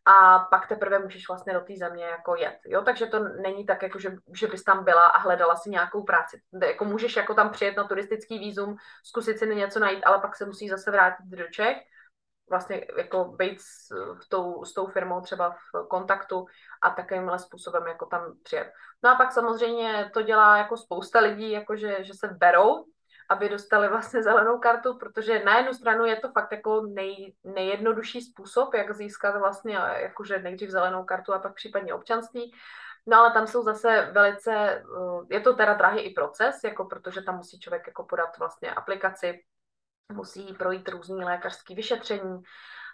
A 0.07 0.39
pak 0.39 0.69
teprve 0.69 0.99
můžeš 0.99 1.29
vlastně 1.29 1.53
do 1.53 1.61
té 1.61 1.73
země 1.79 2.05
jako 2.05 2.37
jet, 2.37 2.59
jo, 2.67 2.83
takže 2.83 3.07
to 3.07 3.19
není 3.19 3.67
tak, 3.67 3.83
jako 3.83 3.99
že, 3.99 4.17
že 4.37 4.47
bys 4.47 4.65
tam 4.65 4.85
byla 4.85 5.07
a 5.07 5.19
hledala 5.19 5.57
si 5.57 5.71
nějakou 5.71 6.03
práci, 6.03 6.41
jako 6.67 6.85
můžeš 6.85 7.17
jako 7.17 7.35
tam 7.35 7.51
přijet 7.51 7.77
na 7.77 7.85
turistický 7.85 8.39
vízum, 8.39 8.77
zkusit 9.05 9.39
si 9.39 9.55
něco 9.55 9.81
najít, 9.81 10.05
ale 10.05 10.19
pak 10.19 10.37
se 10.37 10.47
musí 10.47 10.69
zase 10.69 10.91
vrátit 10.91 11.27
do 11.27 11.49
Čech 11.49 11.77
vlastně 12.51 12.87
jako 12.97 13.25
být 13.25 13.61
s, 13.61 13.89
tou, 14.29 14.65
s 14.65 14.75
tou 14.75 14.87
firmou 14.87 15.21
třeba 15.21 15.51
v 15.51 15.89
kontaktu 15.89 16.47
a 16.83 16.91
takovýmhle 16.91 17.39
způsobem 17.39 17.87
jako 17.87 18.07
tam 18.07 18.35
přijet. 18.43 18.73
No 19.05 19.11
a 19.11 19.15
pak 19.15 19.33
samozřejmě 19.33 20.11
to 20.15 20.23
dělá 20.23 20.57
jako 20.57 20.77
spousta 20.77 21.19
lidí, 21.19 21.51
jako 21.51 21.77
že, 21.77 22.05
že 22.05 22.15
se 22.15 22.29
berou, 22.29 22.85
aby 23.29 23.49
dostali 23.49 23.89
vlastně 23.89 24.23
zelenou 24.23 24.59
kartu, 24.59 24.99
protože 24.99 25.45
na 25.45 25.59
jednu 25.59 25.75
stranu 25.75 26.05
je 26.05 26.17
to 26.17 26.33
fakt 26.33 26.53
jako 26.53 26.83
nej, 26.87 27.35
nejjednodušší 27.45 28.21
způsob, 28.21 28.75
jak 28.75 28.95
získat 28.95 29.39
vlastně 29.39 29.75
jakože 29.75 30.39
nejdřív 30.39 30.71
zelenou 30.71 31.05
kartu 31.05 31.35
a 31.35 31.39
pak 31.39 31.55
případně 31.55 31.95
občanství. 31.95 32.53
No 33.07 33.19
ale 33.19 33.33
tam 33.33 33.47
jsou 33.47 33.63
zase 33.63 34.11
velice, 34.13 34.83
je 35.31 35.41
to 35.41 35.55
teda 35.55 35.75
drahý 35.75 36.01
i 36.01 36.15
proces, 36.15 36.65
jako 36.65 36.85
protože 36.85 37.23
tam 37.23 37.37
musí 37.37 37.61
člověk 37.61 37.87
jako 37.87 38.05
podat 38.05 38.39
vlastně 38.39 38.75
aplikaci 38.75 39.43
musí 40.13 40.55
projít 40.55 40.89
různý 40.89 41.25
lékařský 41.25 41.75
vyšetření 41.75 42.43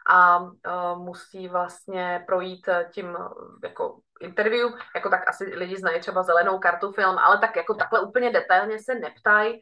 a 0.09 0.39
uh, 0.39 0.51
musí 0.97 1.49
vlastně 1.49 2.25
projít 2.27 2.69
tím 2.93 3.17
jako 3.65 4.01
interview, 4.21 4.71
jako 4.95 5.11
tak 5.11 5.29
asi 5.29 5.45
lidi 5.45 5.77
znají 5.77 6.01
třeba 6.01 6.23
zelenou 6.23 6.59
kartu 6.59 6.93
film, 6.93 7.19
ale 7.19 7.39
tak 7.39 7.57
jako 7.57 7.75
takhle 7.75 8.01
úplně 8.01 8.31
detailně 8.31 8.79
se 8.79 8.95
neptají, 8.95 9.61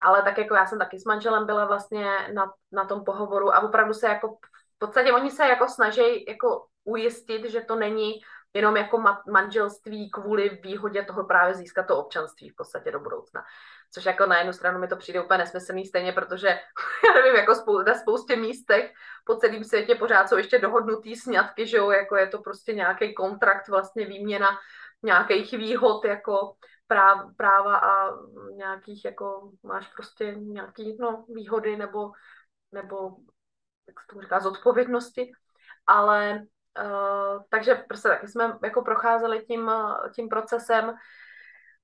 ale 0.00 0.22
tak 0.22 0.38
jako 0.38 0.54
já 0.54 0.66
jsem 0.66 0.78
taky 0.78 0.98
s 0.98 1.04
manželem 1.04 1.46
byla 1.46 1.64
vlastně 1.64 2.04
na, 2.34 2.52
na 2.72 2.84
tom 2.84 3.04
pohovoru 3.04 3.54
a 3.54 3.60
opravdu 3.60 3.94
se 3.94 4.08
jako 4.08 4.28
v 4.76 4.78
podstatě 4.78 5.12
oni 5.12 5.30
se 5.30 5.46
jako 5.46 5.68
snaží 5.68 6.24
jako 6.28 6.66
ujistit, 6.84 7.50
že 7.50 7.60
to 7.60 7.76
není 7.76 8.20
jenom 8.54 8.76
jako 8.76 9.02
manželství 9.32 10.10
kvůli 10.10 10.60
výhodě 10.62 11.04
toho 11.04 11.24
právě 11.24 11.54
získat 11.54 11.86
to 11.86 11.96
občanství 11.96 12.48
v 12.48 12.56
podstatě 12.56 12.90
do 12.90 13.00
budoucna. 13.00 13.44
Což 13.90 14.04
jako 14.04 14.26
na 14.26 14.38
jednu 14.38 14.52
stranu 14.52 14.78
mi 14.78 14.88
to 14.88 14.96
přijde 14.96 15.20
úplně 15.20 15.38
nesmyslný 15.38 15.86
stejně, 15.86 16.12
protože 16.12 16.48
já 17.06 17.14
nevím, 17.14 17.36
jako 17.36 17.54
spou- 17.54 17.84
na 17.84 17.94
spoustě 17.94 18.36
místech 18.36 18.92
po 19.24 19.36
celém 19.36 19.64
světě 19.64 19.94
pořád 19.94 20.28
jsou 20.28 20.36
ještě 20.36 20.58
dohodnutý 20.58 21.16
sňatky, 21.16 21.66
že 21.66 21.76
jo, 21.76 21.90
jako 21.90 22.16
je 22.16 22.26
to 22.26 22.38
prostě 22.38 22.72
nějaký 22.72 23.14
kontrakt, 23.14 23.68
vlastně 23.68 24.06
výměna 24.06 24.58
nějakých 25.02 25.52
výhod, 25.52 26.04
jako 26.04 26.54
práv, 26.86 27.26
práva 27.36 27.76
a 27.76 28.10
nějakých, 28.56 29.04
jako 29.04 29.52
máš 29.62 29.88
prostě 29.88 30.34
nějaký, 30.34 30.96
no, 31.00 31.24
výhody 31.28 31.76
nebo, 31.76 32.10
nebo 32.72 33.16
jak 33.88 34.00
se 34.00 34.06
to 34.14 34.20
říká, 34.20 34.40
zodpovědnosti, 34.40 35.32
ale 35.86 36.42
uh, 36.84 37.42
takže 37.48 37.74
prostě 37.74 38.08
taky 38.08 38.28
jsme 38.28 38.58
jako 38.64 38.82
procházeli 38.82 39.44
tím, 39.44 39.70
tím 40.14 40.28
procesem 40.28 40.94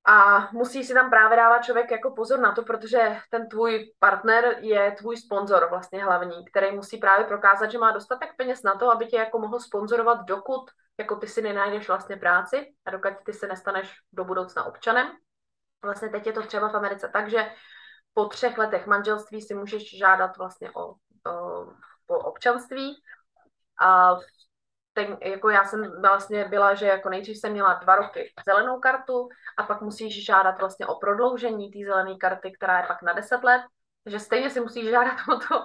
a 0.06 0.48
musí 0.52 0.84
si 0.84 0.94
tam 0.94 1.10
právě 1.10 1.36
dávat 1.36 1.64
člověk 1.64 1.90
jako 1.90 2.10
pozor 2.10 2.40
na 2.40 2.52
to, 2.52 2.62
protože 2.62 3.16
ten 3.30 3.48
tvůj 3.48 3.92
partner 3.98 4.56
je 4.60 4.92
tvůj 4.92 5.16
sponzor 5.16 5.66
vlastně 5.70 6.04
hlavní, 6.04 6.44
který 6.44 6.76
musí 6.76 6.98
právě 6.98 7.26
prokázat, 7.26 7.70
že 7.70 7.78
má 7.78 7.92
dostatek 7.92 8.36
peněz 8.36 8.62
na 8.62 8.74
to, 8.74 8.90
aby 8.90 9.06
tě 9.06 9.16
jako 9.16 9.38
mohl 9.38 9.60
sponzorovat, 9.60 10.24
dokud 10.24 10.70
jako 10.98 11.16
ty 11.16 11.26
si 11.26 11.42
nenajdeš 11.42 11.88
vlastně 11.88 12.16
práci 12.16 12.74
a 12.86 12.90
dokud 12.90 13.12
ty 13.24 13.32
se 13.32 13.46
nestaneš 13.46 13.94
do 14.12 14.24
budoucna 14.24 14.64
občanem. 14.64 15.06
Vlastně 15.84 16.08
teď 16.08 16.26
je 16.26 16.32
to 16.32 16.42
třeba 16.42 16.68
v 16.68 16.76
Americe 16.76 17.08
tak, 17.12 17.30
že 17.30 17.50
po 18.14 18.24
třech 18.24 18.58
letech 18.58 18.86
manželství 18.86 19.42
si 19.42 19.54
můžeš 19.54 19.98
žádat 19.98 20.36
vlastně 20.36 20.70
o, 20.70 20.94
o, 21.26 21.66
o 22.06 22.18
občanství 22.18 23.02
a 23.80 24.16
ten, 24.94 25.16
jako 25.22 25.50
já 25.50 25.64
jsem 25.64 26.00
vlastně 26.00 26.44
byla, 26.44 26.74
že 26.74 26.86
jako 26.86 27.08
nejdřív 27.08 27.38
jsem 27.38 27.52
měla 27.52 27.74
dva 27.74 27.96
roky 27.96 28.32
zelenou 28.46 28.80
kartu 28.80 29.28
a 29.56 29.62
pak 29.62 29.82
musíš 29.82 30.24
žádat 30.24 30.58
vlastně 30.58 30.86
o 30.86 30.94
prodloužení 30.94 31.70
té 31.70 31.78
zelené 31.86 32.16
karty, 32.16 32.52
která 32.52 32.78
je 32.78 32.86
pak 32.86 33.02
na 33.02 33.12
10 33.12 33.44
let 33.44 33.62
že 34.06 34.18
stejně 34.18 34.50
si 34.50 34.60
musíš 34.60 34.90
žádat 34.90 35.16
o 35.28 35.36
to, 35.36 35.64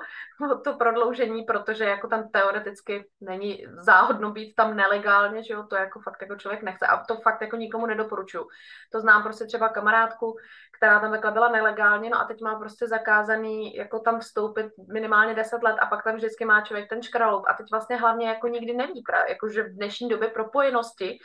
o 0.53 0.57
to 0.57 0.73
prodloužení, 0.73 1.43
protože 1.43 1.83
jako 1.83 2.07
tam 2.07 2.29
teoreticky 2.29 3.09
není 3.21 3.65
záhodno 3.79 4.31
být 4.31 4.55
tam 4.55 4.75
nelegálně, 4.75 5.43
že 5.43 5.53
jo, 5.53 5.63
to 5.63 5.75
jako 5.75 5.99
fakt 5.99 6.21
jako 6.21 6.35
člověk 6.35 6.63
nechce 6.63 6.87
a 6.87 7.03
to 7.03 7.15
fakt 7.15 7.41
jako 7.41 7.55
nikomu 7.55 7.85
nedoporučuju. 7.85 8.47
To 8.91 8.99
znám 8.99 9.23
prostě 9.23 9.45
třeba 9.45 9.69
kamarádku, 9.69 10.35
která 10.77 10.99
tam 10.99 11.11
takhle 11.11 11.31
byla 11.31 11.49
nelegálně, 11.49 12.09
no 12.09 12.21
a 12.21 12.23
teď 12.23 12.41
má 12.41 12.59
prostě 12.59 12.87
zakázaný 12.87 13.75
jako 13.75 13.99
tam 13.99 14.19
vstoupit 14.19 14.65
minimálně 14.93 15.33
10 15.33 15.63
let 15.63 15.75
a 15.81 15.85
pak 15.85 16.03
tam 16.03 16.15
vždycky 16.15 16.45
má 16.45 16.61
člověk 16.61 16.89
ten 16.89 17.03
škraloup 17.03 17.45
a 17.49 17.53
teď 17.53 17.67
vlastně 17.71 17.95
hlavně 17.95 18.27
jako 18.27 18.47
nikdy 18.47 18.73
neví, 18.73 19.03
jako 19.29 19.49
že 19.49 19.63
v 19.63 19.75
dnešní 19.75 20.09
době 20.09 20.27
propojenosti 20.27 21.19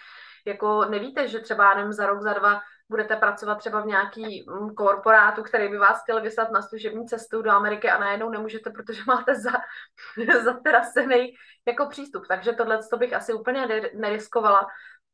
jako 0.46 0.84
nevíte, 0.84 1.28
že 1.28 1.40
třeba 1.40 1.74
nevím, 1.74 1.92
za 1.92 2.06
rok, 2.06 2.22
za 2.22 2.32
dva 2.32 2.60
budete 2.90 3.16
pracovat 3.16 3.54
třeba 3.54 3.80
v 3.80 3.86
nějaký 3.86 4.44
mm, 4.48 4.74
korporátu, 4.74 5.42
který 5.42 5.68
by 5.68 5.78
vás 5.78 6.02
chtěl 6.02 6.22
vyslat 6.22 6.50
na 6.50 6.62
služební 6.62 7.06
cestu 7.06 7.42
do 7.42 7.50
Ameriky 7.50 7.90
a 7.90 7.98
najednou 7.98 8.30
nemůžete, 8.30 8.70
protože 8.70 9.02
máte 9.06 9.34
za, 9.34 9.52
zaterasený 10.44 11.34
jako 11.66 11.86
přístup. 11.86 12.26
Takže 12.28 12.52
tohle 12.52 12.78
to 12.90 12.96
bych 12.96 13.12
asi 13.12 13.32
úplně 13.32 13.90
neriskovala. 13.94 14.66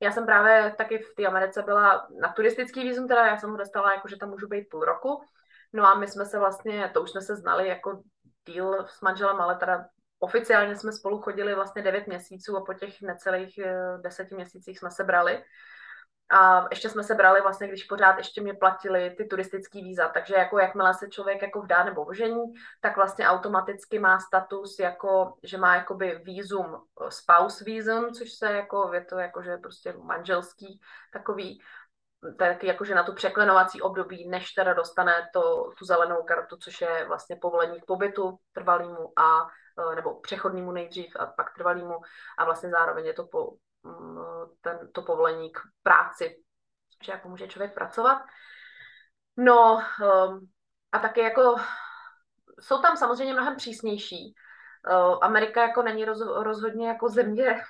Já 0.02 0.12
jsem 0.12 0.26
právě 0.26 0.74
taky 0.78 0.98
v 0.98 1.14
té 1.16 1.26
Americe 1.26 1.62
byla 1.62 2.06
na 2.20 2.32
turistický 2.32 2.82
vízum, 2.82 3.08
teda 3.08 3.26
já 3.26 3.36
jsem 3.36 3.50
ho 3.50 3.56
dostala, 3.56 3.94
jako 3.94 4.08
že 4.08 4.16
tam 4.16 4.30
můžu 4.30 4.48
být 4.48 4.68
půl 4.70 4.84
roku. 4.84 5.22
No 5.72 5.86
a 5.86 5.94
my 5.94 6.08
jsme 6.08 6.24
se 6.24 6.38
vlastně, 6.38 6.90
to 6.94 7.02
už 7.02 7.10
jsme 7.10 7.20
se 7.20 7.36
znali 7.36 7.68
jako 7.68 8.02
deal 8.46 8.86
s 8.88 9.00
manželem, 9.00 9.40
ale 9.40 9.56
teda 9.56 9.84
oficiálně 10.18 10.76
jsme 10.76 10.92
spolu 10.92 11.18
chodili 11.18 11.54
vlastně 11.54 11.82
9 11.82 12.06
měsíců 12.06 12.56
a 12.56 12.64
po 12.64 12.74
těch 12.74 13.02
necelých 13.02 13.58
eh, 13.58 13.98
deseti 14.02 14.34
měsících 14.34 14.78
jsme 14.78 14.90
se 14.90 15.04
brali. 15.04 15.44
A 16.30 16.66
ještě 16.70 16.88
jsme 16.88 17.02
se 17.02 17.14
brali 17.14 17.40
vlastně, 17.40 17.68
když 17.68 17.84
pořád 17.84 18.18
ještě 18.18 18.40
mě 18.40 18.54
platili 18.54 19.14
ty 19.16 19.24
turistické 19.24 19.78
víza, 19.78 20.08
takže 20.08 20.34
jako 20.34 20.58
jakmile 20.58 20.94
se 20.94 21.08
člověk 21.08 21.42
jako 21.42 21.62
vdá 21.62 21.84
nebo 21.84 22.04
ožení, 22.04 22.44
tak 22.80 22.96
vlastně 22.96 23.28
automaticky 23.28 23.98
má 23.98 24.18
status 24.18 24.78
jako, 24.78 25.34
že 25.42 25.58
má 25.58 25.74
jakoby 25.76 26.20
vízum, 26.24 26.82
spouse 27.08 27.64
vízum, 27.64 28.12
což 28.12 28.32
se 28.32 28.52
jako, 28.52 28.90
je 28.94 29.04
to 29.04 29.18
jako, 29.18 29.42
že 29.42 29.56
prostě 29.56 29.92
manželský 29.92 30.80
takový, 31.12 31.60
tak 32.38 32.64
jakože 32.64 32.94
na 32.94 33.02
tu 33.02 33.14
překlenovací 33.14 33.82
období, 33.82 34.28
než 34.28 34.52
teda 34.52 34.74
dostane 34.74 35.28
to, 35.32 35.70
tu 35.78 35.84
zelenou 35.84 36.22
kartu, 36.22 36.56
což 36.56 36.80
je 36.80 37.04
vlastně 37.08 37.36
povolení 37.36 37.80
k 37.80 37.86
pobytu 37.86 38.38
trvalýmu 38.52 39.12
a 39.16 39.46
e, 39.92 39.94
nebo 39.94 40.20
přechodnému 40.20 40.72
nejdřív 40.72 41.16
a 41.18 41.26
pak 41.26 41.54
trvalýmu 41.54 41.94
a 42.38 42.44
vlastně 42.44 42.70
zároveň 42.70 43.06
je 43.06 43.12
to 43.12 43.26
po, 43.26 43.50
ten, 44.60 44.92
to 44.92 45.02
povolení 45.02 45.50
k 45.50 45.58
práci, 45.82 46.36
že 47.04 47.12
jako 47.12 47.28
může 47.28 47.48
člověk 47.48 47.74
pracovat. 47.74 48.22
No 49.36 49.74
um, 49.74 50.50
a 50.92 50.98
taky 50.98 51.20
jako 51.20 51.56
jsou 52.60 52.82
tam 52.82 52.96
samozřejmě 52.96 53.32
mnohem 53.32 53.56
přísnější. 53.56 54.34
Uh, 54.90 55.18
Amerika 55.22 55.62
jako 55.62 55.82
není 55.82 56.04
roz, 56.04 56.20
rozhodně 56.20 56.88
jako 56.88 57.08
země 57.08 57.62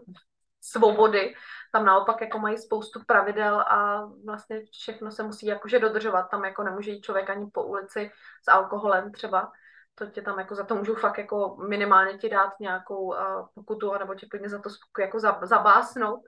svobody. 0.60 1.34
Tam 1.72 1.84
naopak 1.84 2.20
jako 2.20 2.38
mají 2.38 2.58
spoustu 2.58 3.00
pravidel 3.06 3.60
a 3.60 4.04
vlastně 4.24 4.62
všechno 4.70 5.10
se 5.10 5.22
musí 5.22 5.46
jakože 5.46 5.78
dodržovat. 5.78 6.22
Tam 6.22 6.44
jako 6.44 6.62
nemůže 6.62 6.90
jít 6.90 7.02
člověk 7.02 7.30
ani 7.30 7.50
po 7.50 7.62
ulici 7.62 8.10
s 8.44 8.48
alkoholem 8.48 9.12
třeba 9.12 9.52
to 9.94 10.06
tě 10.06 10.22
tam 10.22 10.38
jako 10.38 10.54
za 10.54 10.64
to 10.64 10.74
můžu 10.74 10.94
fakt 10.94 11.18
jako 11.18 11.56
minimálně 11.68 12.18
ti 12.18 12.28
dát 12.28 12.52
nějakou 12.60 13.04
uh, 13.04 13.16
pokutu, 13.54 13.94
nebo 13.98 14.14
tě 14.14 14.26
klidně 14.26 14.48
za 14.48 14.58
to 14.58 14.70
jako 15.00 15.18
zabásnout. 15.42 16.20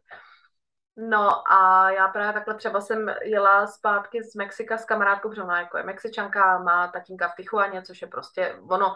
No 0.97 1.53
a 1.53 1.91
já 1.91 2.09
právě 2.09 2.33
takhle 2.33 2.55
třeba 2.55 2.81
jsem 2.81 3.15
jela 3.23 3.67
zpátky 3.67 4.23
z 4.23 4.35
Mexika 4.35 4.79
s 4.79 4.85
kamarádkou, 4.85 5.29
protože 5.29 5.43
ona 5.43 5.61
jako 5.61 5.79
je 5.79 5.85
Mexičanka, 5.85 6.59
má 6.59 6.89
tatínka 6.89 7.29
v 7.29 7.35
Tichuaně, 7.37 7.83
což 7.83 8.03
je 8.03 8.09
prostě, 8.09 8.59
ono, 8.71 8.95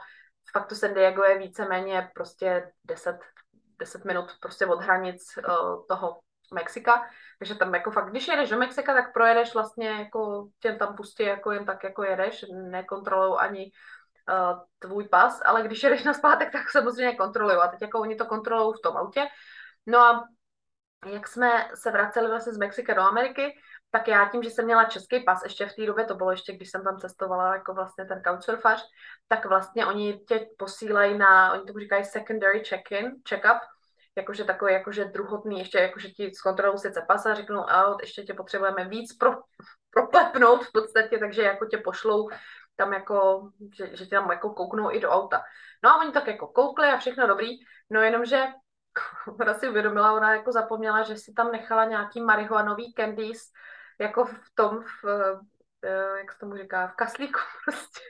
fakt 0.52 0.66
to 0.66 0.74
San 0.74 0.94
Diego 0.94 1.24
je 1.24 1.38
víceméně 1.38 2.10
prostě 2.14 2.72
10, 2.84 3.18
10 3.78 4.04
minut 4.04 4.30
prostě 4.40 4.66
od 4.66 4.82
hranic 4.82 5.38
uh, 5.38 5.86
toho 5.88 6.20
Mexika, 6.54 7.06
takže 7.38 7.54
tam 7.54 7.74
jako 7.74 7.90
fakt, 7.90 8.10
když 8.10 8.28
jedeš 8.28 8.50
do 8.50 8.58
Mexika, 8.58 8.94
tak 8.94 9.12
projedeš 9.12 9.54
vlastně 9.54 9.88
jako 9.88 10.48
tě 10.60 10.72
tam 10.72 10.96
pustí 10.96 11.22
jako 11.22 11.52
jen 11.52 11.64
tak 11.64 11.84
jako 11.84 12.04
jedeš, 12.04 12.44
nekontrolují 12.70 13.38
ani 13.38 13.64
uh, 13.64 13.70
tvůj 14.78 15.08
pas, 15.08 15.42
ale 15.44 15.62
když 15.62 15.82
jedeš 15.82 16.04
na 16.04 16.14
zpátek, 16.14 16.52
tak 16.52 16.70
samozřejmě 16.70 17.16
kontrolují. 17.16 17.56
A 17.56 17.68
teď 17.68 17.82
jako 17.82 18.00
oni 18.00 18.16
to 18.16 18.26
kontrolují 18.26 18.74
v 18.78 18.82
tom 18.82 18.96
autě. 18.96 19.26
No 19.86 19.98
a 19.98 20.24
jak 21.06 21.28
jsme 21.28 21.68
se 21.74 21.90
vraceli 21.90 22.28
vlastně 22.28 22.52
z 22.52 22.58
Mexika 22.58 22.94
do 22.94 23.02
Ameriky, 23.02 23.54
tak 23.90 24.08
já 24.08 24.28
tím, 24.28 24.42
že 24.42 24.50
jsem 24.50 24.64
měla 24.64 24.84
český 24.84 25.20
pas, 25.20 25.42
ještě 25.44 25.66
v 25.66 25.74
té 25.74 25.86
době, 25.86 26.04
to 26.04 26.14
bylo 26.14 26.30
ještě, 26.30 26.52
když 26.52 26.70
jsem 26.70 26.84
tam 26.84 26.98
cestovala 26.98 27.54
jako 27.54 27.74
vlastně 27.74 28.04
ten 28.04 28.22
couchsurfař, 28.22 28.84
tak 29.28 29.46
vlastně 29.46 29.86
oni 29.86 30.20
tě 30.28 30.46
posílají 30.58 31.18
na, 31.18 31.52
oni 31.52 31.62
tomu 31.64 31.78
říkají 31.78 32.04
secondary 32.04 32.64
check-in, 32.64 33.12
check-up, 33.28 33.60
jakože 34.16 34.44
takový, 34.44 34.72
jakože 34.72 35.04
druhotný, 35.04 35.58
ještě 35.58 35.78
jakože 35.78 36.08
ti 36.08 36.30
zkontrolují 36.34 36.78
sice 36.78 37.04
pas 37.08 37.26
a 37.26 37.34
řeknou, 37.34 37.70
a 37.70 37.96
ještě 38.00 38.22
tě 38.22 38.34
potřebujeme 38.34 38.88
víc 38.88 39.16
pro, 39.16 39.30
proplepnout 39.90 40.64
v 40.64 40.72
podstatě, 40.72 41.18
takže 41.18 41.42
jako 41.42 41.66
tě 41.66 41.78
pošlou 41.78 42.28
tam 42.78 42.92
jako, 42.92 43.50
že, 43.74 43.96
že 43.96 44.04
tě 44.06 44.16
tam 44.16 44.30
jako 44.30 44.50
kouknou 44.50 44.90
i 44.92 45.00
do 45.00 45.10
auta. 45.10 45.42
No 45.82 45.90
a 45.90 45.96
oni 45.96 46.12
tak 46.12 46.26
jako 46.26 46.46
koukli 46.46 46.88
a 46.88 46.98
všechno 46.98 47.26
dobrý, 47.26 47.48
no 47.90 48.00
jenomže 48.00 48.46
ona 49.40 49.54
si 49.54 49.68
uvědomila, 49.68 50.12
ona 50.12 50.34
jako 50.34 50.52
zapomněla, 50.52 51.02
že 51.02 51.16
si 51.16 51.32
tam 51.32 51.52
nechala 51.52 51.84
nějaký 51.84 52.20
marihuanový 52.20 52.94
candies 52.94 53.40
jako 54.00 54.24
v 54.24 54.50
tom, 54.54 54.84
v, 55.02 55.04
eh, 55.84 56.18
jak 56.18 56.32
se 56.32 56.38
tomu 56.38 56.56
říká, 56.56 56.86
v 56.86 56.94
kaslíku 56.94 57.40
prostě. 57.64 58.00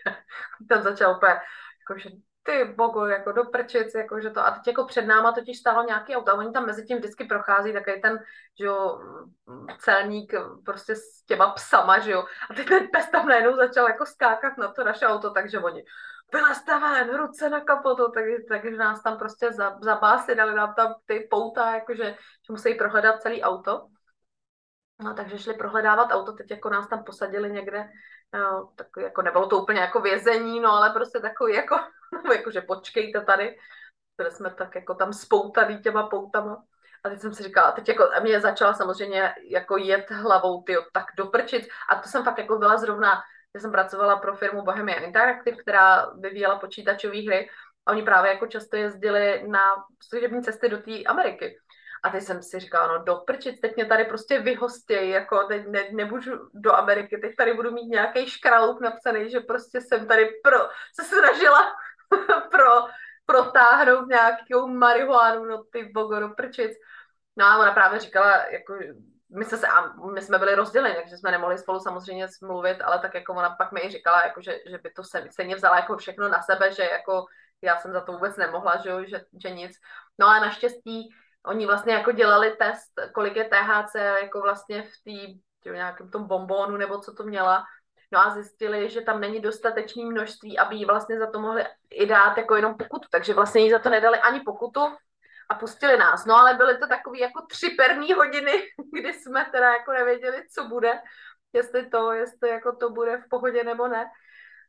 Tam 0.68 0.82
začal 0.82 1.16
úplně, 1.16 1.32
jako, 1.32 1.98
že 1.98 2.10
ty 2.48 2.64
bogo, 2.64 3.06
jako 3.06 3.32
do 3.32 3.44
prčic, 3.44 3.94
jako 3.94 4.20
že 4.20 4.30
to, 4.30 4.40
a 4.40 4.50
teď 4.50 4.66
jako 4.66 4.84
před 4.84 5.02
náma 5.06 5.32
totiž 5.32 5.58
stálo 5.58 5.82
nějaký 5.82 6.16
auto, 6.16 6.30
a 6.30 6.34
oni 6.34 6.52
tam 6.52 6.66
mezi 6.66 6.84
tím 6.84 6.98
vždycky 6.98 7.24
prochází 7.24 7.72
takový 7.72 8.00
ten, 8.00 8.18
že 8.60 8.64
jo, 8.66 9.00
celník 9.78 10.34
prostě 10.64 10.96
s 10.96 11.22
těma 11.26 11.50
psama, 11.50 11.98
že 11.98 12.10
jo, 12.10 12.24
a 12.50 12.54
teď 12.54 12.68
ten 12.68 12.88
pes 12.92 13.10
tam 13.10 13.28
najednou 13.28 13.56
začal 13.56 13.86
jako 13.86 14.06
skákat 14.06 14.58
na 14.58 14.72
to 14.72 14.84
naše 14.84 15.06
auto, 15.06 15.30
takže 15.30 15.58
oni, 15.58 15.84
vylezte 16.32 16.78
ven, 16.78 17.16
ruce 17.16 17.50
na 17.50 17.60
kapotu, 17.60 18.10
takže, 18.14 18.36
takže 18.48 18.76
nás 18.76 19.02
tam 19.02 19.18
prostě 19.18 19.50
zabásli, 19.80 20.34
dali 20.34 20.54
nám 20.54 20.74
tam 20.74 20.94
ty 21.06 21.28
pouta, 21.30 21.74
jakože, 21.74 22.04
že 22.46 22.52
musí 22.52 22.74
prohledat 22.74 23.22
celý 23.22 23.42
auto. 23.42 23.86
No, 25.00 25.14
takže 25.14 25.38
šli 25.38 25.54
prohledávat 25.54 26.10
auto, 26.10 26.32
teď 26.32 26.50
jako 26.50 26.70
nás 26.70 26.88
tam 26.88 27.04
posadili 27.04 27.50
někde, 27.50 27.88
no, 28.34 28.72
tak 28.76 28.86
jako 28.98 29.22
nebylo 29.22 29.46
to 29.46 29.62
úplně 29.62 29.80
jako 29.80 30.00
vězení, 30.00 30.60
no 30.60 30.72
ale 30.72 30.90
prostě 30.90 31.20
takový 31.20 31.54
jako, 31.54 31.76
jako 32.32 32.50
že 32.50 32.60
počkejte 32.60 33.20
tady, 33.20 33.56
které 34.14 34.30
jsme 34.30 34.50
tak 34.50 34.74
jako 34.74 34.94
tam 34.94 35.12
spoutaný 35.12 35.78
těma 35.78 36.08
poutama. 36.08 36.64
A 37.04 37.08
teď 37.08 37.20
jsem 37.20 37.34
si 37.34 37.42
říkala, 37.42 37.72
teď 37.72 37.88
jako, 37.88 38.10
a 38.14 38.20
mě 38.20 38.40
začala 38.40 38.74
samozřejmě 38.74 39.34
jako 39.50 39.76
jet 39.76 40.10
hlavou, 40.10 40.62
ty 40.62 40.76
tak 40.92 41.04
doprčit. 41.16 41.68
A 41.90 41.96
to 41.96 42.08
jsem 42.08 42.24
fakt 42.24 42.38
jako 42.38 42.58
byla 42.58 42.76
zrovna, 42.76 43.22
já 43.54 43.60
jsem 43.60 43.72
pracovala 43.72 44.16
pro 44.16 44.36
firmu 44.36 44.62
Bohemian 44.62 45.04
Interactive, 45.04 45.56
která 45.56 46.10
vyvíjela 46.10 46.58
počítačové 46.58 47.22
hry. 47.22 47.50
A 47.86 47.90
oni 47.90 48.02
právě 48.02 48.30
jako 48.30 48.46
často 48.46 48.76
jezdili 48.76 49.48
na 49.48 49.60
služební 50.08 50.42
cesty 50.42 50.68
do 50.68 50.78
té 50.78 51.04
Ameriky. 51.04 51.58
A 52.02 52.10
teď 52.10 52.22
jsem 52.22 52.42
si 52.42 52.58
říkala, 52.58 52.98
no 52.98 53.04
doprčit, 53.04 53.60
teď 53.60 53.76
mě 53.76 53.84
tady 53.84 54.04
prostě 54.04 54.40
vyhostějí, 54.40 55.10
jako 55.10 55.44
teď 55.44 55.66
ne, 55.66 55.84
nemůžu 55.92 56.30
do 56.54 56.72
Ameriky, 56.72 57.18
teď 57.18 57.36
tady 57.36 57.54
budu 57.54 57.70
mít 57.70 57.86
nějaký 57.86 58.30
škraloup 58.30 58.80
napsaný, 58.80 59.30
že 59.30 59.40
prostě 59.40 59.80
jsem 59.80 60.06
tady 60.06 60.28
pro, 60.44 60.58
se 61.00 61.04
snažila 61.04 61.60
pro, 62.50 62.86
protáhnout 63.26 64.08
nějakou 64.08 64.68
marihuánu, 64.68 65.44
no 65.44 65.64
ty 65.72 65.90
bogo, 65.94 66.20
doprčit. 66.20 66.70
No 67.36 67.46
a 67.46 67.58
ona 67.58 67.72
právě 67.72 68.00
říkala, 68.00 68.36
jako, 68.36 68.74
my, 69.30 69.44
se, 69.44 69.66
a 69.66 69.92
my 69.92 70.22
jsme 70.22 70.38
byli 70.38 70.54
rozděleni, 70.54 70.94
takže 70.94 71.16
jsme 71.16 71.30
nemohli 71.30 71.58
spolu 71.58 71.80
samozřejmě 71.80 72.26
mluvit, 72.42 72.80
ale 72.80 72.98
tak 72.98 73.14
jako 73.14 73.34
ona 73.34 73.50
pak 73.50 73.72
mi 73.72 73.80
i 73.80 73.90
říkala, 73.90 74.22
jako, 74.24 74.40
že, 74.40 74.58
že 74.70 74.78
by 74.78 74.90
to 74.90 75.04
se, 75.04 75.26
stejně 75.30 75.56
vzala 75.56 75.76
jako 75.76 75.96
všechno 75.96 76.28
na 76.28 76.42
sebe, 76.42 76.72
že 76.72 76.82
jako 76.82 77.24
já 77.62 77.76
jsem 77.78 77.92
za 77.92 78.00
to 78.00 78.12
vůbec 78.12 78.36
nemohla, 78.36 78.76
že, 78.76 78.90
že, 79.06 79.24
že 79.42 79.50
nic. 79.50 79.72
No 80.18 80.26
a 80.26 80.40
naštěstí 80.40 81.14
oni 81.46 81.66
vlastně 81.66 81.92
jako 81.92 82.12
dělali 82.12 82.56
test, 82.58 82.92
kolik 83.14 83.36
je 83.36 83.44
THC 83.44 83.94
jako 83.94 84.40
vlastně 84.40 84.82
v 84.82 85.04
té 85.04 85.70
nějakém 85.70 86.10
tom 86.10 86.26
bombónu 86.26 86.76
nebo 86.76 86.98
co 86.98 87.14
to 87.14 87.22
měla. 87.22 87.64
No 88.12 88.18
a 88.18 88.30
zjistili, 88.30 88.90
že 88.90 89.00
tam 89.00 89.20
není 89.20 89.40
dostatečné 89.40 90.04
množství, 90.04 90.58
aby 90.58 90.76
jí 90.76 90.84
vlastně 90.84 91.18
za 91.18 91.30
to 91.30 91.40
mohli 91.40 91.64
i 91.90 92.06
dát 92.06 92.38
jako 92.38 92.56
jenom 92.56 92.74
pokutu. 92.74 93.08
Takže 93.10 93.34
vlastně 93.34 93.60
jí 93.60 93.70
za 93.70 93.78
to 93.78 93.90
nedali 93.90 94.18
ani 94.18 94.40
pokutu 94.40 94.80
a 95.48 95.54
pustili 95.54 95.96
nás. 95.96 96.26
No 96.26 96.36
ale 96.36 96.54
byly 96.54 96.78
to 96.78 96.86
takové 96.86 97.18
jako 97.18 97.46
tři 97.50 97.70
perní 97.70 98.12
hodiny, 98.12 98.52
kdy 98.92 99.12
jsme 99.12 99.46
teda 99.52 99.72
jako 99.72 99.92
nevěděli, 99.92 100.44
co 100.54 100.64
bude, 100.64 101.00
jestli 101.52 101.90
to, 101.90 102.12
jestli 102.12 102.48
jako 102.48 102.76
to 102.76 102.90
bude 102.90 103.16
v 103.16 103.28
pohodě 103.30 103.64
nebo 103.64 103.88
ne. 103.88 104.06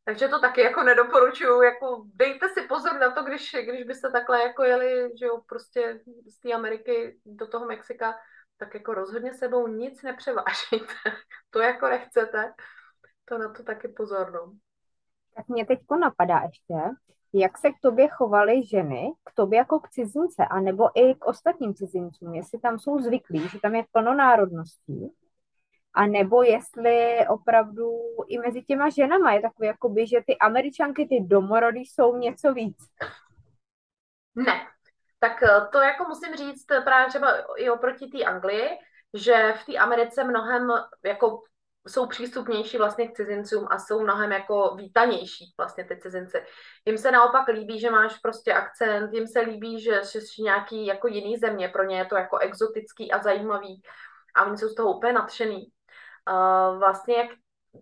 Takže 0.10 0.28
to 0.28 0.40
taky 0.40 0.62
jako 0.62 0.84
nedoporučuju, 0.84 1.62
jako 1.62 2.04
dejte 2.14 2.50
si 2.50 2.62
pozor 2.62 3.00
na 3.00 3.12
to, 3.12 3.24
když, 3.24 3.56
když 3.64 3.84
byste 3.84 4.12
takhle 4.12 4.44
jako 4.44 4.64
jeli, 4.64 5.12
že 5.20 5.26
jo, 5.26 5.42
prostě 5.48 6.02
z 6.28 6.40
té 6.40 6.54
Ameriky 6.54 7.20
do 7.26 7.48
toho 7.48 7.66
Mexika, 7.66 8.16
tak 8.58 8.74
jako 8.74 8.94
rozhodně 8.94 9.34
sebou 9.34 9.68
nic 9.68 10.02
nepřevážejte. 10.04 10.94
to 11.50 11.60
jako 11.60 11.88
nechcete, 11.88 12.54
to 13.26 13.38
na 13.38 13.54
to 13.54 13.64
taky 13.64 13.88
pozor, 13.88 14.32
no. 14.32 14.54
Tak 15.36 15.48
mě 15.48 15.66
teďko 15.66 15.96
napadá 15.96 16.40
ještě, 16.40 16.96
jak 17.34 17.58
se 17.58 17.70
k 17.70 17.80
tobě 17.82 18.08
chovaly 18.08 18.66
ženy, 18.66 19.12
k 19.24 19.34
tobě 19.34 19.58
jako 19.58 19.80
k 19.80 19.90
cizince, 19.90 20.46
anebo 20.46 21.00
i 21.00 21.16
k 21.16 21.26
ostatním 21.26 21.74
cizincům, 21.74 22.34
jestli 22.34 22.60
tam 22.60 22.80
jsou 22.80 23.00
zvyklí, 23.00 23.48
že 23.50 23.60
tam 23.60 23.76
je 23.76 23.84
plno 23.92 24.14
národností, 24.14 25.12
a 25.94 26.08
nebo 26.08 26.44
jestli 26.44 27.18
opravdu 27.30 27.92
i 28.28 28.40
mezi 28.40 28.64
těma 28.64 28.90
ženama 28.90 29.34
je 29.34 29.42
takové, 29.42 29.68
jakoby, 29.68 30.08
že 30.08 30.18
ty 30.28 30.38
američanky, 30.38 31.08
ty 31.08 31.20
domorody 31.22 31.80
jsou 31.80 32.18
něco 32.18 32.54
víc. 32.54 32.78
Ne. 34.36 34.68
Tak 35.20 35.44
eh, 35.44 35.68
to 35.72 35.82
jako 35.82 36.04
musím 36.04 36.36
říct 36.36 36.66
právě 36.84 37.08
třeba 37.08 37.38
i 37.58 37.70
oproti 37.70 38.08
té 38.08 38.24
Anglii, 38.24 38.70
že 39.14 39.54
v 39.62 39.66
té 39.66 39.78
Americe 39.78 40.24
mnohem 40.24 40.72
jako 41.06 41.44
jsou 41.88 42.08
přístupnější 42.08 42.78
vlastně 42.78 43.08
k 43.08 43.14
cizincům 43.14 43.68
a 43.72 43.80
jsou 43.80 44.02
mnohem 44.04 44.32
jako 44.32 44.76
vítanější 44.76 45.54
vlastně 45.58 45.84
ty 45.84 46.00
cizinci. 46.00 46.38
Jim 46.86 46.98
se 46.98 47.12
naopak 47.12 47.48
líbí, 47.48 47.80
že 47.80 47.92
máš 47.92 48.18
prostě 48.18 48.54
akcent, 48.54 49.14
jim 49.14 49.28
se 49.28 49.40
líbí, 49.40 49.82
že 49.82 50.02
jsi 50.04 50.42
nějaký 50.42 50.86
jako 50.86 51.08
jiný 51.08 51.38
země, 51.38 51.70
pro 51.70 51.84
ně 51.84 51.98
je 51.98 52.06
to 52.06 52.16
jako 52.16 52.38
exotický 52.38 53.12
a 53.12 53.24
zajímavý 53.24 53.82
a 54.36 54.46
oni 54.46 54.58
jsou 54.58 54.68
z 54.68 54.76
toho 54.76 54.98
úplně 54.98 55.14
nadšený. 55.14 55.72
Uh, 56.30 56.80
vlastně 56.80 57.16
jak 57.16 57.30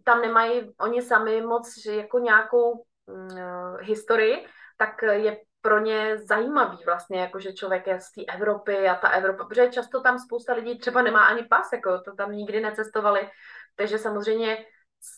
tam 0.03 0.21
nemají 0.21 0.73
oni 0.79 1.01
sami 1.01 1.41
moc 1.41 1.85
jako 1.85 2.19
nějakou 2.19 2.71
uh, 2.71 3.77
historii, 3.81 4.47
tak 4.77 5.01
je 5.11 5.37
pro 5.61 5.79
ně 5.79 6.17
zajímavý 6.17 6.77
vlastně, 6.85 7.19
jako 7.19 7.39
že 7.39 7.53
člověk 7.53 7.87
je 7.87 7.99
z 7.99 8.11
té 8.11 8.21
Evropy 8.33 8.89
a 8.89 8.95
ta 8.95 9.09
Evropa, 9.09 9.45
protože 9.45 9.69
často 9.69 10.01
tam 10.01 10.19
spousta 10.19 10.53
lidí 10.53 10.79
třeba 10.79 11.01
nemá 11.01 11.25
ani 11.25 11.43
pas, 11.43 11.71
jako 11.73 12.01
to 12.01 12.15
tam 12.15 12.31
nikdy 12.31 12.61
necestovali, 12.61 13.29
takže 13.75 13.97
samozřejmě 13.97 14.65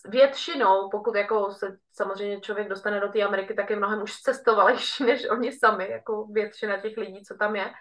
většinou, 0.06 0.90
pokud 0.90 1.16
jako 1.16 1.52
se 1.52 1.78
samozřejmě 1.94 2.42
člověk 2.42 2.68
dostane 2.70 3.00
do 3.00 3.08
té 3.08 3.22
Ameriky, 3.22 3.54
tak 3.54 3.70
je 3.70 3.76
mnohem 3.76 4.02
už 4.02 4.22
cestovalejší 4.22 5.04
než 5.06 5.30
oni 5.30 5.52
sami, 5.52 5.90
jako 5.92 6.26
většina 6.26 6.78
těch 6.78 6.98
lidí, 6.98 7.24
co 7.24 7.36
tam 7.36 7.56
je. 7.56 7.74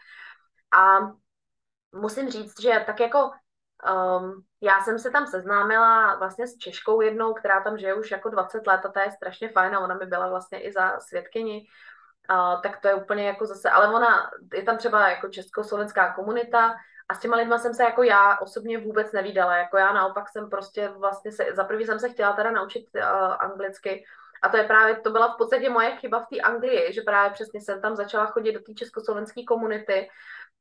A 0.79 0.99
musím 1.93 2.31
říct, 2.31 2.61
že 2.61 2.83
tak 2.87 3.01
jako 3.01 3.31
um, 3.87 4.43
já 4.61 4.81
jsem 4.81 4.99
se 4.99 5.11
tam 5.11 5.27
seznámila 5.27 6.17
vlastně 6.17 6.47
s 6.47 6.57
Češkou 6.57 7.01
jednou, 7.01 7.35
která 7.35 7.63
tam 7.63 7.79
žije 7.79 7.95
už 7.95 8.11
jako 8.11 8.29
20 8.29 8.67
let 8.67 8.81
a 8.85 8.89
ta 8.89 9.03
je 9.03 9.11
strašně 9.11 9.49
fajn 9.49 9.75
a 9.75 9.81
ona 9.81 9.95
mi 9.95 10.07
byla 10.07 10.29
vlastně 10.29 10.61
i 10.61 10.73
za 10.73 11.01
svědkyni. 11.01 11.67
Uh, 12.31 12.63
tak 12.63 12.81
to 12.81 12.89
je 12.89 12.95
úplně 12.95 13.27
jako 13.27 13.47
zase, 13.47 13.71
ale 13.71 13.95
ona, 13.95 14.31
je 14.55 14.63
tam 14.63 14.77
třeba 14.77 15.09
jako 15.09 15.29
československá 15.29 16.15
komunita 16.15 16.77
a 17.09 17.15
s 17.15 17.21
těma 17.21 17.37
lidma 17.37 17.59
jsem 17.59 17.75
se 17.75 17.83
jako 17.83 18.03
já 18.03 18.39
osobně 18.39 18.79
vůbec 18.79 19.13
nevídala, 19.13 19.57
jako 19.57 19.77
já 19.77 19.93
naopak 19.93 20.29
jsem 20.29 20.51
prostě 20.51 20.89
vlastně 20.89 21.33
se, 21.33 21.47
za 21.53 21.65
prvý 21.65 21.85
jsem 21.85 21.99
se 21.99 22.09
chtěla 22.09 22.33
teda 22.33 22.51
naučit 22.51 22.87
uh, 22.95 23.03
anglicky, 23.39 24.05
a 24.43 24.49
to 24.49 24.57
je 24.57 24.65
právě, 24.65 24.97
to 24.97 25.11
byla 25.11 25.35
v 25.35 25.37
podstatě 25.37 25.71
moje 25.71 25.97
chyba 25.97 26.21
v 26.21 26.27
té 26.27 26.41
Anglii, 26.41 26.93
že 26.93 27.01
právě 27.01 27.31
přesně 27.31 27.61
jsem 27.61 27.81
tam 27.81 27.97
začala 27.97 28.27
chodit 28.27 28.53
do 28.53 28.61
té 28.61 28.75
československé 28.75 29.45
komunity 29.45 30.09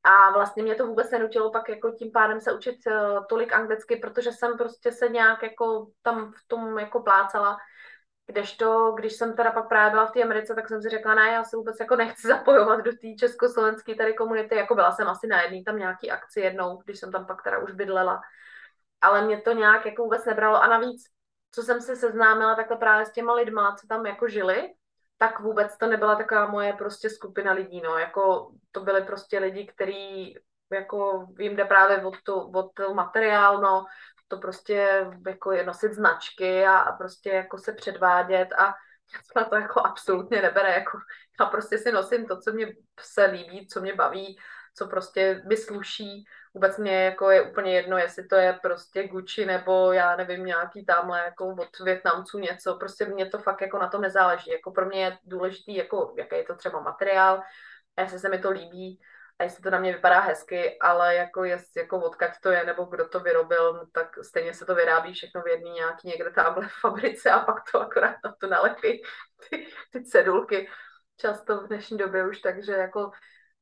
a 0.08 0.32
vlastně 0.32 0.62
mě 0.62 0.74
to 0.74 0.86
vůbec 0.86 1.10
nenutilo 1.10 1.50
pak 1.50 1.68
jako 1.68 1.90
tím 1.90 2.12
pádem 2.12 2.40
se 2.40 2.52
učit 2.52 2.76
uh, 2.86 3.26
tolik 3.28 3.52
anglicky, 3.52 3.96
protože 3.96 4.32
jsem 4.32 4.58
prostě 4.58 4.92
se 4.92 5.08
nějak 5.08 5.42
jako 5.42 5.86
tam 6.02 6.32
v 6.32 6.48
tom 6.48 6.78
jako 6.78 7.02
plácala. 7.02 7.56
Kdežto, 8.26 8.92
když 8.92 9.12
jsem 9.12 9.36
teda 9.36 9.50
pak 9.50 9.68
právě 9.68 9.90
byla 9.90 10.06
v 10.06 10.12
té 10.12 10.22
Americe, 10.22 10.54
tak 10.54 10.68
jsem 10.68 10.82
si 10.82 10.88
řekla, 10.88 11.14
ne, 11.14 11.28
já 11.28 11.44
se 11.44 11.56
vůbec 11.56 11.76
jako 11.80 11.96
nechci 11.96 12.28
zapojovat 12.28 12.80
do 12.80 12.92
té 12.92 13.14
československé 13.18 13.94
tady 13.94 14.14
komunity, 14.14 14.56
jako 14.56 14.74
byla 14.74 14.92
jsem 14.92 15.08
asi 15.08 15.26
na 15.26 15.42
jedný 15.42 15.64
tam 15.64 15.78
nějaký 15.78 16.10
akci 16.10 16.40
jednou, 16.40 16.76
když 16.84 16.98
jsem 16.98 17.12
tam 17.12 17.26
pak 17.26 17.42
teda 17.42 17.58
už 17.58 17.72
bydlela. 17.72 18.20
Ale 19.00 19.22
mě 19.26 19.40
to 19.40 19.52
nějak 19.52 19.86
jako 19.86 20.02
vůbec 20.02 20.24
nebralo 20.24 20.62
a 20.62 20.66
navíc, 20.66 21.04
co 21.50 21.62
jsem 21.62 21.80
se 21.80 21.96
seznámila 21.96 22.54
takhle 22.54 22.76
právě 22.76 23.06
s 23.06 23.12
těma 23.12 23.34
lidma, 23.34 23.76
co 23.80 23.86
tam 23.86 24.06
jako 24.06 24.28
žili, 24.28 24.68
tak 25.18 25.40
vůbec 25.40 25.78
to 25.78 25.86
nebyla 25.86 26.16
taková 26.16 26.46
moje 26.46 26.72
prostě 26.72 27.10
skupina 27.10 27.52
lidí, 27.52 27.80
no, 27.80 27.98
jako 27.98 28.52
to 28.72 28.80
byly 28.80 29.02
prostě 29.02 29.38
lidi, 29.38 29.66
kteří 29.66 30.34
jako 30.72 31.26
jim 31.38 31.56
jde 31.56 31.64
právě 31.64 32.04
od 32.04 32.22
to, 32.22 32.48
od 32.48 32.70
to 32.74 32.94
materiál, 32.94 33.60
no, 33.60 33.84
to 34.28 34.38
prostě 34.38 35.06
jako 35.26 35.52
je 35.52 35.66
nosit 35.66 35.92
značky 35.92 36.66
a, 36.66 36.76
a 36.78 36.96
prostě 36.96 37.30
jako 37.30 37.58
se 37.58 37.72
předvádět 37.72 38.48
a 38.52 38.74
na 39.36 39.44
to 39.44 39.56
jako 39.56 39.80
absolutně 39.80 40.42
nebere, 40.42 40.72
jako. 40.72 40.98
Já 41.40 41.46
prostě 41.46 41.78
si 41.78 41.92
nosím 41.92 42.26
to, 42.26 42.40
co 42.40 42.52
mě 42.52 42.74
se 43.00 43.24
líbí, 43.24 43.66
co 43.66 43.80
mě 43.80 43.94
baví, 43.94 44.38
co 44.76 44.86
prostě 44.86 45.42
mi 45.48 45.56
sluší. 45.56 46.24
Vůbec 46.54 46.78
mě 46.78 47.04
jako 47.04 47.30
je 47.30 47.42
úplně 47.42 47.74
jedno, 47.74 47.98
jestli 47.98 48.26
to 48.26 48.36
je 48.36 48.58
prostě 48.62 49.08
Gucci 49.08 49.46
nebo 49.46 49.92
já 49.92 50.16
nevím, 50.16 50.44
nějaký 50.44 50.84
tamhle 50.84 51.18
jako 51.18 51.48
od 51.48 51.78
Větnamců 51.84 52.38
něco. 52.38 52.74
Prostě 52.74 53.04
mě 53.04 53.26
to 53.26 53.38
fakt 53.38 53.60
jako 53.60 53.78
na 53.78 53.88
tom 53.88 54.00
nezáleží. 54.00 54.50
Jako 54.50 54.70
pro 54.70 54.86
mě 54.86 55.04
je 55.04 55.18
důležitý, 55.24 55.76
jako 55.76 56.14
jaký 56.18 56.36
je 56.36 56.44
to 56.44 56.54
třeba 56.54 56.80
materiál, 56.80 57.42
a 57.96 58.00
jestli 58.00 58.18
se 58.18 58.28
mi 58.28 58.38
to 58.38 58.50
líbí 58.50 59.00
a 59.38 59.42
jestli 59.42 59.62
to 59.62 59.70
na 59.70 59.78
mě 59.78 59.92
vypadá 59.92 60.20
hezky, 60.20 60.78
ale 60.78 61.14
jako 61.14 61.44
jest, 61.44 61.76
jako 61.76 62.00
odkaď 62.00 62.40
to 62.42 62.50
je, 62.50 62.64
nebo 62.64 62.84
kdo 62.84 63.08
to 63.08 63.20
vyrobil, 63.20 63.72
no, 63.72 63.86
tak 63.92 64.24
stejně 64.24 64.54
se 64.54 64.66
to 64.66 64.74
vyrábí 64.74 65.12
všechno 65.12 65.42
v 65.42 65.48
jedné 65.48 65.70
nějaký 65.70 66.08
někde 66.08 66.30
tamhle 66.30 66.68
v 66.68 66.72
fabrice 66.80 67.30
a 67.30 67.38
pak 67.38 67.70
to 67.72 67.80
akorát 67.80 68.16
na 68.24 68.34
to 68.40 68.46
nalepí 68.46 69.02
ty, 69.50 69.66
ty 69.92 70.04
cedulky 70.04 70.68
často 71.16 71.60
v 71.60 71.66
dnešní 71.66 71.98
době 71.98 72.28
už, 72.28 72.40
takže 72.40 72.72
jako 72.72 73.10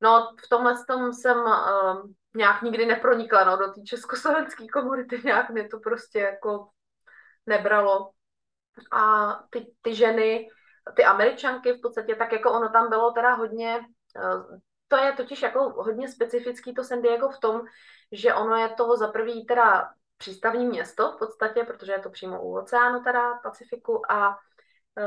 No, 0.01 0.34
v 0.44 0.49
tomhle 0.49 0.74
tom 0.88 1.12
jsem 1.12 1.36
uh, 1.36 2.11
nějak 2.36 2.62
nikdy 2.62 2.86
nepronikla, 2.86 3.44
no, 3.44 3.57
do 3.57 3.72
té 3.72 3.82
československé 3.82 4.68
komunity, 4.68 5.20
nějak 5.24 5.51
mě 5.51 5.68
to 5.68 5.78
prostě 5.78 6.18
jako 6.18 6.68
nebralo. 7.47 8.11
A 8.92 9.32
ty, 9.51 9.72
ty 9.82 9.94
ženy, 9.94 10.49
ty 10.97 11.05
američanky 11.05 11.72
v 11.72 11.80
podstatě, 11.80 12.14
tak 12.14 12.32
jako 12.32 12.53
ono 12.53 12.68
tam 12.68 12.88
bylo 12.88 13.11
teda 13.11 13.34
hodně, 13.34 13.80
uh, 14.16 14.59
to 14.88 14.97
je 14.97 15.12
totiž 15.12 15.42
jako 15.42 15.61
hodně 15.61 16.09
specifický 16.09 16.74
to 16.74 16.84
San 16.84 17.03
Diego 17.03 17.28
v 17.28 17.40
tom, 17.40 17.62
že 18.12 18.34
ono 18.34 18.57
je 18.57 18.68
toho 18.68 18.97
za 18.97 19.09
prvý 19.09 19.47
teda 19.47 19.90
přístavní 20.18 20.66
město 20.66 21.12
v 21.12 21.18
podstatě, 21.18 21.64
protože 21.64 21.92
je 21.92 21.99
to 21.99 22.11
přímo 22.11 22.42
u 22.42 22.57
oceánu 22.57 23.03
teda 23.03 23.34
Pacifiku 23.34 24.12
a 24.12 24.38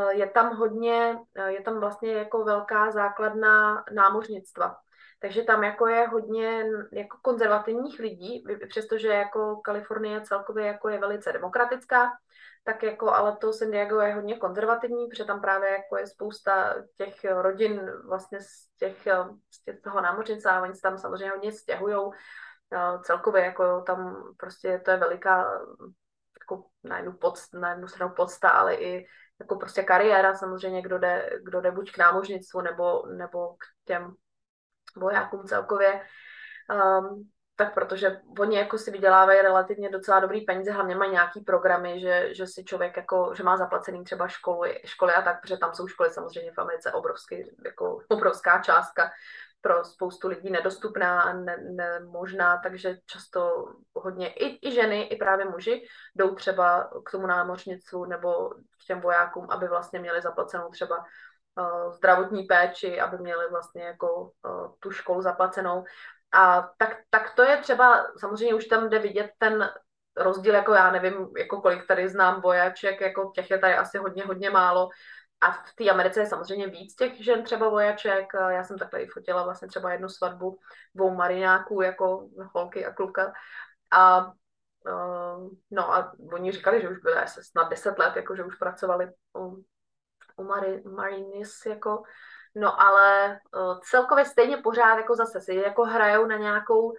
je 0.10 0.30
tam 0.30 0.56
hodně, 0.56 1.20
eh, 1.36 1.52
je 1.52 1.62
tam 1.62 1.80
vlastně 1.80 2.14
jako 2.14 2.44
velká 2.44 2.92
základna 2.92 3.84
námořnictva. 3.94 4.76
Takže 5.20 5.44
tam 5.44 5.64
jako 5.64 5.88
je 5.88 6.08
hodně 6.08 6.66
jako 6.92 7.18
konzervativních 7.22 8.00
lidí, 8.00 8.44
přestože 8.70 9.08
jako 9.08 9.56
Kalifornie 9.56 10.22
celkově 10.22 10.66
jako 10.66 10.90
je 10.90 11.00
velice 11.00 11.34
demokratická, 11.34 12.12
tak 12.64 12.84
jako 12.84 13.14
ale 13.14 13.38
to 13.38 13.54
San 13.54 13.72
Diego 13.72 14.00
je 14.00 14.16
hodně 14.16 14.38
konzervativní, 14.38 15.08
protože 15.08 15.26
tam 15.26 15.42
právě 15.42 15.70
jako 15.70 15.98
je 15.98 16.08
spousta 16.08 16.76
těch 16.96 17.26
rodin 17.26 17.92
vlastně 18.08 18.40
z 18.42 18.76
těch, 18.80 19.08
eh, 19.08 19.24
z 19.52 19.64
těch 19.64 19.82
toho 19.82 20.02
námořnictva, 20.02 20.62
oni 20.62 20.76
se 20.76 20.82
tam 20.82 20.98
samozřejmě 20.98 21.30
hodně 21.30 21.52
stěhujou, 21.52 22.12
celkově 23.04 23.44
jako 23.44 23.82
tam 23.82 24.24
prostě 24.38 24.82
to 24.86 24.92
je 24.92 24.98
veliká 24.98 25.62
jako 26.40 26.66
na 26.84 26.98
jednu, 26.98 27.14
pod, 27.14 27.34
na 27.54 27.70
jednu 27.70 27.88
stranu 27.88 28.14
podsta, 28.16 28.50
ale 28.50 28.76
i 28.76 29.06
jako 29.40 29.56
prostě 29.56 29.84
kariéra 29.84 30.36
samozřejmě, 30.36 30.82
kdo 30.82 31.00
jde, 31.00 31.30
kdo 31.44 31.62
jde 31.62 31.72
buď 31.72 31.92
k 31.92 31.98
námožnictvu 31.98 32.62
nebo, 32.62 33.06
nebo 33.06 33.54
k 33.54 33.66
těm 33.86 34.14
vojákům 34.96 35.44
celkově. 35.44 36.02
Um, 36.70 37.30
tak 37.56 37.74
protože 37.74 38.22
oni 38.40 38.58
jako 38.58 38.78
si 38.78 38.92
vydělávají 38.92 39.42
relativně 39.42 39.90
docela 39.90 40.20
dobrý 40.20 40.42
peníze, 40.42 40.72
hlavně 40.72 40.96
mají 40.96 41.12
nějaký 41.12 41.42
programy, 41.42 42.00
že, 42.00 42.34
že 42.34 42.48
si 42.48 42.64
člověk 42.64 42.98
jako, 42.98 43.34
že 43.36 43.44
má 43.44 43.58
zaplacený 43.58 44.04
třeba 44.04 44.28
školy, 44.28 44.82
školy 44.86 45.14
a 45.14 45.22
tak, 45.22 45.42
protože 45.42 45.58
tam 45.58 45.74
jsou 45.74 45.88
školy 45.88 46.10
samozřejmě 46.10 46.52
v 46.52 46.58
Americe 46.58 46.92
obrovský, 46.92 47.52
jako 47.66 48.00
obrovská 48.08 48.62
částka 48.62 49.12
pro 49.62 49.86
spoustu 49.86 50.28
lidí 50.28 50.50
nedostupná 50.50 51.22
a 51.22 51.34
ne, 51.34 51.58
nemožná, 51.58 52.60
takže 52.64 52.98
často 53.06 53.66
hodně 53.96 54.34
i, 54.34 54.70
i 54.70 54.72
ženy, 54.72 55.02
i 55.04 55.16
právě 55.16 55.46
muži 55.46 55.88
jdou 56.16 56.36
třeba 56.36 56.90
k 57.06 57.12
tomu 57.12 57.28
námořnictvu 57.28 58.06
nebo 58.06 58.50
k 58.50 58.86
těm 58.88 59.02
vojákům, 59.02 59.48
aby 59.50 59.68
vlastně 59.68 60.00
měli 60.00 60.22
zaplacenou 60.22 60.70
třeba 60.70 60.98
uh, 60.98 61.92
zdravotní 61.92 62.44
péči, 62.44 63.00
aby 63.00 63.18
měli 63.18 63.50
vlastně 63.50 63.84
jako 63.84 64.22
uh, 64.22 64.72
tu 64.80 64.92
školu 64.92 65.22
zaplacenou. 65.22 65.84
A 66.32 66.70
tak, 66.78 66.98
tak 67.10 67.36
to 67.36 67.44
je 67.44 67.58
třeba, 67.58 68.08
samozřejmě 68.20 68.54
už 68.54 68.66
tam 68.66 68.90
jde 68.90 69.00
vidět 69.00 69.32
ten 69.38 69.72
rozdíl, 70.18 70.54
jako 70.54 70.74
já 70.74 70.92
nevím, 70.92 71.28
jako 71.38 71.62
kolik 71.62 71.88
tady 71.88 72.10
znám 72.10 72.42
vojaček, 72.42 73.02
jako 73.02 73.32
těch 73.36 73.52
je 73.52 73.58
tady 73.58 73.76
asi 73.76 73.98
hodně, 73.98 74.24
hodně 74.26 74.50
málo, 74.50 74.90
a 75.42 75.52
v 75.52 75.74
té 75.76 75.90
Americe 75.90 76.20
je 76.20 76.26
samozřejmě 76.26 76.68
víc 76.68 76.96
těch 76.96 77.24
žen 77.24 77.44
třeba 77.44 77.70
vojaček. 77.70 78.26
Já 78.50 78.64
jsem 78.64 78.78
takhle 78.78 79.02
i 79.02 79.08
fotila 79.08 79.44
vlastně 79.44 79.68
třeba 79.68 79.92
jednu 79.92 80.10
svatbu 80.10 80.60
dvou 80.96 81.16
mariňáků 81.16 81.82
jako 81.82 82.30
holky 82.54 82.86
a 82.86 82.94
kluka. 82.94 83.34
A 83.92 84.26
uh, 84.26 85.50
no 85.72 85.94
a 85.94 86.14
oni 86.34 86.52
říkali, 86.52 86.82
že 86.82 86.90
už 86.90 86.98
byly 86.98 87.16
asi 87.18 87.44
snad 87.44 87.70
10 87.70 88.00
let, 88.00 88.16
jako 88.16 88.36
že 88.36 88.44
už 88.44 88.56
pracovali 88.56 89.12
u, 89.38 89.64
u 90.38 90.44
Mari, 90.44 90.84
Marinis, 90.84 91.66
jako. 91.66 92.04
No 92.56 92.82
ale 92.82 93.40
uh, 93.56 93.80
celkově 93.80 94.26
stejně 94.26 94.58
pořád 94.58 94.98
jako 94.98 95.16
zase 95.16 95.42
si 95.42 95.56
jako 95.56 95.84
hrajou 95.84 96.26
na 96.26 96.38
nějakou 96.38 96.94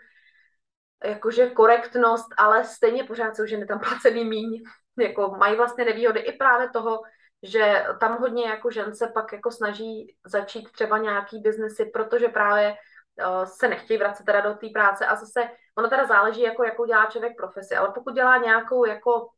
jakože 1.04 1.50
korektnost, 1.50 2.28
ale 2.36 2.64
stejně 2.64 3.04
pořád 3.04 3.36
jsou 3.36 3.46
ženy 3.46 3.66
tam 3.66 3.78
placený 3.78 4.24
míň. 4.24 4.62
Jako 4.98 5.28
mají 5.38 5.56
vlastně 5.56 5.84
nevýhody 5.84 6.20
i 6.20 6.32
právě 6.32 6.70
toho, 6.70 7.02
že 7.42 7.86
tam 8.00 8.18
hodně 8.18 8.48
jako 8.48 8.70
žen 8.70 8.94
se 8.94 9.06
pak 9.06 9.32
jako 9.32 9.50
snaží 9.50 10.16
začít 10.26 10.72
třeba 10.72 10.98
nějaký 10.98 11.38
biznesy, 11.40 11.84
protože 11.84 12.28
právě 12.28 12.74
uh, 12.74 13.44
se 13.44 13.68
nechtějí 13.68 13.98
vracet 13.98 14.24
teda 14.24 14.40
do 14.40 14.54
té 14.54 14.66
práce 14.74 15.06
a 15.06 15.16
zase 15.16 15.40
ono 15.78 15.88
teda 15.88 16.06
záleží, 16.06 16.40
jako, 16.40 16.64
jakou 16.64 16.84
dělá 16.84 17.06
člověk 17.06 17.36
profesi, 17.36 17.76
ale 17.76 17.92
pokud 17.94 18.14
dělá 18.14 18.36
nějakou 18.36 18.84
jako 18.84 19.28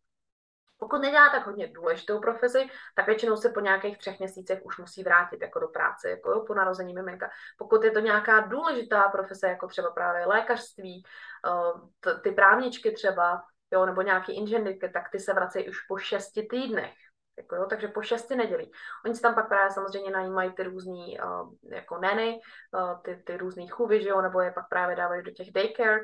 pokud 0.82 0.98
nedělá 0.98 1.28
tak 1.28 1.46
hodně 1.46 1.66
důležitou 1.66 2.20
profesi, 2.20 2.66
tak 2.94 3.06
většinou 3.06 3.36
se 3.36 3.48
po 3.48 3.60
nějakých 3.60 3.98
třech 3.98 4.18
měsících 4.18 4.58
už 4.66 4.78
musí 4.78 5.02
vrátit 5.02 5.42
jako 5.42 5.58
do 5.58 5.68
práce, 5.68 6.10
jako 6.10 6.30
jo, 6.30 6.44
po 6.46 6.54
narození 6.54 6.94
miminka. 6.94 7.30
Pokud 7.58 7.84
je 7.84 7.90
to 7.90 8.00
nějaká 8.00 8.40
důležitá 8.40 9.08
profese, 9.08 9.48
jako 9.48 9.66
třeba 9.66 9.90
právě 9.90 10.26
lékařství, 10.26 11.02
uh, 11.46 11.80
ty 12.22 12.32
právničky 12.32 12.92
třeba, 12.92 13.42
jo, 13.70 13.86
nebo 13.86 14.02
nějaký 14.02 14.36
inženýrky, 14.36 14.88
tak 14.88 15.10
ty 15.12 15.18
se 15.18 15.32
vracejí 15.32 15.68
už 15.68 15.80
po 15.88 15.98
šesti 15.98 16.46
týdnech. 16.50 16.94
Jako 17.36 17.56
jo, 17.56 17.66
takže 17.70 17.88
po 17.88 18.02
šesti 18.02 18.36
nedělí. 18.36 18.72
Oni 19.04 19.14
si 19.14 19.22
tam 19.22 19.34
pak 19.34 19.48
právě 19.48 19.70
samozřejmě 19.70 20.10
najímají 20.10 20.52
ty 20.52 20.62
různý 20.62 21.20
uh, 21.20 21.52
jako 21.72 21.98
neny, 21.98 22.40
uh, 22.74 23.02
ty, 23.02 23.22
ty 23.26 23.36
různý 23.36 23.68
chůvy, 23.68 24.02
že 24.02 24.08
jo, 24.08 24.22
nebo 24.22 24.40
je 24.40 24.50
pak 24.52 24.68
právě 24.68 24.96
dávají 24.96 25.22
do 25.22 25.30
těch 25.30 25.52
daycare, 25.52 26.00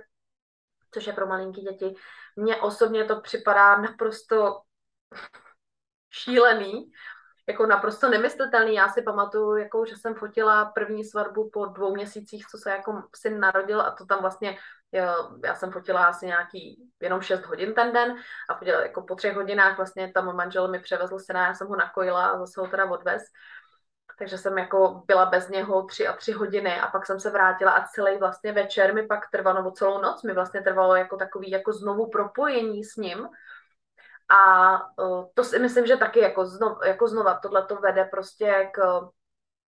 což 0.90 1.06
je 1.06 1.12
pro 1.12 1.26
malinký 1.26 1.60
děti. 1.60 1.94
Mně 2.36 2.56
osobně 2.56 3.04
to 3.04 3.20
připadá 3.20 3.76
naprosto 3.76 4.60
šílený, 6.10 6.90
jako 7.48 7.66
naprosto 7.66 8.08
nemyslitelný. 8.08 8.74
Já 8.74 8.88
si 8.88 9.02
pamatuju, 9.02 9.56
jako, 9.56 9.86
že 9.86 9.96
jsem 9.96 10.14
fotila 10.14 10.64
první 10.64 11.04
svatbu 11.04 11.50
po 11.50 11.66
dvou 11.66 11.94
měsících, 11.94 12.46
co 12.46 12.58
se 12.58 12.70
jako 12.70 13.02
syn 13.16 13.40
narodil 13.40 13.80
a 13.80 13.90
to 13.90 14.06
tam 14.06 14.20
vlastně, 14.20 14.56
já, 14.92 15.54
jsem 15.54 15.72
fotila 15.72 16.06
asi 16.06 16.26
nějaký 16.26 16.90
jenom 17.00 17.20
6 17.20 17.46
hodin 17.46 17.74
ten 17.74 17.92
den 17.92 18.16
a 18.48 18.54
fotila, 18.54 18.82
jako 18.82 19.02
po 19.02 19.14
třech 19.14 19.36
hodinách 19.36 19.76
vlastně 19.76 20.12
tam 20.12 20.36
manžel 20.36 20.68
mi 20.68 20.80
převezl 20.80 21.18
syna, 21.18 21.46
já 21.46 21.54
jsem 21.54 21.68
ho 21.68 21.76
nakojila 21.76 22.26
a 22.26 22.38
zase 22.38 22.60
ho 22.60 22.66
teda 22.66 22.90
odvez. 22.90 23.22
Takže 24.18 24.38
jsem 24.38 24.58
jako 24.58 25.02
byla 25.06 25.26
bez 25.26 25.48
něho 25.48 25.82
tři 25.82 26.06
a 26.06 26.12
tři 26.12 26.32
hodiny 26.32 26.80
a 26.80 26.86
pak 26.86 27.06
jsem 27.06 27.20
se 27.20 27.30
vrátila 27.30 27.72
a 27.72 27.86
celý 27.86 28.18
vlastně 28.18 28.52
večer 28.52 28.94
mi 28.94 29.06
pak 29.06 29.30
trvalo, 29.30 29.56
nebo 29.56 29.70
celou 29.70 30.02
noc 30.02 30.22
mi 30.22 30.32
vlastně 30.34 30.60
trvalo 30.60 30.96
jako 30.96 31.16
takový 31.16 31.50
jako 31.50 31.72
znovu 31.72 32.10
propojení 32.10 32.84
s 32.84 32.96
ním, 32.96 33.28
a 34.28 34.80
uh, 35.02 35.24
to 35.34 35.44
si 35.44 35.58
myslím, 35.58 35.86
že 35.86 35.96
taky 35.96 36.20
jako, 36.20 36.46
znov, 36.46 36.78
jako 36.86 37.08
znova 37.08 37.34
tohle 37.34 37.66
to 37.66 37.76
vede 37.76 38.04
prostě 38.04 38.70
k, 38.72 39.00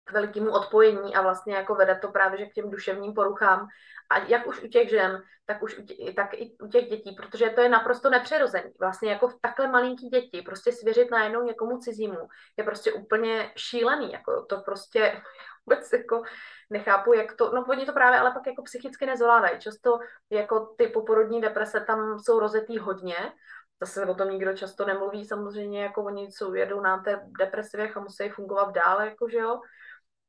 k 0.04 0.12
velikému 0.12 0.50
odpojení 0.50 1.14
a 1.14 1.22
vlastně 1.22 1.54
jako 1.54 1.74
vede 1.74 1.98
to 2.02 2.08
právě 2.08 2.38
že 2.38 2.46
k 2.46 2.52
těm 2.52 2.70
duševním 2.70 3.14
poruchám. 3.14 3.66
A 4.10 4.18
jak 4.18 4.46
už 4.46 4.62
u 4.62 4.68
těch 4.68 4.90
žen, 4.90 5.22
tak 5.46 5.62
už 5.62 5.78
u 5.78 5.82
tě, 5.82 6.12
tak 6.12 6.34
i 6.34 6.56
u 6.62 6.68
těch 6.68 6.88
dětí, 6.88 7.14
protože 7.14 7.50
to 7.50 7.60
je 7.60 7.68
naprosto 7.68 8.10
nepřirozené. 8.10 8.70
Vlastně 8.80 9.10
jako 9.10 9.28
v 9.28 9.40
takhle 9.40 9.68
malinký 9.68 10.08
děti 10.08 10.42
prostě 10.42 10.72
svěřit 10.72 11.10
najednou 11.10 11.42
někomu 11.42 11.78
cizímu 11.78 12.28
je 12.56 12.64
prostě 12.64 12.92
úplně 12.92 13.52
šílený. 13.56 14.12
Jako 14.12 14.46
to 14.48 14.60
prostě 14.60 15.22
vůbec 15.66 15.92
jako 15.92 16.22
nechápu, 16.70 17.12
jak 17.12 17.36
to, 17.36 17.54
no 17.54 17.64
oni 17.68 17.86
to 17.86 17.92
právě 17.92 18.20
ale 18.20 18.30
pak 18.30 18.46
jako 18.46 18.62
psychicky 18.62 19.06
nezvládají. 19.06 19.60
Často 19.60 19.98
jako 20.30 20.74
ty 20.78 20.86
poporodní 20.86 21.40
deprese 21.40 21.80
tam 21.80 22.18
jsou 22.18 22.40
rozetý 22.40 22.78
hodně 22.78 23.16
zase 23.80 24.06
o 24.06 24.14
tom 24.14 24.30
nikdo 24.30 24.56
často 24.56 24.86
nemluví, 24.86 25.24
samozřejmě 25.24 25.82
jako 25.82 26.04
oni 26.04 26.32
jsou, 26.32 26.54
jedou 26.54 26.80
na 26.80 26.98
té 26.98 27.20
depresivech 27.38 27.96
a 27.96 28.00
musí 28.00 28.28
fungovat 28.28 28.74
dále, 28.74 29.08
jako 29.08 29.28
že 29.28 29.38
jo. 29.38 29.60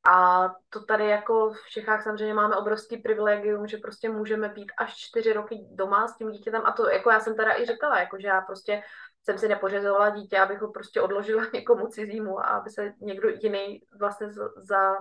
A 0.10 0.50
to 0.70 0.86
tady 0.86 1.10
jako 1.10 1.54
v 1.54 1.70
Čechách 1.70 2.04
samozřejmě 2.04 2.34
máme 2.34 2.56
obrovský 2.56 2.98
privilegium, 2.98 3.68
že 3.68 3.78
prostě 3.78 4.10
můžeme 4.10 4.50
být 4.50 4.72
až 4.78 4.96
čtyři 4.96 5.34
roky 5.34 5.68
doma 5.72 6.08
s 6.08 6.18
tím 6.18 6.32
dítětem 6.32 6.62
a 6.66 6.72
to 6.72 6.90
jako 6.90 7.12
já 7.12 7.20
jsem 7.20 7.36
teda 7.36 7.62
i 7.62 7.66
říkala, 7.66 8.00
jako 8.00 8.18
že 8.20 8.28
já 8.28 8.42
prostě 8.42 8.84
jsem 9.24 9.38
si 9.38 9.48
nepořizovala 9.48 10.10
dítě, 10.10 10.40
abych 10.40 10.62
ho 10.62 10.72
prostě 10.72 11.02
odložila 11.02 11.44
někomu 11.54 11.88
cizímu 11.88 12.40
a 12.40 12.44
aby 12.44 12.70
se 12.70 12.94
někdo 13.02 13.30
jiný 13.30 13.82
vlastně 14.00 14.28
za, 14.58 14.96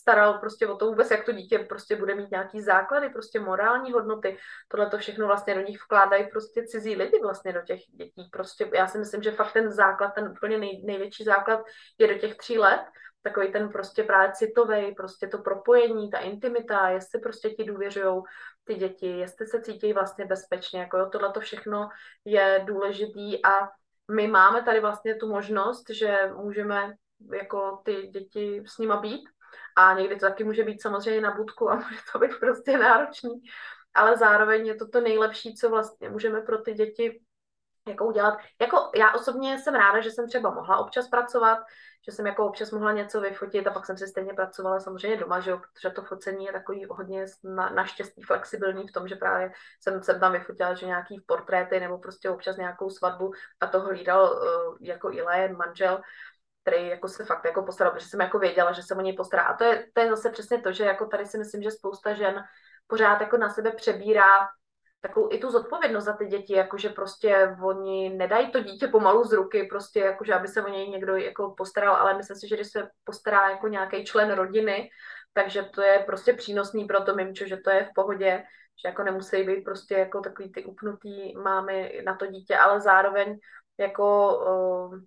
staral 0.00 0.38
prostě 0.38 0.66
o 0.66 0.76
to 0.76 0.86
vůbec, 0.86 1.10
jak 1.10 1.24
to 1.24 1.32
dítě 1.32 1.58
prostě 1.58 1.96
bude 1.96 2.14
mít 2.14 2.30
nějaký 2.30 2.60
základy, 2.60 3.08
prostě 3.08 3.40
morální 3.40 3.92
hodnoty. 3.92 4.38
Tohle 4.68 4.90
to 4.90 4.98
všechno 4.98 5.26
vlastně 5.26 5.54
do 5.54 5.60
nich 5.60 5.82
vkládají 5.84 6.28
prostě 6.30 6.66
cizí 6.66 6.96
lidi 6.96 7.20
vlastně 7.22 7.52
do 7.52 7.60
těch 7.62 7.80
dětí. 7.80 8.28
Prostě 8.32 8.70
já 8.74 8.86
si 8.86 8.98
myslím, 8.98 9.22
že 9.22 9.32
fakt 9.32 9.52
ten 9.52 9.72
základ, 9.72 10.08
ten 10.08 10.28
úplně 10.28 10.58
nej, 10.58 10.82
největší 10.86 11.24
základ 11.24 11.60
je 11.98 12.14
do 12.14 12.18
těch 12.18 12.36
tří 12.36 12.58
let, 12.58 12.80
takový 13.22 13.52
ten 13.52 13.68
prostě 13.68 14.02
právě 14.02 14.32
citový, 14.32 14.94
prostě 14.94 15.26
to 15.26 15.38
propojení, 15.38 16.10
ta 16.10 16.18
intimita, 16.18 16.88
jestli 16.88 17.20
prostě 17.20 17.50
ti 17.50 17.64
důvěřují 17.64 18.22
ty 18.64 18.74
děti, 18.74 19.06
jestli 19.06 19.46
se 19.46 19.62
cítí 19.62 19.92
vlastně 19.92 20.24
bezpečně, 20.24 20.80
jako 20.80 20.98
jo, 20.98 21.06
tohle 21.12 21.32
to 21.32 21.40
všechno 21.40 21.88
je 22.24 22.62
důležitý 22.66 23.44
a 23.44 23.68
my 24.10 24.26
máme 24.26 24.62
tady 24.62 24.80
vlastně 24.80 25.14
tu 25.14 25.28
možnost, 25.28 25.90
že 25.90 26.18
můžeme 26.36 26.94
jako 27.32 27.82
ty 27.84 28.06
děti 28.06 28.62
s 28.66 28.78
nima 28.78 28.96
být 28.96 29.28
a 29.76 29.94
někdy 29.94 30.16
to 30.16 30.26
taky 30.26 30.44
může 30.44 30.64
být 30.64 30.82
samozřejmě 30.82 31.20
na 31.20 31.34
budku 31.34 31.70
a 31.70 31.74
může 31.90 32.00
to 32.12 32.18
být 32.18 32.40
prostě 32.40 32.78
náročný, 32.78 33.42
ale 33.94 34.16
zároveň 34.16 34.66
je 34.66 34.74
to 34.74 34.88
to 34.88 35.00
nejlepší, 35.00 35.54
co 35.54 35.70
vlastně 35.70 36.08
můžeme 36.08 36.40
pro 36.40 36.58
ty 36.58 36.74
děti 36.74 37.20
jako 37.90 38.06
udělat. 38.06 38.38
Jako 38.60 38.90
já 38.94 39.12
osobně 39.14 39.58
jsem 39.58 39.74
ráda, 39.74 40.00
že 40.00 40.10
jsem 40.10 40.28
třeba 40.28 40.50
mohla 40.50 40.76
občas 40.76 41.08
pracovat, 41.08 41.58
že 42.08 42.12
jsem 42.12 42.26
jako 42.26 42.46
občas 42.46 42.70
mohla 42.70 42.92
něco 42.92 43.20
vyfotit 43.20 43.66
a 43.66 43.70
pak 43.70 43.86
jsem 43.86 43.98
si 43.98 44.06
stejně 44.06 44.32
pracovala 44.32 44.80
samozřejmě 44.80 45.16
doma, 45.16 45.40
že 45.40 45.50
jo, 45.50 45.58
protože 45.58 45.94
to 45.94 46.02
focení 46.02 46.44
je 46.44 46.52
takový 46.52 46.86
hodně 46.90 47.24
na, 47.44 47.70
naštěstí 47.70 48.22
flexibilní 48.22 48.88
v 48.88 48.92
tom, 48.92 49.08
že 49.08 49.16
právě 49.16 49.52
jsem, 49.80 50.02
jsem 50.02 50.20
tam 50.20 50.32
vyfotila, 50.32 50.74
že 50.74 50.86
nějaký 50.86 51.20
portréty 51.26 51.80
nebo 51.80 51.98
prostě 51.98 52.30
občas 52.30 52.56
nějakou 52.56 52.90
svatbu 52.90 53.32
a 53.60 53.66
to 53.66 53.80
hlídal 53.80 54.24
uh, 54.24 54.76
jako 54.80 55.12
Ilaje, 55.12 55.52
manžel, 55.52 56.00
který 56.62 56.88
jako 56.88 57.08
se 57.08 57.24
fakt 57.24 57.44
jako 57.44 57.62
postaral, 57.62 57.92
protože 57.92 58.08
jsem 58.08 58.20
jako 58.20 58.38
věděla, 58.38 58.72
že 58.72 58.82
se 58.82 58.94
o 58.94 59.00
něj 59.00 59.16
postará. 59.16 59.42
A 59.42 59.56
to 59.56 59.64
je, 59.64 59.86
to 59.92 60.00
je 60.00 60.10
zase 60.10 60.30
přesně 60.30 60.58
to, 60.58 60.72
že 60.72 60.84
jako 60.84 61.06
tady 61.06 61.26
si 61.26 61.38
myslím, 61.38 61.62
že 61.62 61.70
spousta 61.70 62.14
žen 62.14 62.44
pořád 62.86 63.20
jako 63.20 63.36
na 63.36 63.48
sebe 63.48 63.72
přebírá 63.72 64.48
takovou 65.00 65.28
i 65.32 65.38
tu 65.38 65.50
zodpovědnost 65.50 66.04
za 66.04 66.12
ty 66.12 66.26
děti, 66.26 66.54
jakože 66.54 66.88
prostě 66.88 67.56
oni 67.62 68.10
nedají 68.10 68.50
to 68.50 68.60
dítě 68.60 68.88
pomalu 68.88 69.24
z 69.24 69.32
ruky, 69.32 69.66
prostě 69.70 70.00
jakože 70.00 70.34
aby 70.34 70.48
se 70.48 70.62
o 70.62 70.68
něj 70.68 70.88
někdo 70.88 71.16
jako 71.16 71.54
postaral, 71.56 71.94
ale 71.94 72.16
myslím 72.16 72.36
si, 72.36 72.48
že 72.48 72.56
když 72.56 72.68
se 72.72 72.88
postará 73.04 73.50
jako 73.50 73.68
nějaký 73.68 74.04
člen 74.04 74.32
rodiny, 74.32 74.90
takže 75.32 75.62
to 75.62 75.82
je 75.82 75.98
prostě 76.06 76.32
přínosný 76.32 76.84
pro 76.84 77.00
to 77.00 77.14
mimčo, 77.14 77.46
že 77.46 77.56
to 77.56 77.70
je 77.70 77.84
v 77.84 77.94
pohodě, 77.94 78.44
že 78.82 78.88
jako 78.88 79.02
nemusí 79.02 79.42
být 79.42 79.64
prostě 79.64 79.94
jako 79.94 80.20
takový 80.20 80.52
ty 80.52 80.64
upnutý 80.64 81.36
mámy 81.36 82.02
na 82.04 82.16
to 82.16 82.26
dítě, 82.26 82.56
ale 82.56 82.80
zároveň 82.80 83.38
jako 83.78 84.38
uh, 84.38 84.98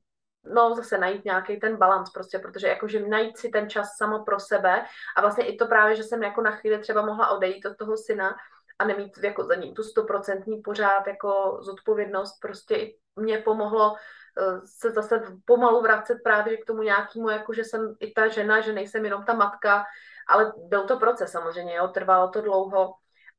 no 0.54 0.76
zase 0.76 0.98
najít 0.98 1.26
nějaký 1.26 1.60
ten 1.60 1.78
balans 1.78 2.10
prostě, 2.10 2.40
protože 2.40 2.68
jakože 2.68 3.08
najít 3.08 3.38
si 3.38 3.50
ten 3.50 3.70
čas 3.70 3.88
samo 3.98 4.24
pro 4.24 4.40
sebe 4.40 4.86
a 5.18 5.22
vlastně 5.22 5.46
i 5.46 5.56
to 5.56 5.68
právě, 5.68 5.96
že 5.96 6.04
jsem 6.04 6.24
jako 6.24 6.42
na 6.42 6.52
chvíli 6.52 6.80
třeba 6.80 7.06
mohla 7.06 7.30
odejít 7.30 7.66
od 7.66 7.78
toho 7.78 7.98
syna 7.98 8.36
a 8.80 8.86
nemít 8.86 9.18
jako 9.24 9.44
za 9.44 9.56
ním 9.56 9.74
tu 9.74 9.84
stoprocentní 9.84 10.62
pořád 10.62 11.08
jako 11.08 11.58
zodpovědnost, 11.62 12.40
prostě 12.42 12.76
i 12.76 12.98
mě 13.16 13.38
pomohlo 13.38 13.96
eh, 13.96 14.62
se 14.66 14.92
zase 14.92 15.22
pomalu 15.46 15.82
vracet 15.82 16.18
právě 16.24 16.58
k 16.58 16.66
tomu 16.66 16.82
nějakému, 16.82 17.30
jako 17.30 17.54
že 17.54 17.64
jsem 17.64 17.96
i 18.00 18.12
ta 18.12 18.28
žena, 18.28 18.62
že 18.62 18.74
nejsem 18.74 19.06
jenom 19.06 19.24
ta 19.24 19.34
matka, 19.34 19.86
ale 20.28 20.54
byl 20.68 20.84
to 20.84 21.00
proces 21.00 21.32
samozřejmě, 21.32 21.76
jo, 21.76 21.88
trvalo 21.88 22.30
to 22.30 22.42
dlouho 22.42 22.94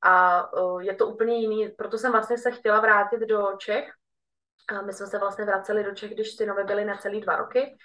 a 0.05 0.45
je 0.81 0.95
to 0.95 1.07
úplně 1.07 1.37
jiný, 1.37 1.69
proto 1.69 1.99
jsem 1.99 2.13
vlastně 2.13 2.39
se 2.39 2.51
chtěla 2.51 2.81
vrátit 2.81 3.21
do 3.21 3.57
Čech. 3.59 3.91
A 4.69 4.83
my 4.83 4.93
jsme 4.93 5.07
se 5.07 5.19
vlastně 5.19 5.45
vraceli 5.45 5.85
do 5.85 5.95
Čech, 5.95 6.15
když 6.15 6.37
synovi 6.37 6.65
byli 6.65 6.85
na 6.85 6.97
celý 6.97 7.21
dva 7.21 7.37
roky, 7.37 7.77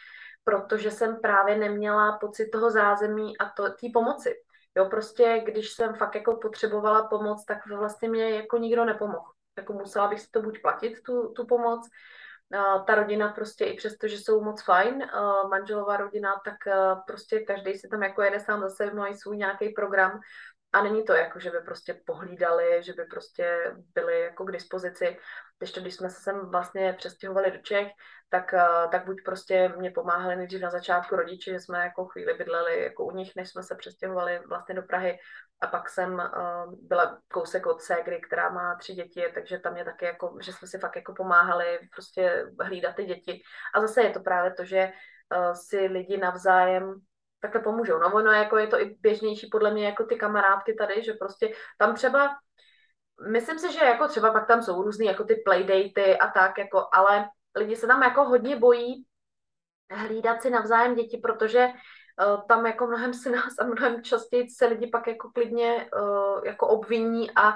protože 0.44 0.92
jsem 0.92 1.22
právě 1.22 1.58
neměla 1.58 2.18
pocit 2.18 2.50
toho 2.50 2.72
zázemí 2.72 3.38
a 3.38 3.50
to, 3.50 3.64
té 3.64 3.88
pomoci. 3.94 4.36
Jo, 4.80 4.86
prostě 4.86 5.44
když 5.46 5.70
jsem 5.70 5.94
fakt 5.94 6.16
jako 6.16 6.36
potřebovala 6.36 7.08
pomoc, 7.08 7.46
tak 7.46 7.68
vlastně 7.68 8.10
mě 8.10 8.30
jako 8.30 8.58
nikdo 8.58 8.86
nepomohl. 8.86 9.32
Jako 9.58 9.74
musela 9.74 10.08
bych 10.08 10.20
si 10.20 10.28
to 10.32 10.42
buď 10.42 10.62
platit, 10.62 11.02
tu, 11.06 11.34
tu 11.36 11.46
pomoc, 11.46 11.90
Uh, 12.56 12.86
ta 12.86 12.96
rodina 12.96 13.28
prostě 13.28 13.66
i 13.66 13.78
přesto, 13.78 14.08
že 14.08 14.18
jsou 14.18 14.44
moc 14.44 14.64
fajn, 14.64 15.08
manželová 15.50 15.98
rodina, 15.98 16.42
tak 16.46 16.56
prostě 17.08 17.40
každý 17.40 17.74
si 17.74 17.88
tam 17.88 18.04
jako 18.04 18.22
jede 18.22 18.40
sám 18.40 18.62
za 18.62 18.70
sebe, 18.70 18.94
mají 18.94 19.14
svůj 19.16 19.38
nějaký 19.38 19.70
program 19.70 20.20
a 20.74 20.84
není 20.84 21.06
to 21.06 21.14
jako, 21.14 21.40
že 21.40 21.52
by 21.52 21.60
prostě 21.60 22.02
pohlídali, 22.06 22.84
že 22.84 22.94
by 22.94 23.06
prostě 23.06 23.74
byli 23.94 24.22
jako 24.22 24.46
k 24.46 24.52
dispozici. 24.52 25.18
Když 25.58 25.72
to, 25.72 25.82
když 25.82 25.94
jsme 25.96 26.10
se 26.10 26.22
sem 26.22 26.50
vlastně 26.52 26.94
přestěhovali 26.94 27.52
do 27.52 27.58
Čech, 27.58 27.88
tak, 28.30 28.54
eh, 28.54 28.88
tak 28.92 29.06
buď 29.06 29.18
prostě 29.26 29.74
mě 29.78 29.92
pomáhali 29.92 30.36
nejdřív 30.36 30.62
na 30.62 30.70
začátku 30.70 31.16
rodiče, 31.16 31.52
že 31.52 31.60
jsme 31.60 31.80
jako 31.80 32.06
chvíli 32.06 32.34
bydleli 32.34 32.84
jako 32.84 33.06
u 33.06 33.12
nich, 33.12 33.36
než 33.36 33.50
jsme 33.50 33.64
se 33.64 33.76
přestěhovali 33.76 34.40
vlastně 34.48 34.76
do 34.76 34.82
Prahy. 34.82 35.20
A 35.62 35.68
pak 35.68 35.90
jsem 35.90 36.14
uh, 36.14 36.74
byla 36.82 37.22
kousek 37.34 37.66
od 37.66 37.82
ségry, 37.82 38.22
která 38.22 38.50
má 38.50 38.76
tři 38.76 38.94
děti, 38.94 39.24
takže 39.34 39.60
tam 39.60 39.78
je 39.78 39.86
taky 39.86 40.06
jako, 40.06 40.38
že 40.42 40.54
jsme 40.54 40.68
si 40.68 40.80
fakt 40.80 40.96
jako 40.96 41.14
pomáhali 41.14 41.80
prostě 41.96 42.46
hlídat 42.62 42.96
ty 42.96 43.06
děti. 43.06 43.42
A 43.76 43.82
zase 43.82 44.02
je 44.02 44.10
to 44.10 44.20
právě 44.20 44.54
to, 44.54 44.66
že 44.66 44.92
uh, 45.38 45.54
si 45.54 45.78
lidi 45.78 46.18
navzájem 46.18 47.02
takhle 47.40 47.62
pomůžou. 47.62 48.00
No 48.00 48.14
ono 48.14 48.32
jako 48.32 48.58
je 48.58 48.68
to 48.68 48.82
i 48.82 48.98
běžnější 49.00 49.48
podle 49.52 49.72
mě 49.72 49.86
jako 49.86 50.04
ty 50.04 50.16
kamarádky 50.16 50.74
tady, 50.74 51.04
že 51.04 51.14
prostě 51.14 51.54
tam 51.78 51.96
třeba, 51.96 52.30
myslím 53.32 53.60
si, 53.60 53.74
že 53.74 53.86
jako 53.86 54.08
třeba 54.08 54.32
pak 54.32 54.48
tam 54.48 54.62
jsou 54.62 54.84
různý 54.84 55.06
jako 55.06 55.24
ty 55.24 55.36
playdaty 55.36 56.18
a 56.18 56.28
tak 56.28 56.58
jako, 56.58 56.88
ale 56.94 57.30
lidi 57.56 57.76
se 57.76 57.88
tam 57.88 58.04
jako 58.04 58.24
hodně 58.24 58.56
bojí 58.56 59.06
hlídat 59.92 60.42
si 60.42 60.50
navzájem 60.50 60.96
děti, 60.96 61.18
protože 61.18 61.68
uh, 61.68 62.48
tam 62.48 62.66
jako 62.66 62.88
mnohem 62.88 63.14
se 63.14 63.30
nás 63.30 63.60
a 63.60 63.66
mnohem 63.66 64.04
častěji 64.04 64.50
se 64.50 64.66
lidi 64.66 64.88
pak 64.88 65.08
jako 65.08 65.32
klidně 65.32 65.90
uh, 66.02 66.46
jako 66.46 66.68
obviní 66.68 67.32
a 67.36 67.54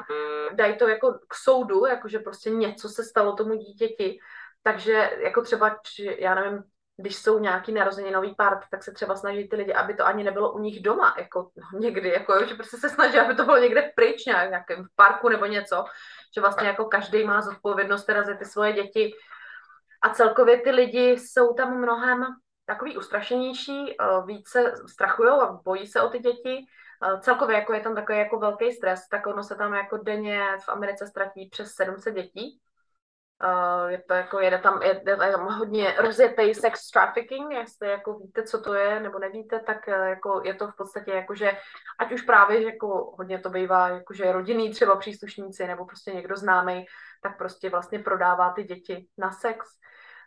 dají 0.53 0.77
to 0.77 0.87
jako 0.87 1.19
k 1.27 1.35
soudu, 1.35 1.85
jakože 1.85 2.19
prostě 2.19 2.49
něco 2.49 2.89
se 2.89 3.03
stalo 3.03 3.33
tomu 3.33 3.53
dítěti. 3.53 4.17
Takže 4.63 5.11
jako 5.23 5.41
třeba, 5.41 5.79
či, 5.83 6.17
já 6.19 6.35
nevím, 6.35 6.63
když 7.03 7.15
jsou 7.15 7.39
nějaký 7.39 7.71
narozeninový 7.71 8.35
pár, 8.35 8.59
tak 8.71 8.83
se 8.83 8.91
třeba 8.91 9.15
snaží 9.15 9.49
ty 9.49 9.55
lidi, 9.55 9.73
aby 9.73 9.93
to 9.93 10.05
ani 10.05 10.23
nebylo 10.23 10.51
u 10.51 10.59
nich 10.59 10.81
doma, 10.81 11.15
jako 11.17 11.49
někdy, 11.79 12.09
jako, 12.09 12.45
že 12.45 12.55
prostě 12.55 12.77
se 12.77 12.89
snaží, 12.89 13.19
aby 13.19 13.35
to 13.35 13.45
bylo 13.45 13.57
někde 13.57 13.91
pryč, 13.95 14.25
nějak, 14.25 14.49
nějakém 14.49 14.85
parku 14.95 15.29
nebo 15.29 15.45
něco, 15.45 15.85
že 16.35 16.41
vlastně 16.41 16.67
jako 16.67 16.85
každý 16.85 17.23
má 17.23 17.41
zodpovědnost 17.41 18.05
teda 18.05 18.23
za 18.23 18.33
ty 18.33 18.45
svoje 18.45 18.73
děti 18.73 19.11
a 20.01 20.09
celkově 20.09 20.61
ty 20.61 20.71
lidi 20.71 21.11
jsou 21.11 21.53
tam 21.53 21.77
mnohem 21.77 22.25
takový 22.65 22.97
ustrašenější, 22.97 23.91
eh, 23.91 24.05
více 24.25 24.73
strachují 24.91 25.29
a 25.29 25.59
bojí 25.65 25.87
se 25.87 26.01
o 26.01 26.09
ty 26.09 26.19
děti. 26.19 26.65
Eh, 27.03 27.19
celkově 27.19 27.55
jako 27.55 27.73
je 27.73 27.81
tam 27.81 27.95
takový 27.95 28.17
jako 28.17 28.39
velký 28.39 28.71
stres, 28.71 29.07
tak 29.07 29.27
ono 29.27 29.43
se 29.43 29.55
tam 29.55 29.73
jako 29.73 29.97
denně 29.97 30.57
v 30.65 30.69
Americe 30.69 31.07
ztratí 31.07 31.49
přes 31.49 31.71
700 31.71 32.15
dětí. 32.15 32.59
Uh, 33.41 33.89
je 33.89 34.03
to 34.07 34.13
jako, 34.13 34.39
jede 34.39 34.57
tam, 34.57 34.81
je, 34.81 35.01
je 35.07 35.17
tam 35.17 35.47
hodně 35.47 35.95
rozjetý 36.01 36.53
sex 36.53 36.89
trafficking, 36.91 37.51
jestli 37.51 37.89
jako 37.89 38.19
víte, 38.19 38.43
co 38.43 38.61
to 38.61 38.73
je, 38.73 38.99
nebo 38.99 39.19
nevíte, 39.19 39.59
tak 39.59 39.87
uh, 39.87 39.93
jako 39.93 40.41
je 40.45 40.53
to 40.53 40.67
v 40.67 40.75
podstatě 40.77 41.11
jako, 41.11 41.35
že 41.35 41.57
ať 41.99 42.11
už 42.11 42.21
právě, 42.21 42.61
že 42.61 42.67
jako 42.67 43.15
hodně 43.17 43.39
to 43.39 43.49
bývá, 43.49 43.89
jako 43.89 44.13
že 44.13 44.31
rodinný 44.31 44.71
třeba 44.71 44.95
příslušníci, 44.95 45.67
nebo 45.67 45.85
prostě 45.85 46.11
někdo 46.11 46.35
známý, 46.35 46.85
tak 47.23 47.37
prostě 47.37 47.69
vlastně 47.69 47.99
prodává 47.99 48.53
ty 48.53 48.63
děti 48.63 49.07
na 49.17 49.31
sex. 49.31 49.67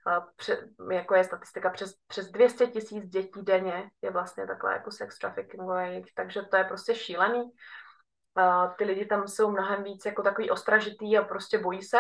Uh, 0.07 0.25
pře, 0.37 0.69
jako 0.93 1.15
je 1.15 1.25
statistika, 1.25 1.71
přes, 1.71 1.95
přes 2.07 2.31
200 2.31 2.67
tisíc 2.67 3.09
dětí 3.09 3.43
denně 3.43 3.91
je 4.03 4.11
vlastně 4.11 4.47
takhle 4.47 4.73
jako 4.73 4.91
sex 4.91 5.19
trafficking, 5.19 5.63
takže 6.15 6.43
to 6.43 6.57
je 6.57 6.65
prostě 6.65 6.95
šílený. 6.95 7.43
Uh, 7.43 8.75
ty 8.79 8.85
lidi 8.85 9.07
tam 9.07 9.29
jsou 9.29 9.51
mnohem 9.51 9.83
víc 9.83 10.05
jako 10.05 10.23
takový 10.23 10.51
ostražitý 10.51 11.19
a 11.19 11.23
prostě 11.23 11.59
bojí 11.59 11.83
se, 11.83 11.99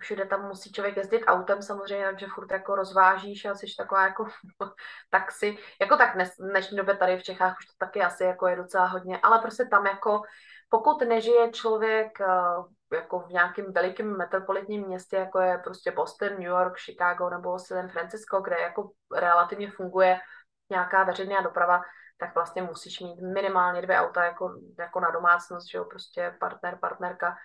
všude 0.00 0.26
tam 0.26 0.48
musí 0.48 0.72
člověk 0.72 0.96
jezdit 0.96 1.24
autem 1.26 1.62
samozřejmě, 1.62 2.04
takže 2.04 2.26
furt 2.34 2.50
jako 2.50 2.74
rozvážíš 2.74 3.44
a 3.44 3.54
jsi 3.54 3.66
taková 3.78 4.02
jako 4.02 4.26
taxi. 5.10 5.58
Jako 5.80 5.96
tak 5.96 6.14
dnes, 6.14 6.30
dnešní 6.38 6.76
době 6.76 6.96
tady 6.96 7.18
v 7.18 7.22
Čechách 7.22 7.56
už 7.58 7.66
to 7.66 7.72
taky 7.78 8.02
asi 8.02 8.24
jako 8.24 8.46
je 8.46 8.56
docela 8.56 8.86
hodně, 8.86 9.18
ale 9.22 9.38
prostě 9.38 9.64
tam 9.64 9.86
jako 9.86 10.22
pokud 10.68 11.02
nežije 11.02 11.50
člověk 11.50 12.20
eh, 12.20 12.96
jako 12.96 13.20
v 13.20 13.28
nějakém 13.28 13.72
velikém 13.72 14.16
metropolitním 14.16 14.86
městě, 14.86 15.16
jako 15.16 15.40
je 15.40 15.58
prostě 15.58 15.90
Boston, 15.90 16.28
New 16.28 16.42
York, 16.42 16.78
Chicago 16.78 17.30
nebo 17.30 17.58
San 17.58 17.88
Francisco, 17.88 18.40
kde 18.40 18.60
jako 18.60 18.90
relativně 19.14 19.70
funguje 19.70 20.20
nějaká 20.70 21.04
veřejná 21.04 21.40
doprava, 21.40 21.82
tak 22.18 22.34
vlastně 22.34 22.62
musíš 22.62 23.00
mít 23.00 23.20
minimálně 23.34 23.82
dvě 23.82 23.98
auta 23.98 24.24
jako, 24.24 24.50
jako 24.78 25.00
na 25.00 25.10
domácnost, 25.10 25.70
že 25.70 25.78
jo, 25.78 25.84
prostě 25.84 26.36
partner, 26.40 26.78
partnerka, 26.80 27.36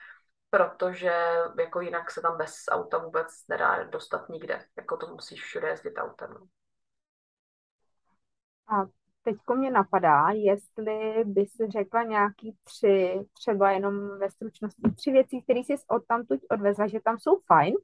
protože 0.49 1.11
jako 1.59 1.81
jinak 1.81 2.11
se 2.11 2.21
tam 2.21 2.37
bez 2.37 2.53
auta 2.69 2.97
vůbec 2.97 3.27
nedá 3.47 3.83
dostat 3.83 4.29
nikde. 4.29 4.65
Jako 4.77 4.97
to 4.97 5.07
musíš 5.07 5.43
všude 5.43 5.67
jezdit 5.67 5.97
autem. 5.97 6.35
A 8.67 8.85
teďko 9.23 9.55
mě 9.55 9.71
napadá, 9.71 10.29
jestli 10.29 11.23
bys 11.25 11.51
řekla 11.69 12.03
nějaký 12.03 12.57
tři, 12.63 13.19
třeba 13.33 13.71
jenom 13.71 14.19
ve 14.19 14.29
stručnosti, 14.29 14.81
tři 14.97 15.11
věci, 15.11 15.41
které 15.43 15.59
jsi 15.59 15.75
odtamtud 15.87 16.39
odvezla, 16.51 16.87
že 16.87 16.99
tam 16.99 17.19
jsou 17.19 17.39
fajn. 17.39 17.75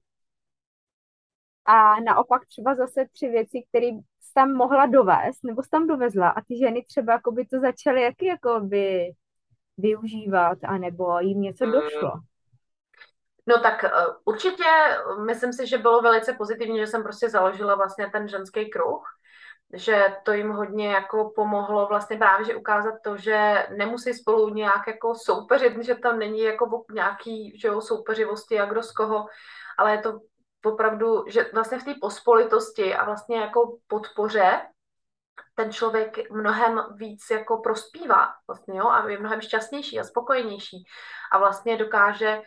A 1.66 2.00
naopak 2.00 2.46
třeba 2.46 2.76
zase 2.76 3.06
tři 3.12 3.28
věci, 3.28 3.64
které 3.70 3.86
jsi 3.86 4.34
tam 4.34 4.54
mohla 4.54 4.86
dovést, 4.86 5.44
nebo 5.44 5.64
jsi 5.64 5.70
tam 5.70 5.88
dovezla 5.88 6.30
a 6.30 6.42
ty 6.42 6.58
ženy 6.58 6.84
třeba 6.84 7.14
jako 7.14 7.32
by 7.32 7.46
to 7.46 7.60
začaly 7.60 8.02
jaký 8.02 8.26
jako 8.26 8.60
by 8.60 9.12
využívat, 9.78 10.58
anebo 10.64 11.20
jim 11.20 11.42
něco 11.42 11.66
došlo. 11.66 12.12
No 13.48 13.60
tak 13.60 13.84
uh, 13.84 14.16
určitě 14.26 14.64
myslím 15.26 15.54
si, 15.54 15.68
že 15.68 15.78
bylo 15.78 16.02
velice 16.02 16.34
pozitivní, 16.34 16.80
že 16.80 16.88
jsem 16.88 17.04
prostě 17.04 17.30
založila 17.30 17.76
vlastně 17.76 18.10
ten 18.12 18.28
ženský 18.28 18.70
kruh, 18.70 19.04
že 19.74 20.16
to 20.24 20.34
jim 20.34 20.52
hodně 20.52 20.88
jako 20.92 21.32
pomohlo 21.36 21.88
vlastně 21.88 22.18
právě, 22.18 22.46
že 22.46 22.56
ukázat 22.56 22.94
to, 23.04 23.18
že 23.18 23.68
nemusí 23.78 24.14
spolu 24.14 24.50
nějak 24.50 24.88
jako 24.88 25.16
soupeřit, 25.16 25.84
že 25.84 25.96
tam 25.96 26.20
není 26.20 26.40
jako 26.40 26.86
nějaký 26.92 27.60
že 27.60 27.68
jo, 27.68 27.82
soupeřivosti 27.82 28.60
a 28.60 28.66
kdo 28.66 28.84
z 28.84 28.92
koho, 28.92 29.26
ale 29.78 29.92
je 29.92 29.98
to 29.98 30.20
opravdu, 30.66 31.24
že 31.28 31.50
vlastně 31.54 31.80
v 31.80 31.84
té 31.84 31.94
pospolitosti 32.02 32.96
a 32.96 33.06
vlastně 33.06 33.38
jako 33.38 33.78
podpoře 33.88 34.62
ten 35.56 35.72
člověk 35.72 36.32
mnohem 36.32 36.84
víc 36.96 37.30
jako 37.32 37.58
prospívá 37.58 38.34
vlastně, 38.48 38.80
jo, 38.80 38.88
a 38.88 39.10
je 39.10 39.20
mnohem 39.20 39.42
šťastnější 39.42 40.00
a 40.00 40.04
spokojenější 40.04 40.84
a 41.32 41.38
vlastně 41.38 41.78
dokáže 41.78 42.42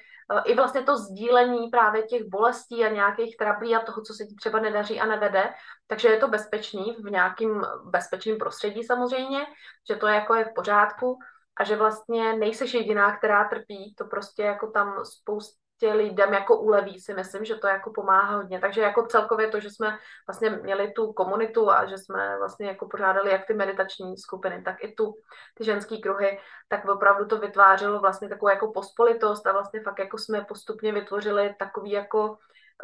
i 0.45 0.55
vlastně 0.55 0.83
to 0.83 0.97
sdílení 0.97 1.69
právě 1.69 2.03
těch 2.03 2.23
bolestí 2.25 2.85
a 2.85 2.89
nějakých 2.89 3.37
trablí 3.37 3.77
a 3.77 3.81
toho, 3.81 4.03
co 4.03 4.15
se 4.15 4.25
ti 4.25 4.35
třeba 4.35 4.61
nedaří 4.61 5.01
a 5.01 5.07
nevede, 5.07 5.55
takže 5.87 6.09
je 6.09 6.17
to 6.17 6.29
bezpečný 6.29 6.97
v 7.05 7.11
nějakým 7.11 7.63
bezpečným 7.85 8.39
prostředí 8.39 8.85
samozřejmě, 8.85 9.47
že 9.91 9.97
to 9.97 10.07
jako 10.07 10.35
je 10.35 10.45
v 10.45 10.55
pořádku 10.55 11.19
a 11.57 11.65
že 11.65 11.77
vlastně 11.77 12.33
nejseš 12.33 12.75
jediná, 12.75 13.17
která 13.17 13.49
trpí, 13.49 13.95
to 13.95 14.05
prostě 14.05 14.43
jako 14.43 14.71
tam 14.71 15.05
spousta 15.05 15.68
prostě 15.79 15.97
lidem 15.97 16.33
jako 16.33 16.57
uleví, 16.57 17.01
si 17.01 17.15
myslím, 17.15 17.45
že 17.45 17.55
to 17.55 17.67
jako 17.67 17.91
pomáhá 17.91 18.37
hodně. 18.37 18.61
Takže 18.61 18.81
jako 18.81 19.07
celkově 19.07 19.49
to, 19.49 19.61
že 19.61 19.71
jsme 19.71 19.99
vlastně 20.27 20.51
měli 20.51 20.93
tu 20.93 21.13
komunitu 21.13 21.71
a 21.71 21.87
že 21.87 21.99
jsme 21.99 22.39
vlastně 22.39 22.67
jako 22.67 22.89
pořádali 22.89 23.31
jak 23.31 23.47
ty 23.47 23.55
meditační 23.55 24.19
skupiny, 24.19 24.63
tak 24.63 24.77
i 24.85 24.93
tu, 24.93 25.15
ty 25.55 25.65
ženské 25.65 25.97
kruhy, 25.99 26.39
tak 26.69 26.89
opravdu 26.89 27.27
to 27.27 27.39
vytvářelo 27.39 28.01
vlastně 28.01 28.29
takovou 28.29 28.51
jako 28.51 28.73
pospolitost 28.73 29.47
a 29.47 29.53
vlastně 29.53 29.81
fakt 29.81 29.99
jako 29.99 30.19
jsme 30.19 30.45
postupně 30.45 30.93
vytvořili 30.93 31.55
takový 31.59 31.91
jako 31.91 32.39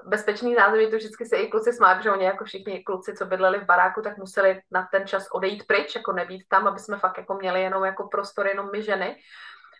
bezpečný 0.04 0.54
zázemí, 0.54 0.90
to 0.90 0.96
vždycky 0.96 1.26
se 1.26 1.36
i 1.36 1.48
kluci 1.48 1.72
smáli, 1.72 2.02
že 2.02 2.10
oni 2.10 2.24
jako 2.24 2.44
všichni 2.44 2.82
kluci, 2.82 3.14
co 3.14 3.26
bydleli 3.26 3.58
v 3.58 3.66
baráku, 3.66 4.02
tak 4.02 4.18
museli 4.18 4.60
na 4.70 4.88
ten 4.92 5.06
čas 5.06 5.26
odejít 5.32 5.66
pryč, 5.66 5.94
jako 5.94 6.12
nebýt 6.12 6.48
tam, 6.48 6.66
aby 6.66 6.78
jsme 6.78 6.98
fakt 6.98 7.18
jako 7.18 7.34
měli 7.34 7.62
jenom 7.62 7.84
jako 7.84 8.08
prostor, 8.08 8.46
jenom 8.46 8.68
my 8.72 8.82
ženy. 8.82 9.16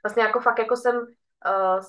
Vlastně 0.05 0.23
jako 0.23 0.41
fakt 0.41 0.59
jako 0.59 0.77
jsem 0.77 0.97
uh, 0.97 1.81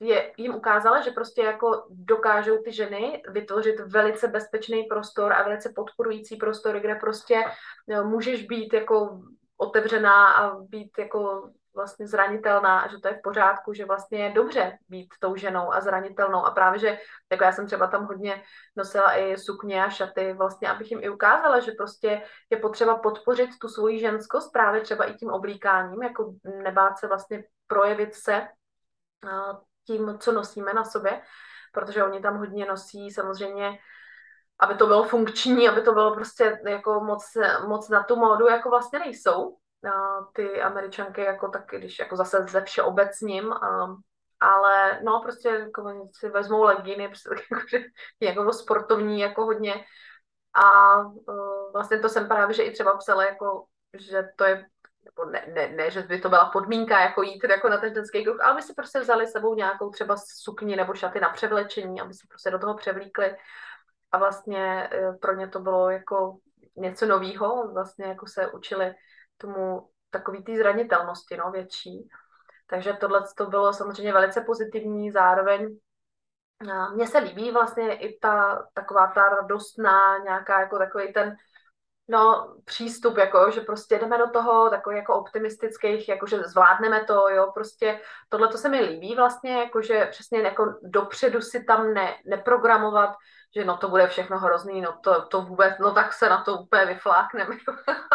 je, 0.00 0.32
jim 0.36 0.54
ukázala, 0.54 1.00
že 1.00 1.10
prostě 1.10 1.42
jako 1.42 1.86
dokážou 1.90 2.62
ty 2.62 2.72
ženy 2.72 3.22
vytvořit 3.28 3.80
velice 3.80 4.28
bezpečný 4.28 4.82
prostor 4.82 5.32
a 5.32 5.42
velice 5.42 5.72
podporující 5.76 6.36
prostor, 6.36 6.80
kde 6.80 6.94
prostě 6.94 7.44
no, 7.88 8.04
můžeš 8.04 8.46
být 8.46 8.72
jako 8.72 9.20
otevřená 9.56 10.32
a 10.32 10.56
být 10.58 10.98
jako 10.98 11.50
vlastně 11.74 12.06
zranitelná 12.06 12.80
a 12.80 12.88
že 12.88 12.98
to 12.98 13.08
je 13.08 13.14
v 13.14 13.22
pořádku, 13.22 13.72
že 13.72 13.84
vlastně 13.84 14.18
je 14.18 14.32
dobře 14.32 14.78
být 14.88 15.08
tou 15.20 15.36
ženou 15.36 15.72
a 15.72 15.80
zranitelnou. 15.80 16.44
A 16.46 16.50
právě, 16.50 16.78
že 16.78 16.98
jako 17.30 17.44
já 17.44 17.52
jsem 17.52 17.66
třeba 17.66 17.86
tam 17.86 18.06
hodně 18.06 18.42
nosila 18.76 19.18
i 19.18 19.38
sukně 19.38 19.84
a 19.84 19.90
šaty, 19.90 20.32
vlastně 20.32 20.70
abych 20.70 20.90
jim 20.90 21.00
i 21.02 21.08
ukázala, 21.08 21.60
že 21.60 21.72
prostě 21.78 22.22
je 22.50 22.56
potřeba 22.56 22.98
podpořit 22.98 23.50
tu 23.60 23.68
svoji 23.68 23.98
ženskost 23.98 24.52
právě 24.52 24.80
třeba 24.80 25.04
i 25.04 25.14
tím 25.14 25.30
oblíkáním, 25.30 26.02
jako 26.02 26.34
nebát 26.62 26.98
se 26.98 27.06
vlastně 27.06 27.44
projevit 27.66 28.14
se 28.14 28.48
tím, 29.86 30.18
co 30.18 30.32
nosíme 30.32 30.72
na 30.72 30.84
sobě, 30.84 31.22
protože 31.72 32.04
oni 32.04 32.20
tam 32.20 32.38
hodně 32.38 32.66
nosí 32.66 33.10
samozřejmě 33.10 33.78
aby 34.60 34.74
to 34.74 34.86
bylo 34.86 35.04
funkční, 35.04 35.68
aby 35.68 35.82
to 35.82 35.92
bylo 35.92 36.14
prostě 36.14 36.60
jako 36.66 37.00
moc, 37.00 37.24
moc 37.66 37.88
na 37.88 38.02
tu 38.02 38.16
módu, 38.16 38.46
jako 38.46 38.70
vlastně 38.70 38.98
nejsou. 38.98 39.56
Ty 40.32 40.62
američanky, 40.62 41.20
jako 41.20 41.48
taky, 41.48 41.78
když 41.78 41.98
jako 41.98 42.16
zase 42.16 42.42
ze 42.42 42.60
všeobecním, 42.60 43.52
a, 43.52 43.96
ale 44.40 45.00
no 45.04 45.20
prostě 45.22 45.48
jako 45.48 46.08
si 46.18 46.28
vezmou 46.28 46.62
legíny, 46.62 47.08
prostě 47.08 47.28
jako, 48.20 48.42
jako 48.42 48.52
sportovní, 48.52 49.20
jako 49.20 49.44
hodně. 49.44 49.84
A 50.54 50.98
uh, 51.00 51.72
vlastně 51.72 51.98
to 51.98 52.08
jsem 52.08 52.28
právě, 52.28 52.54
že 52.54 52.62
i 52.62 52.72
třeba 52.72 52.96
psala, 52.96 53.24
jako, 53.24 53.66
že 53.98 54.22
to 54.36 54.44
je 54.44 54.66
nebo 55.04 55.30
ne, 55.30 55.44
ne, 55.54 55.68
ne, 55.68 55.90
že 55.90 56.02
by 56.02 56.20
to 56.20 56.28
byla 56.28 56.50
podmínka 56.50 57.00
jako 57.00 57.22
jít 57.22 57.44
jako 57.50 57.68
na 57.68 57.76
ten 57.76 57.94
ženský 57.94 58.24
kruh, 58.24 58.40
ale 58.40 58.54
my 58.54 58.62
si 58.62 58.74
prostě 58.74 59.00
vzali 59.00 59.26
sebou 59.26 59.54
nějakou 59.54 59.90
třeba 59.90 60.16
sukni 60.16 60.76
nebo 60.76 60.94
šaty 60.94 61.20
na 61.20 61.28
převlečení, 61.28 62.00
aby 62.00 62.14
si 62.14 62.26
prostě 62.28 62.50
do 62.50 62.58
toho 62.58 62.74
převlíkli 62.74 63.36
a 64.12 64.18
vlastně 64.18 64.88
e, 64.92 65.12
pro 65.12 65.34
ně 65.34 65.48
to 65.48 65.60
bylo 65.60 65.90
jako 65.90 66.38
něco 66.76 67.06
novýho, 67.06 67.72
vlastně 67.72 68.04
jako 68.04 68.26
se 68.26 68.50
učili 68.52 68.94
tomu 69.36 69.88
takový 70.10 70.44
té 70.44 70.56
zranitelnosti, 70.56 71.36
no, 71.36 71.50
větší. 71.50 72.08
Takže 72.66 72.92
tohle 72.92 73.24
to 73.36 73.46
bylo 73.46 73.72
samozřejmě 73.72 74.12
velice 74.12 74.40
pozitivní, 74.40 75.10
zároveň 75.10 75.78
mně 76.94 77.06
se 77.06 77.18
líbí 77.18 77.50
vlastně 77.50 77.96
i 77.96 78.18
ta 78.18 78.66
taková 78.74 79.06
ta 79.06 79.28
radostná 79.28 80.18
nějaká 80.18 80.60
jako 80.60 80.78
takový 80.78 81.12
ten 81.12 81.36
no, 82.08 82.54
přístup, 82.64 83.16
jako, 83.16 83.50
že 83.50 83.60
prostě 83.60 83.98
jdeme 83.98 84.18
do 84.18 84.30
toho 84.30 84.70
takový 84.70 84.96
jako 84.96 85.14
optimistických, 85.14 86.08
jako, 86.08 86.26
že 86.26 86.42
zvládneme 86.42 87.04
to, 87.04 87.28
jo, 87.28 87.50
prostě 87.54 88.00
tohle 88.28 88.48
to 88.48 88.58
se 88.58 88.68
mi 88.68 88.80
líbí 88.80 89.14
vlastně, 89.14 89.52
jako, 89.52 89.82
že 89.82 90.08
přesně 90.10 90.40
jako 90.40 90.74
dopředu 90.82 91.40
si 91.40 91.64
tam 91.64 91.94
ne, 91.94 92.16
neprogramovat, 92.26 93.10
že 93.56 93.64
no 93.64 93.76
to 93.76 93.88
bude 93.88 94.06
všechno 94.06 94.38
hrozný, 94.38 94.80
no 94.80 94.98
to, 95.04 95.26
to 95.26 95.42
vůbec, 95.42 95.74
no 95.80 95.94
tak 95.94 96.12
se 96.12 96.28
na 96.28 96.44
to 96.44 96.58
úplně 96.58 96.86
vyflákneme, 96.86 97.56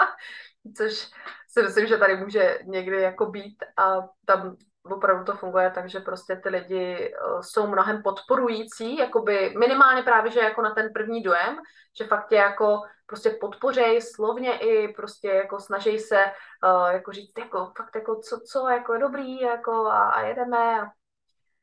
což 0.77 1.11
si 1.47 1.61
myslím, 1.61 1.87
že 1.87 1.97
tady 1.97 2.15
může 2.15 2.59
někdy 2.63 3.01
jako 3.01 3.25
být 3.25 3.57
a 3.77 3.95
tam 4.25 4.57
opravdu 4.83 5.23
to 5.23 5.37
funguje 5.37 5.71
tak, 5.71 5.89
že 5.89 5.99
prostě 5.99 6.35
ty 6.35 6.49
lidi 6.49 7.13
eh, 7.13 7.43
jsou 7.43 7.67
mnohem 7.67 8.03
podporující, 8.03 8.97
jakoby 8.97 9.53
minimálně 9.59 10.03
právě, 10.03 10.31
že 10.31 10.39
jako 10.39 10.61
na 10.61 10.73
ten 10.73 10.89
první 10.93 11.23
dojem, 11.23 11.57
že 11.97 12.05
fakt 12.05 12.31
je 12.31 12.37
jako 12.37 12.81
prostě 13.05 13.29
podpořej 13.29 14.01
slovně 14.01 14.57
i 14.57 14.93
prostě 14.93 15.27
jako 15.27 15.59
snaží 15.59 15.99
se 15.99 16.25
uh, 16.63 16.87
jako 16.91 17.11
říct 17.11 17.37
jako 17.37 17.71
fakt 17.77 17.95
jako 17.95 18.15
co, 18.15 18.39
co 18.39 18.69
jako 18.69 18.93
je 18.93 18.99
dobrý 18.99 19.41
jako 19.41 19.71
a, 19.71 20.09
a 20.09 20.21
jedeme 20.21 20.89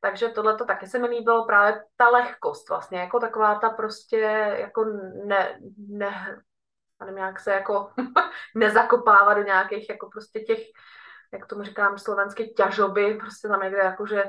takže 0.00 0.28
tohle 0.28 0.56
to 0.56 0.64
taky 0.64 0.86
se 0.86 0.98
mi 0.98 1.08
líbilo 1.08 1.46
právě 1.46 1.84
ta 1.96 2.08
lehkost 2.08 2.68
vlastně, 2.68 2.98
jako 2.98 3.20
taková 3.20 3.58
ta 3.58 3.70
prostě 3.70 4.16
jako 4.58 4.84
ne, 5.24 5.58
ne 5.88 6.42
nevím, 7.00 7.18
jak 7.18 7.40
se 7.40 7.52
jako 7.52 7.90
nezakopává 8.54 9.34
do 9.34 9.42
nějakých 9.42 9.90
jako 9.90 10.08
prostě 10.10 10.40
těch, 10.40 10.58
jak 11.32 11.46
tomu 11.46 11.62
říkám 11.62 11.98
slovensky, 11.98 12.54
ťažoby, 12.56 13.14
prostě 13.14 13.48
tam 13.48 13.60
někde 13.60 13.78
jako, 13.78 14.06
že 14.06 14.24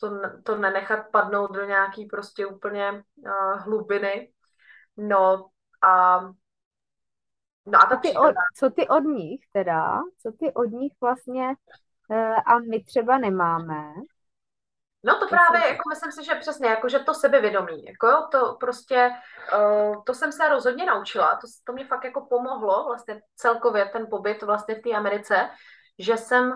to, 0.00 0.10
to 0.42 0.56
nenechat 0.56 1.06
padnout 1.12 1.52
do 1.52 1.64
nějaký 1.64 2.06
prostě 2.06 2.46
úplně 2.46 2.92
uh, 2.92 3.60
hlubiny. 3.60 4.32
No 4.96 5.48
a 5.82 6.20
No 7.68 7.78
a 7.78 7.86
co, 7.88 7.96
ty 7.96 8.16
od, 8.16 8.34
co 8.56 8.70
ty 8.70 8.88
od 8.88 9.00
nich 9.04 9.40
teda, 9.52 10.00
co 10.18 10.32
ty 10.32 10.54
od 10.54 10.70
nich 10.70 10.92
vlastně 11.00 11.54
uh, 12.10 12.16
a 12.46 12.58
my 12.70 12.84
třeba 12.84 13.18
nemáme, 13.18 13.92
No 15.06 15.18
to 15.18 15.28
právě, 15.28 15.68
jako 15.68 15.88
myslím 15.88 16.12
si, 16.12 16.24
že 16.24 16.34
přesně, 16.34 16.68
jako 16.68 16.88
že 16.88 16.98
to 16.98 17.14
sebevědomí, 17.14 17.84
jako 17.84 18.06
jo, 18.06 18.28
to 18.30 18.56
prostě, 18.60 19.10
uh, 19.58 20.04
to 20.04 20.14
jsem 20.14 20.32
se 20.32 20.48
rozhodně 20.48 20.86
naučila, 20.86 21.38
to, 21.40 21.46
to 21.64 21.72
mě 21.72 21.86
fakt 21.86 22.04
jako 22.04 22.26
pomohlo, 22.30 22.84
vlastně 22.84 23.20
celkově 23.36 23.84
ten 23.84 24.06
pobyt 24.10 24.42
vlastně 24.42 24.74
v 24.74 24.82
té 24.82 24.90
Americe, 24.92 25.48
že 25.98 26.16
jsem 26.16 26.52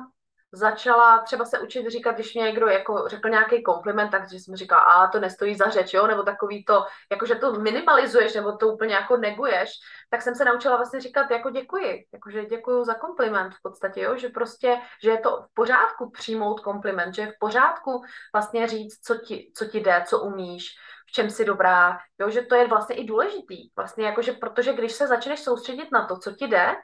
začala 0.52 1.18
třeba 1.18 1.44
se 1.44 1.58
učit 1.58 1.88
říkat, 1.88 2.12
když 2.12 2.34
mě 2.34 2.44
někdo 2.44 2.68
jako 2.68 3.04
řekl 3.08 3.28
nějaký 3.28 3.62
kompliment, 3.62 4.10
takže 4.10 4.36
jsem 4.36 4.56
říkala, 4.56 4.82
a 4.82 5.08
to 5.08 5.20
nestojí 5.20 5.54
za 5.54 5.70
řeč, 5.70 5.94
jo, 5.94 6.06
nebo 6.06 6.22
takový 6.22 6.64
to, 6.64 6.84
jako 7.10 7.26
že 7.26 7.34
to 7.34 7.52
minimalizuješ, 7.52 8.34
nebo 8.34 8.56
to 8.56 8.68
úplně 8.68 8.94
jako 8.94 9.16
neguješ, 9.16 9.70
tak 10.10 10.22
jsem 10.22 10.34
se 10.34 10.44
naučila 10.44 10.76
vlastně 10.76 11.00
říkat 11.00 11.30
jako 11.30 11.50
děkuji, 11.50 12.06
jakože 12.12 12.44
děkuji 12.44 12.84
za 12.84 12.94
kompliment 12.94 13.54
v 13.54 13.62
podstatě, 13.62 14.00
jo, 14.00 14.16
že 14.16 14.28
prostě, 14.28 14.76
že 15.02 15.10
je 15.10 15.18
to 15.18 15.42
v 15.42 15.54
pořádku 15.54 16.10
přijmout 16.10 16.60
kompliment, 16.60 17.14
že 17.14 17.22
je 17.22 17.32
v 17.32 17.38
pořádku 17.40 18.02
vlastně 18.34 18.68
říct, 18.68 19.00
co 19.06 19.14
ti, 19.14 19.52
co 19.56 19.64
ti 19.64 19.80
jde, 19.80 20.04
co 20.06 20.18
umíš, 20.20 20.68
v 21.08 21.12
čem 21.12 21.30
jsi 21.30 21.44
dobrá, 21.44 21.98
jo, 22.20 22.30
že 22.30 22.42
to 22.42 22.54
je 22.54 22.68
vlastně 22.68 22.96
i 22.96 23.04
důležitý, 23.04 23.70
vlastně 23.76 24.06
jakože, 24.06 24.32
protože 24.32 24.72
když 24.72 24.92
se 24.92 25.06
začneš 25.06 25.40
soustředit 25.40 25.88
na 25.92 26.06
to, 26.06 26.18
co 26.18 26.32
ti 26.32 26.46
jde, 26.46 26.76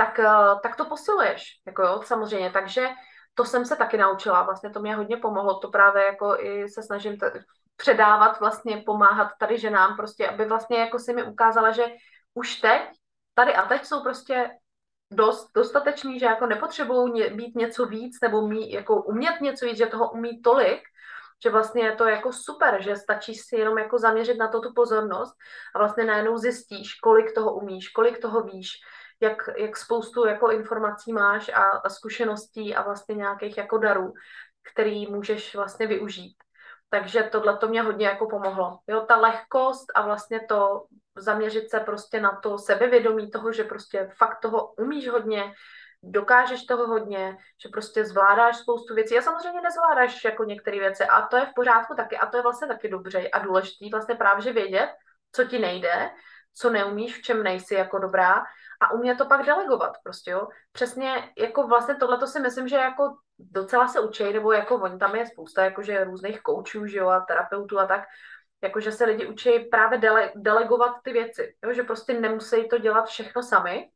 tak, 0.00 0.18
eh, 0.18 0.60
tak 0.62 0.76
to 0.76 0.84
posiluješ, 0.84 1.60
jako 1.66 1.82
jo, 1.82 2.02
samozřejmě, 2.04 2.50
takže 2.50 2.88
to 3.34 3.44
jsem 3.44 3.64
se 3.64 3.76
taky 3.76 3.96
naučila, 3.96 4.42
vlastně 4.42 4.70
to 4.70 4.80
mě 4.80 4.96
hodně 4.96 5.16
pomohlo, 5.16 5.58
to 5.58 5.68
právě 5.68 6.04
jako 6.04 6.36
i 6.40 6.68
se 6.68 6.82
snažím 6.82 7.18
t- 7.18 7.44
předávat, 7.76 8.40
vlastně 8.40 8.82
pomáhat 8.86 9.28
tady 9.38 9.58
ženám, 9.58 9.96
prostě, 9.96 10.28
aby 10.28 10.44
vlastně 10.44 10.78
jako 10.78 10.98
si 10.98 11.14
mi 11.14 11.22
ukázala, 11.22 11.70
že 11.70 11.84
už 12.34 12.60
teď, 12.60 12.82
tady 13.34 13.54
a 13.54 13.62
teď 13.68 13.84
jsou 13.84 14.02
prostě 14.02 14.50
dost, 15.12 15.48
dostatečný, 15.54 16.18
že 16.18 16.26
jako 16.26 16.46
nepotřebují 16.46 17.12
ně, 17.12 17.30
být 17.30 17.56
něco 17.56 17.86
víc 17.86 18.18
nebo 18.22 18.48
mít, 18.48 18.72
jako 18.72 19.02
umět 19.02 19.40
něco 19.40 19.66
víc, 19.66 19.78
že 19.78 19.86
toho 19.86 20.10
umí 20.10 20.42
tolik, 20.42 20.80
že 21.44 21.50
vlastně 21.50 21.82
je 21.82 21.92
to 21.96 22.04
jako 22.04 22.32
super, 22.32 22.82
že 22.82 22.96
stačí 22.96 23.34
si 23.34 23.56
jenom 23.56 23.78
jako 23.78 23.98
zaměřit 23.98 24.38
na 24.38 24.48
to 24.48 24.60
tu 24.60 24.72
pozornost 24.74 25.34
a 25.74 25.78
vlastně 25.78 26.04
najednou 26.04 26.36
zjistíš, 26.36 26.94
kolik 26.94 27.34
toho 27.34 27.54
umíš, 27.54 27.88
kolik 27.88 28.18
toho 28.18 28.42
víš, 28.42 28.80
jak, 29.20 29.48
jak 29.56 29.76
spoustu 29.76 30.26
jako 30.26 30.50
informací 30.50 31.12
máš 31.12 31.48
a, 31.48 31.62
a 31.62 31.88
zkušeností 31.88 32.74
a 32.74 32.82
vlastně 32.82 33.14
nějakých 33.14 33.58
jako 33.58 33.78
darů, 33.78 34.12
který 34.72 35.06
můžeš 35.06 35.54
vlastně 35.54 35.86
využít. 35.86 36.36
Takže 36.90 37.22
tohle 37.22 37.56
to 37.56 37.68
mě 37.68 37.82
hodně 37.82 38.06
jako 38.06 38.26
pomohlo. 38.26 38.78
Jo, 38.86 39.00
ta 39.00 39.16
lehkost 39.16 39.86
a 39.94 40.02
vlastně 40.02 40.40
to 40.48 40.84
zaměřit 41.16 41.70
se 41.70 41.80
prostě 41.80 42.20
na 42.20 42.40
to 42.42 42.58
sebevědomí 42.58 43.30
toho, 43.30 43.52
že 43.52 43.64
prostě 43.64 44.10
fakt 44.18 44.40
toho 44.40 44.72
umíš 44.72 45.08
hodně, 45.08 45.54
dokážeš 46.02 46.64
toho 46.64 46.86
hodně, 46.86 47.36
že 47.62 47.68
prostě 47.68 48.04
zvládáš 48.04 48.56
spoustu 48.56 48.94
věcí 48.94 49.18
a 49.18 49.22
samozřejmě 49.22 49.60
nezvládáš 49.60 50.24
jako 50.24 50.44
některé 50.44 50.78
věci 50.78 51.04
a 51.04 51.22
to 51.22 51.36
je 51.36 51.46
v 51.46 51.54
pořádku 51.54 51.94
taky 51.94 52.16
a 52.16 52.26
to 52.26 52.36
je 52.36 52.42
vlastně 52.42 52.68
taky 52.68 52.88
dobře 52.88 53.28
a 53.28 53.38
důležitý 53.38 53.90
vlastně 53.90 54.14
právě, 54.14 54.42
že 54.42 54.52
vědět, 54.52 54.90
co 55.32 55.44
ti 55.44 55.58
nejde, 55.58 56.10
co 56.54 56.70
neumíš, 56.70 57.18
v 57.18 57.22
čem 57.22 57.42
nejsi 57.42 57.74
jako 57.74 57.98
dobrá. 57.98 58.42
A 58.80 58.92
umět 58.92 59.18
to 59.18 59.26
pak 59.26 59.46
delegovat 59.46 59.92
prostě, 60.02 60.30
jo. 60.30 60.48
Přesně 60.72 61.32
jako 61.38 61.66
vlastně 61.66 61.94
tohle 61.94 62.18
to 62.18 62.26
si 62.26 62.40
myslím, 62.40 62.68
že 62.68 62.76
jako 62.76 63.16
docela 63.38 63.88
se 63.88 64.00
učí, 64.00 64.32
nebo 64.32 64.52
jako 64.52 64.74
oni 64.74 64.98
tam 64.98 65.16
je 65.16 65.26
spousta 65.26 65.64
jakože 65.64 66.04
různých 66.04 66.42
koučů, 66.42 66.86
že 66.86 66.98
jo, 66.98 67.08
a 67.08 67.20
terapeutů 67.20 67.78
a 67.78 67.86
tak, 67.86 68.04
jakože 68.62 68.92
se 68.92 69.04
lidi 69.04 69.26
učí 69.26 69.58
právě 69.58 69.98
dele, 69.98 70.32
delegovat 70.36 70.96
ty 71.02 71.12
věci, 71.12 71.54
jo, 71.64 71.72
že 71.72 71.82
prostě 71.82 72.20
nemusí 72.20 72.68
to 72.68 72.78
dělat 72.78 73.06
všechno 73.06 73.42
sami, 73.42 73.90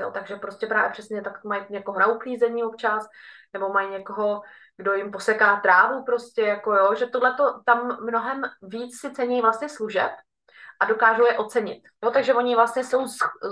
jo, 0.00 0.10
takže 0.10 0.36
prostě 0.36 0.66
právě 0.66 0.90
přesně 0.90 1.22
tak 1.22 1.44
mají 1.44 1.64
někoho 1.70 1.98
na 1.98 2.06
uklízení 2.06 2.64
občas, 2.64 3.06
nebo 3.52 3.68
mají 3.68 3.90
někoho, 3.90 4.42
kdo 4.76 4.94
jim 4.94 5.10
poseká 5.10 5.60
trávu 5.60 6.04
prostě, 6.04 6.42
jako 6.42 6.74
jo, 6.74 6.94
že 6.94 7.06
tohle 7.06 7.34
to 7.34 7.60
tam 7.64 8.04
mnohem 8.04 8.42
víc 8.62 9.00
si 9.00 9.10
cení 9.10 9.42
vlastně 9.42 9.68
služeb, 9.68 10.10
a 10.80 10.86
dokážou 10.86 11.26
je 11.26 11.38
ocenit. 11.38 11.82
Jo, 12.04 12.10
takže 12.10 12.34
oni 12.34 12.54
vlastně 12.54 12.84
jsou 12.84 13.06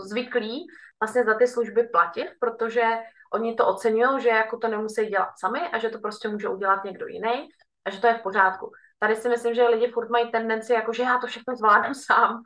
zvyklí 0.09 0.66
vlastně 1.03 1.25
za 1.25 1.35
ty 1.35 1.47
služby 1.47 1.83
platit, 1.83 2.29
protože 2.41 2.85
oni 3.33 3.55
to 3.55 3.66
oceňují, 3.66 4.20
že 4.20 4.29
jako 4.29 4.59
to 4.59 4.68
nemusí 4.68 5.07
dělat 5.07 5.39
sami 5.39 5.61
a 5.61 5.79
že 5.79 5.89
to 5.89 5.99
prostě 5.99 6.29
může 6.29 6.49
udělat 6.49 6.85
někdo 6.85 7.07
jiný 7.07 7.49
a 7.85 7.91
že 7.91 8.01
to 8.01 8.07
je 8.07 8.14
v 8.14 8.22
pořádku. 8.22 8.72
Tady 8.99 9.16
si 9.16 9.29
myslím, 9.29 9.55
že 9.55 9.68
lidi 9.68 9.93
furt 9.93 10.11
mají 10.11 10.31
tendenci, 10.31 10.72
jako 10.72 10.93
že 10.93 11.03
já 11.03 11.18
to 11.18 11.27
všechno 11.27 11.57
zvládnu 11.57 11.95
sám, 11.95 12.43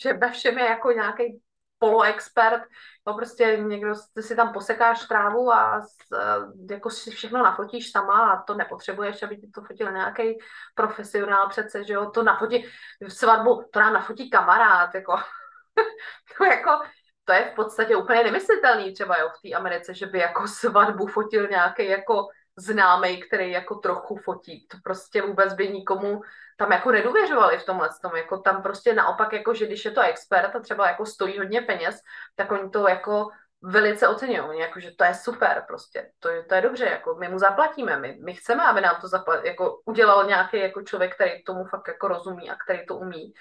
že 0.00 0.12
ve 0.22 0.30
všem 0.30 0.58
je 0.58 0.64
jako 0.64 0.90
nějaký 0.92 1.40
poloexpert, 1.80 2.62
no 3.06 3.14
prostě 3.14 3.56
někdo 3.56 3.94
si 4.20 4.36
tam 4.36 4.52
posekáš 4.52 5.06
trávu 5.08 5.52
a 5.52 5.80
jako 6.70 6.90
si 6.90 7.10
všechno 7.10 7.42
nafotíš 7.42 7.90
sama 7.90 8.32
a 8.32 8.42
to 8.42 8.54
nepotřebuješ, 8.54 9.22
aby 9.22 9.36
ti 9.36 9.50
to 9.54 9.62
fotil 9.62 9.92
nějaký 9.92 10.38
profesionál 10.74 11.48
přece, 11.48 11.84
že 11.84 11.92
jo, 11.92 12.10
to 12.10 12.22
nafotí 12.22 12.66
svatbu, 13.08 13.64
to 13.72 13.80
nám 13.80 13.92
nafotí 13.92 14.30
kamarád, 14.30 14.94
jako 14.94 15.16
to 16.38 16.44
jako 16.44 16.70
to 17.24 17.32
je 17.32 17.50
v 17.52 17.54
podstatě 17.54 17.96
úplně 17.96 18.24
nemyslitelný 18.24 18.94
třeba 18.94 19.18
jo, 19.18 19.28
v 19.28 19.48
té 19.48 19.56
Americe, 19.56 19.94
že 19.94 20.06
by 20.06 20.18
jako 20.18 20.48
svatbu 20.48 21.06
fotil 21.06 21.48
nějaký 21.48 21.88
jako 21.88 22.28
známý, 22.58 23.22
který 23.22 23.50
jako 23.50 23.74
trochu 23.74 24.16
fotí. 24.16 24.66
To 24.70 24.76
prostě 24.84 25.22
vůbec 25.22 25.54
by 25.54 25.68
nikomu 25.68 26.20
tam 26.60 26.72
jako 26.72 26.90
nedůvěřovali 26.90 27.58
v 27.58 27.66
tomhle 27.66 27.88
tom. 28.02 28.16
Jako 28.16 28.38
tam 28.38 28.62
prostě 28.62 28.94
naopak, 28.94 29.32
jako, 29.32 29.54
že 29.54 29.66
když 29.66 29.84
je 29.84 29.90
to 29.90 30.00
expert 30.00 30.56
a 30.56 30.60
třeba 30.60 30.88
jako 30.88 31.06
stojí 31.06 31.38
hodně 31.38 31.62
peněz, 31.62 32.00
tak 32.36 32.52
oni 32.52 32.70
to 32.70 32.88
jako 32.88 33.28
velice 33.62 34.08
oceňují, 34.08 34.58
jako, 34.58 34.80
že 34.80 34.90
to 34.96 35.04
je 35.04 35.14
super 35.14 35.64
prostě, 35.66 36.10
to 36.18 36.28
je, 36.28 36.44
to 36.44 36.54
je 36.54 36.60
dobře, 36.60 36.84
jako 36.84 37.14
my 37.14 37.28
mu 37.28 37.38
zaplatíme, 37.38 37.98
my, 37.98 38.18
my 38.24 38.34
chceme, 38.34 38.64
aby 38.64 38.80
nám 38.80 39.00
to 39.00 39.08
zaplat, 39.08 39.44
jako 39.44 39.80
udělal 39.84 40.26
nějaký 40.26 40.58
jako 40.60 40.82
člověk, 40.82 41.14
který 41.14 41.44
tomu 41.44 41.64
fakt 41.64 41.88
jako 41.88 42.08
rozumí 42.08 42.50
a 42.50 42.56
který 42.64 42.86
to 42.86 42.96
umí. 42.96 43.32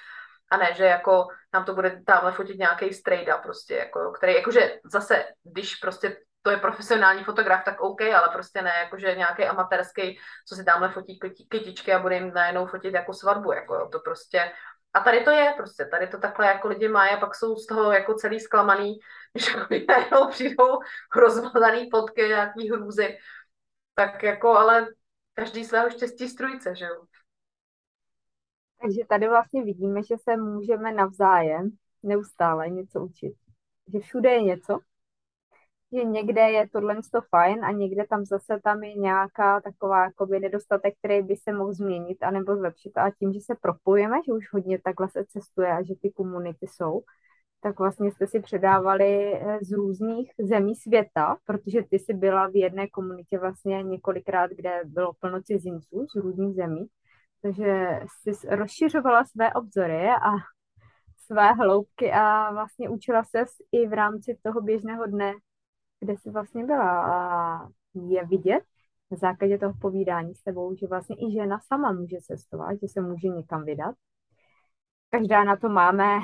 A 0.51 0.57
ne, 0.57 0.73
že 0.73 0.85
jako 0.85 1.27
nám 1.53 1.65
to 1.65 1.73
bude 1.73 2.01
tamhle 2.05 2.31
fotit 2.31 2.57
nějaký 2.57 2.93
strejda 2.93 3.37
prostě, 3.37 3.75
jako, 3.75 4.11
který, 4.11 4.35
jakože 4.35 4.79
zase, 4.83 5.25
když 5.43 5.75
prostě 5.75 6.17
to 6.41 6.51
je 6.51 6.57
profesionální 6.57 7.23
fotograf, 7.23 7.63
tak 7.65 7.81
OK, 7.81 8.01
ale 8.01 8.29
prostě 8.33 8.61
ne, 8.61 8.73
jakože 8.83 9.15
nějaký 9.15 9.43
amatérský, 9.43 10.19
co 10.47 10.55
si 10.55 10.63
tamhle 10.63 10.91
fotí 10.91 11.19
kytičky 11.49 11.93
a 11.93 11.99
bude 11.99 12.15
jim 12.15 12.33
najednou 12.33 12.65
fotit 12.65 12.93
jako 12.93 13.13
svatbu, 13.13 13.51
jako 13.51 13.75
jo, 13.75 13.89
to 13.91 13.99
prostě, 13.99 14.51
a 14.93 14.99
tady 14.99 15.23
to 15.23 15.31
je 15.31 15.53
prostě, 15.57 15.85
tady 15.85 16.07
to 16.07 16.17
takhle 16.17 16.47
jako 16.47 16.67
lidi 16.67 16.87
mají 16.87 17.11
a 17.11 17.19
pak 17.19 17.35
jsou 17.35 17.55
z 17.55 17.65
toho 17.65 17.91
jako 17.91 18.13
celý 18.13 18.39
zklamaný, 18.39 18.99
když 19.33 19.55
najednou 19.87 20.27
přijdou 20.29 20.79
rozmazaný 21.15 21.89
fotky, 21.89 22.21
nějaký 22.21 22.69
hrůzy, 22.69 23.17
tak 23.95 24.23
jako, 24.23 24.49
ale 24.49 24.87
každý 25.33 25.65
svého 25.65 25.89
štěstí 25.89 26.29
strujce, 26.29 26.75
že 26.75 26.85
jo. 26.85 27.03
Takže 28.81 29.01
tady 29.09 29.27
vlastně 29.27 29.63
vidíme, 29.63 30.03
že 30.03 30.15
se 30.23 30.37
můžeme 30.37 30.91
navzájem 30.91 31.69
neustále 32.03 32.69
něco 32.69 32.99
učit. 32.99 33.33
Že 33.93 33.99
všude 33.99 34.29
je 34.29 34.41
něco, 34.43 34.79
že 35.93 36.03
někde 36.03 36.41
je 36.41 36.69
tohle 36.69 36.95
to 36.95 37.21
fajn 37.29 37.65
a 37.65 37.71
někde 37.71 38.05
tam 38.09 38.25
zase 38.25 38.59
tam 38.63 38.83
je 38.83 38.95
nějaká 38.95 39.61
taková 39.61 40.03
jakoby 40.03 40.39
nedostatek, 40.39 40.93
který 40.99 41.21
by 41.21 41.35
se 41.35 41.53
mohl 41.53 41.73
změnit 41.73 42.23
anebo 42.23 42.55
zlepšit. 42.55 42.97
A 42.97 43.11
tím, 43.19 43.33
že 43.33 43.39
se 43.39 43.55
propojíme, 43.61 44.17
že 44.25 44.33
už 44.33 44.53
hodně 44.53 44.79
takhle 44.79 45.09
se 45.09 45.25
cestuje 45.29 45.71
a 45.71 45.83
že 45.83 45.93
ty 46.01 46.11
komunity 46.11 46.67
jsou, 46.67 47.01
tak 47.61 47.79
vlastně 47.79 48.11
jste 48.11 48.27
si 48.27 48.39
předávali 48.39 49.33
eh, 49.33 49.59
z 49.61 49.71
různých 49.71 50.31
zemí 50.39 50.75
světa, 50.75 51.37
protože 51.45 51.83
ty 51.89 51.99
jsi 51.99 52.13
byla 52.13 52.47
v 52.47 52.55
jedné 52.55 52.87
komunitě 52.87 53.39
vlastně 53.39 53.83
několikrát, 53.83 54.51
kde 54.51 54.81
bylo 54.85 55.13
plno 55.19 55.41
cizinců 55.41 56.07
z 56.13 56.15
různých 56.15 56.55
zemí, 56.55 56.87
takže 57.41 57.99
jsi 58.07 58.55
rozšiřovala 58.55 59.25
své 59.25 59.53
obzory 59.53 60.07
a 60.09 60.31
své 61.17 61.53
hloubky 61.53 62.11
a 62.11 62.51
vlastně 62.51 62.89
učila 62.89 63.23
se 63.23 63.45
i 63.71 63.87
v 63.87 63.93
rámci 63.93 64.37
toho 64.43 64.61
běžného 64.61 65.05
dne 65.05 65.33
kde 65.99 66.13
jsi 66.17 66.29
vlastně 66.29 66.65
byla 66.65 67.05
a 67.15 67.67
je 67.93 68.25
vidět 68.25 68.63
na 69.11 69.17
základě 69.17 69.57
toho 69.57 69.73
povídání 69.81 70.35
s 70.35 70.43
tebou, 70.43 70.75
že 70.75 70.87
vlastně 70.87 71.15
i 71.15 71.31
žena 71.31 71.59
sama 71.67 71.91
může 71.91 72.17
cestovat, 72.21 72.77
že 72.81 72.87
se 72.87 73.01
může 73.01 73.27
někam 73.27 73.65
vydat. 73.65 73.95
Každá 75.09 75.43
na 75.43 75.55
to 75.55 75.69
máme 75.69 76.19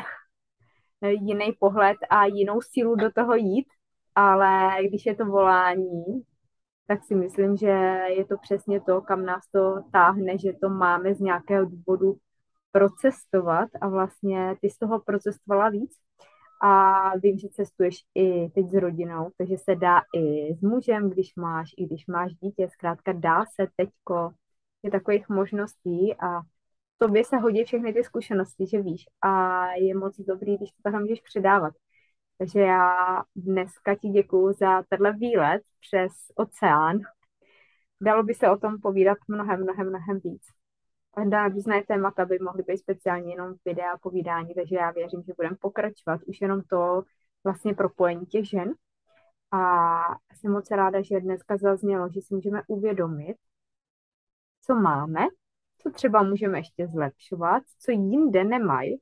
jiný 1.01 1.53
pohled 1.59 1.97
a 2.09 2.25
jinou 2.25 2.61
sílu 2.61 2.95
do 2.95 3.11
toho 3.11 3.35
jít, 3.35 3.67
ale 4.15 4.77
když 4.87 5.05
je 5.05 5.15
to 5.15 5.25
volání, 5.25 6.03
tak 6.87 7.03
si 7.03 7.15
myslím, 7.15 7.57
že 7.57 7.67
je 8.17 8.25
to 8.25 8.37
přesně 8.37 8.81
to, 8.81 9.01
kam 9.01 9.25
nás 9.25 9.47
to 9.51 9.75
táhne, 9.91 10.37
že 10.37 10.53
to 10.61 10.69
máme 10.69 11.15
z 11.15 11.19
nějakého 11.19 11.65
důvodu 11.65 12.15
procestovat 12.71 13.69
a 13.81 13.87
vlastně 13.89 14.55
ty 14.61 14.69
z 14.69 14.77
toho 14.77 14.99
procestovala 14.99 15.69
víc 15.69 15.91
a 16.61 17.17
vím, 17.17 17.37
že 17.37 17.49
cestuješ 17.49 17.95
i 18.15 18.49
teď 18.49 18.69
s 18.69 18.73
rodinou, 18.73 19.31
takže 19.37 19.57
se 19.57 19.75
dá 19.75 20.01
i 20.15 20.53
s 20.53 20.61
mužem, 20.61 21.09
když 21.09 21.35
máš, 21.35 21.71
i 21.77 21.85
když 21.85 22.07
máš 22.07 22.33
dítě, 22.33 22.67
zkrátka 22.69 23.13
dá 23.13 23.45
se 23.45 23.67
teďko, 23.75 24.31
je 24.83 24.91
takových 24.91 25.29
možností 25.29 26.15
a 26.15 26.41
tobě 26.97 27.25
se 27.25 27.37
hodí 27.37 27.63
všechny 27.63 27.93
ty 27.93 28.03
zkušenosti, 28.03 28.67
že 28.67 28.81
víš 28.81 29.05
a 29.21 29.65
je 29.71 29.95
moc 29.97 30.17
dobrý, 30.19 30.57
když 30.57 30.71
to 30.71 30.77
takhle 30.83 31.01
můžeš 31.01 31.21
předávat. 31.21 31.73
Takže 32.37 32.59
já 32.59 32.95
dneska 33.35 33.95
ti 33.95 34.07
děkuju 34.09 34.53
za 34.53 34.83
tenhle 34.89 35.13
výlet 35.13 35.61
přes 35.79 36.11
oceán. 36.35 36.99
Dalo 38.01 38.23
by 38.23 38.33
se 38.33 38.49
o 38.49 38.57
tom 38.57 38.81
povídat 38.81 39.17
mnohem, 39.27 39.63
mnohem, 39.63 39.89
mnohem 39.89 40.19
víc 40.23 40.43
dá 41.23 41.47
různé 41.47 41.83
témata 41.83 42.25
by 42.25 42.39
mohly 42.39 42.63
být 42.63 42.77
speciálně 42.77 43.33
jenom 43.33 43.53
videa 43.65 43.91
a 43.91 43.97
povídání, 43.97 44.53
takže 44.55 44.75
já 44.75 44.91
věřím, 44.91 45.23
že 45.23 45.33
budeme 45.37 45.55
pokračovat. 45.55 46.21
Už 46.27 46.41
jenom 46.41 46.61
to 46.61 47.03
vlastně 47.43 47.73
propojení 47.73 48.25
těch 48.25 48.49
žen. 48.49 48.73
A 49.51 50.01
jsem 50.33 50.51
moc 50.51 50.71
ráda, 50.71 51.01
že 51.01 51.19
dneska 51.19 51.57
zaznělo, 51.57 52.09
že 52.09 52.21
si 52.21 52.35
můžeme 52.35 52.61
uvědomit, 52.67 53.37
co 54.61 54.75
máme, 54.75 55.25
co 55.77 55.91
třeba 55.91 56.23
můžeme 56.23 56.59
ještě 56.59 56.87
zlepšovat, 56.87 57.63
co 57.79 57.91
jinde 57.91 58.43
nemají. 58.43 59.01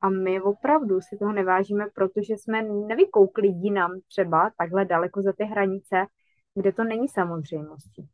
A 0.00 0.08
my 0.08 0.40
opravdu 0.40 1.00
si 1.00 1.16
toho 1.16 1.32
nevážíme, 1.32 1.86
protože 1.94 2.34
jsme 2.34 2.62
nevykoukli 2.62 3.48
jinam 3.48 4.00
třeba 4.08 4.50
takhle 4.58 4.84
daleko 4.84 5.22
za 5.22 5.32
ty 5.32 5.44
hranice, 5.44 6.06
kde 6.54 6.72
to 6.72 6.84
není 6.84 7.08
samozřejmostí. 7.08 8.08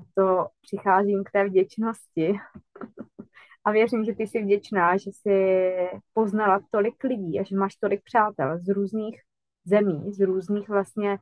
A 0.00 0.02
to 0.14 0.48
přicházím 0.62 1.24
k 1.24 1.30
té 1.30 1.44
vděčnosti. 1.44 2.32
A 3.64 3.70
věřím, 3.72 4.04
že 4.04 4.14
ty 4.14 4.22
jsi 4.22 4.42
vděčná, 4.42 4.96
že 4.96 5.10
jsi 5.12 5.72
poznala 6.12 6.60
tolik 6.70 7.04
lidí 7.04 7.40
a 7.40 7.42
že 7.42 7.56
máš 7.56 7.76
tolik 7.76 8.02
přátel 8.04 8.58
z 8.58 8.68
různých 8.68 9.20
zemí, 9.64 10.12
z 10.12 10.20
různých 10.20 10.68
vlastně 10.68 11.18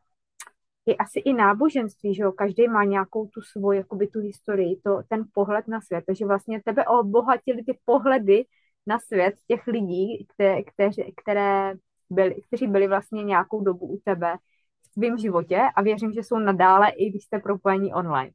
i 0.87 0.97
asi 0.97 1.21
i 1.21 1.33
náboženství, 1.33 2.15
že 2.15 2.23
jo, 2.23 2.33
každý 2.33 2.69
má 2.69 2.85
nějakou 2.85 3.27
tu 3.27 3.43
svoji, 3.43 3.79
jakoby 3.79 4.07
tu 4.07 4.21
historii, 4.21 4.81
to, 4.85 5.03
ten 5.09 5.25
pohled 5.33 5.69
na 5.69 5.81
svět, 5.81 6.05
takže 6.07 6.27
vlastně 6.27 6.63
tebe 6.65 6.85
obohatili 6.85 7.65
ty 7.65 7.79
pohledy 7.85 8.45
na 8.87 8.99
svět 8.99 9.35
těch 9.49 9.67
lidí, 9.67 10.27
které, 10.35 10.63
kteři, 10.63 11.13
které 11.23 11.75
byli, 12.11 12.37
kteří 12.47 12.67
byli 12.67 12.89
vlastně 12.89 13.25
nějakou 13.25 13.61
dobu 13.61 13.87
u 13.87 14.01
tebe 14.05 14.37
v 14.83 14.95
tvém 14.95 15.19
životě 15.19 15.61
a 15.77 15.83
věřím, 15.83 16.13
že 16.13 16.23
jsou 16.23 16.39
nadále, 16.39 16.91
i 16.91 17.11
když 17.11 17.25
jste 17.25 17.39
propojení 17.39 17.95
online. 17.95 18.31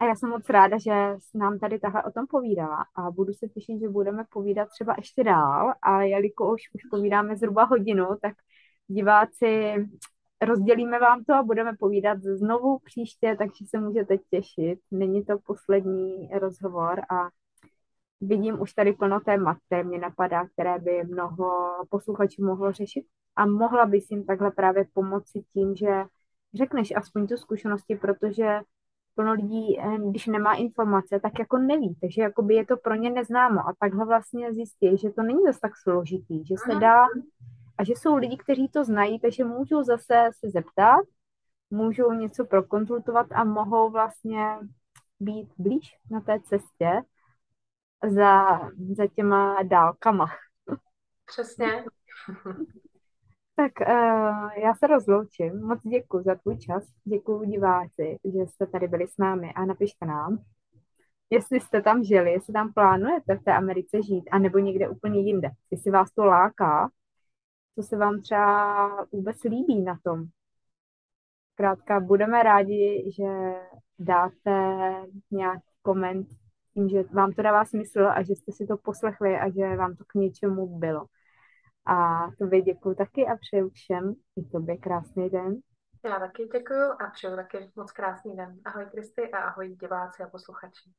A 0.00 0.04
já 0.04 0.14
jsem 0.14 0.30
moc 0.30 0.48
ráda, 0.48 0.78
že 0.78 1.16
nám 1.34 1.58
tady 1.58 1.78
tahle 1.78 2.02
o 2.02 2.10
tom 2.10 2.26
povídala 2.26 2.86
a 2.94 3.10
budu 3.10 3.32
se 3.32 3.48
těšit, 3.48 3.80
že 3.80 3.88
budeme 3.88 4.24
povídat 4.30 4.68
třeba 4.68 4.94
ještě 4.96 5.24
dál 5.24 5.72
a 5.82 6.02
jelikož 6.02 6.60
už 6.74 6.82
povídáme 6.90 7.36
zhruba 7.36 7.64
hodinu, 7.64 8.06
tak 8.22 8.34
diváci 8.88 9.74
rozdělíme 10.42 10.98
vám 10.98 11.24
to 11.24 11.34
a 11.34 11.42
budeme 11.42 11.72
povídat 11.80 12.22
znovu 12.22 12.78
příště, 12.78 13.36
takže 13.38 13.66
se 13.68 13.80
můžete 13.80 14.18
těšit. 14.30 14.80
Není 14.90 15.24
to 15.24 15.38
poslední 15.38 16.30
rozhovor 16.38 17.00
a 17.00 17.28
vidím 18.20 18.60
už 18.60 18.72
tady 18.72 18.92
plno 18.92 19.20
témat, 19.20 19.56
které 19.66 19.84
mě 19.84 19.98
napadá, 19.98 20.46
které 20.46 20.78
by 20.78 21.04
mnoho 21.04 21.50
posluchačů 21.90 22.44
mohlo 22.44 22.72
řešit 22.72 23.04
a 23.36 23.46
mohla 23.46 23.86
bys 23.86 24.10
jim 24.10 24.24
takhle 24.24 24.50
právě 24.50 24.86
pomoci 24.92 25.42
tím, 25.52 25.76
že 25.76 26.04
řekneš 26.54 26.92
aspoň 26.96 27.26
tu 27.26 27.36
zkušenosti, 27.36 27.96
protože 27.96 28.60
plno 29.18 29.32
lidí, 29.32 29.78
když 30.10 30.26
nemá 30.26 30.54
informace, 30.54 31.20
tak 31.20 31.38
jako 31.38 31.58
neví, 31.58 31.96
takže 32.00 32.22
jakoby 32.22 32.54
je 32.54 32.66
to 32.66 32.76
pro 32.76 32.94
ně 32.94 33.10
neznámo 33.10 33.60
a 33.60 33.74
takhle 33.80 34.06
vlastně 34.06 34.52
zjistí, 34.52 34.98
že 34.98 35.10
to 35.10 35.22
není 35.22 35.42
zase 35.46 35.58
tak 35.62 35.72
složitý, 35.76 36.46
že 36.46 36.54
se 36.56 36.74
dá 36.80 37.02
a 37.78 37.84
že 37.84 37.92
jsou 37.92 38.16
lidi, 38.16 38.36
kteří 38.36 38.68
to 38.68 38.84
znají, 38.84 39.20
takže 39.20 39.44
můžou 39.44 39.82
zase 39.82 40.30
se 40.32 40.50
zeptat, 40.50 41.00
můžou 41.70 42.12
něco 42.12 42.44
prokonzultovat 42.44 43.26
a 43.32 43.44
mohou 43.44 43.90
vlastně 43.90 44.44
být 45.20 45.48
blíž 45.58 45.96
na 46.10 46.20
té 46.20 46.40
cestě 46.40 47.02
za, 48.10 48.60
za 48.96 49.06
těma 49.06 49.62
dálkama. 49.62 50.26
Přesně. 51.26 51.84
Tak 53.58 53.72
uh, 53.80 54.50
já 54.62 54.74
se 54.74 54.86
rozloučím. 54.86 55.60
Moc 55.60 55.82
děkuji 55.82 56.24
za 56.24 56.34
tvůj 56.34 56.58
čas. 56.58 56.84
Děkuji 57.04 57.44
diváci, 57.44 58.18
že 58.24 58.46
jste 58.46 58.66
tady 58.66 58.88
byli 58.88 59.06
s 59.08 59.18
námi 59.18 59.52
a 59.54 59.64
napište 59.64 60.06
nám, 60.06 60.38
jestli 61.30 61.60
jste 61.60 61.82
tam 61.82 62.04
žili, 62.04 62.32
jestli 62.32 62.52
tam 62.52 62.72
plánujete 62.72 63.36
v 63.36 63.44
té 63.44 63.52
Americe 63.52 64.02
žít, 64.02 64.28
anebo 64.32 64.58
někde 64.58 64.88
úplně 64.88 65.20
jinde. 65.20 65.50
Jestli 65.70 65.90
vás 65.90 66.10
to 66.10 66.24
láká, 66.24 66.90
co 67.74 67.82
se 67.82 67.96
vám 67.96 68.20
třeba 68.20 69.06
vůbec 69.12 69.44
líbí 69.44 69.82
na 69.82 69.98
tom. 70.04 70.24
Krátka, 71.54 72.00
budeme 72.00 72.42
rádi, 72.42 73.12
že 73.16 73.54
dáte 73.98 74.52
nějaký 75.30 75.70
koment 75.82 76.28
tím, 76.74 76.88
že 76.88 77.02
vám 77.02 77.32
to 77.32 77.42
dává 77.42 77.64
smysl 77.64 78.06
a 78.06 78.22
že 78.22 78.34
jste 78.34 78.52
si 78.52 78.66
to 78.66 78.76
poslechli 78.76 79.36
a 79.38 79.50
že 79.50 79.76
vám 79.76 79.96
to 79.96 80.04
k 80.04 80.14
něčemu 80.14 80.78
bylo. 80.78 81.06
A 81.88 82.28
tobě 82.38 82.62
děkuji 82.62 82.94
taky 82.94 83.26
a 83.26 83.36
přeju 83.36 83.70
všem 83.70 84.14
i 84.36 84.44
tobě 84.44 84.76
krásný 84.76 85.30
den. 85.30 85.56
Já 86.04 86.18
taky 86.18 86.48
děkuji 86.52 86.92
a 87.00 87.10
přeju 87.10 87.36
taky 87.36 87.70
moc 87.76 87.92
krásný 87.92 88.36
den. 88.36 88.60
Ahoj 88.64 88.86
Kristy 88.86 89.30
a 89.30 89.38
ahoj 89.38 89.76
diváci 89.76 90.22
a 90.22 90.28
posluchači. 90.28 90.90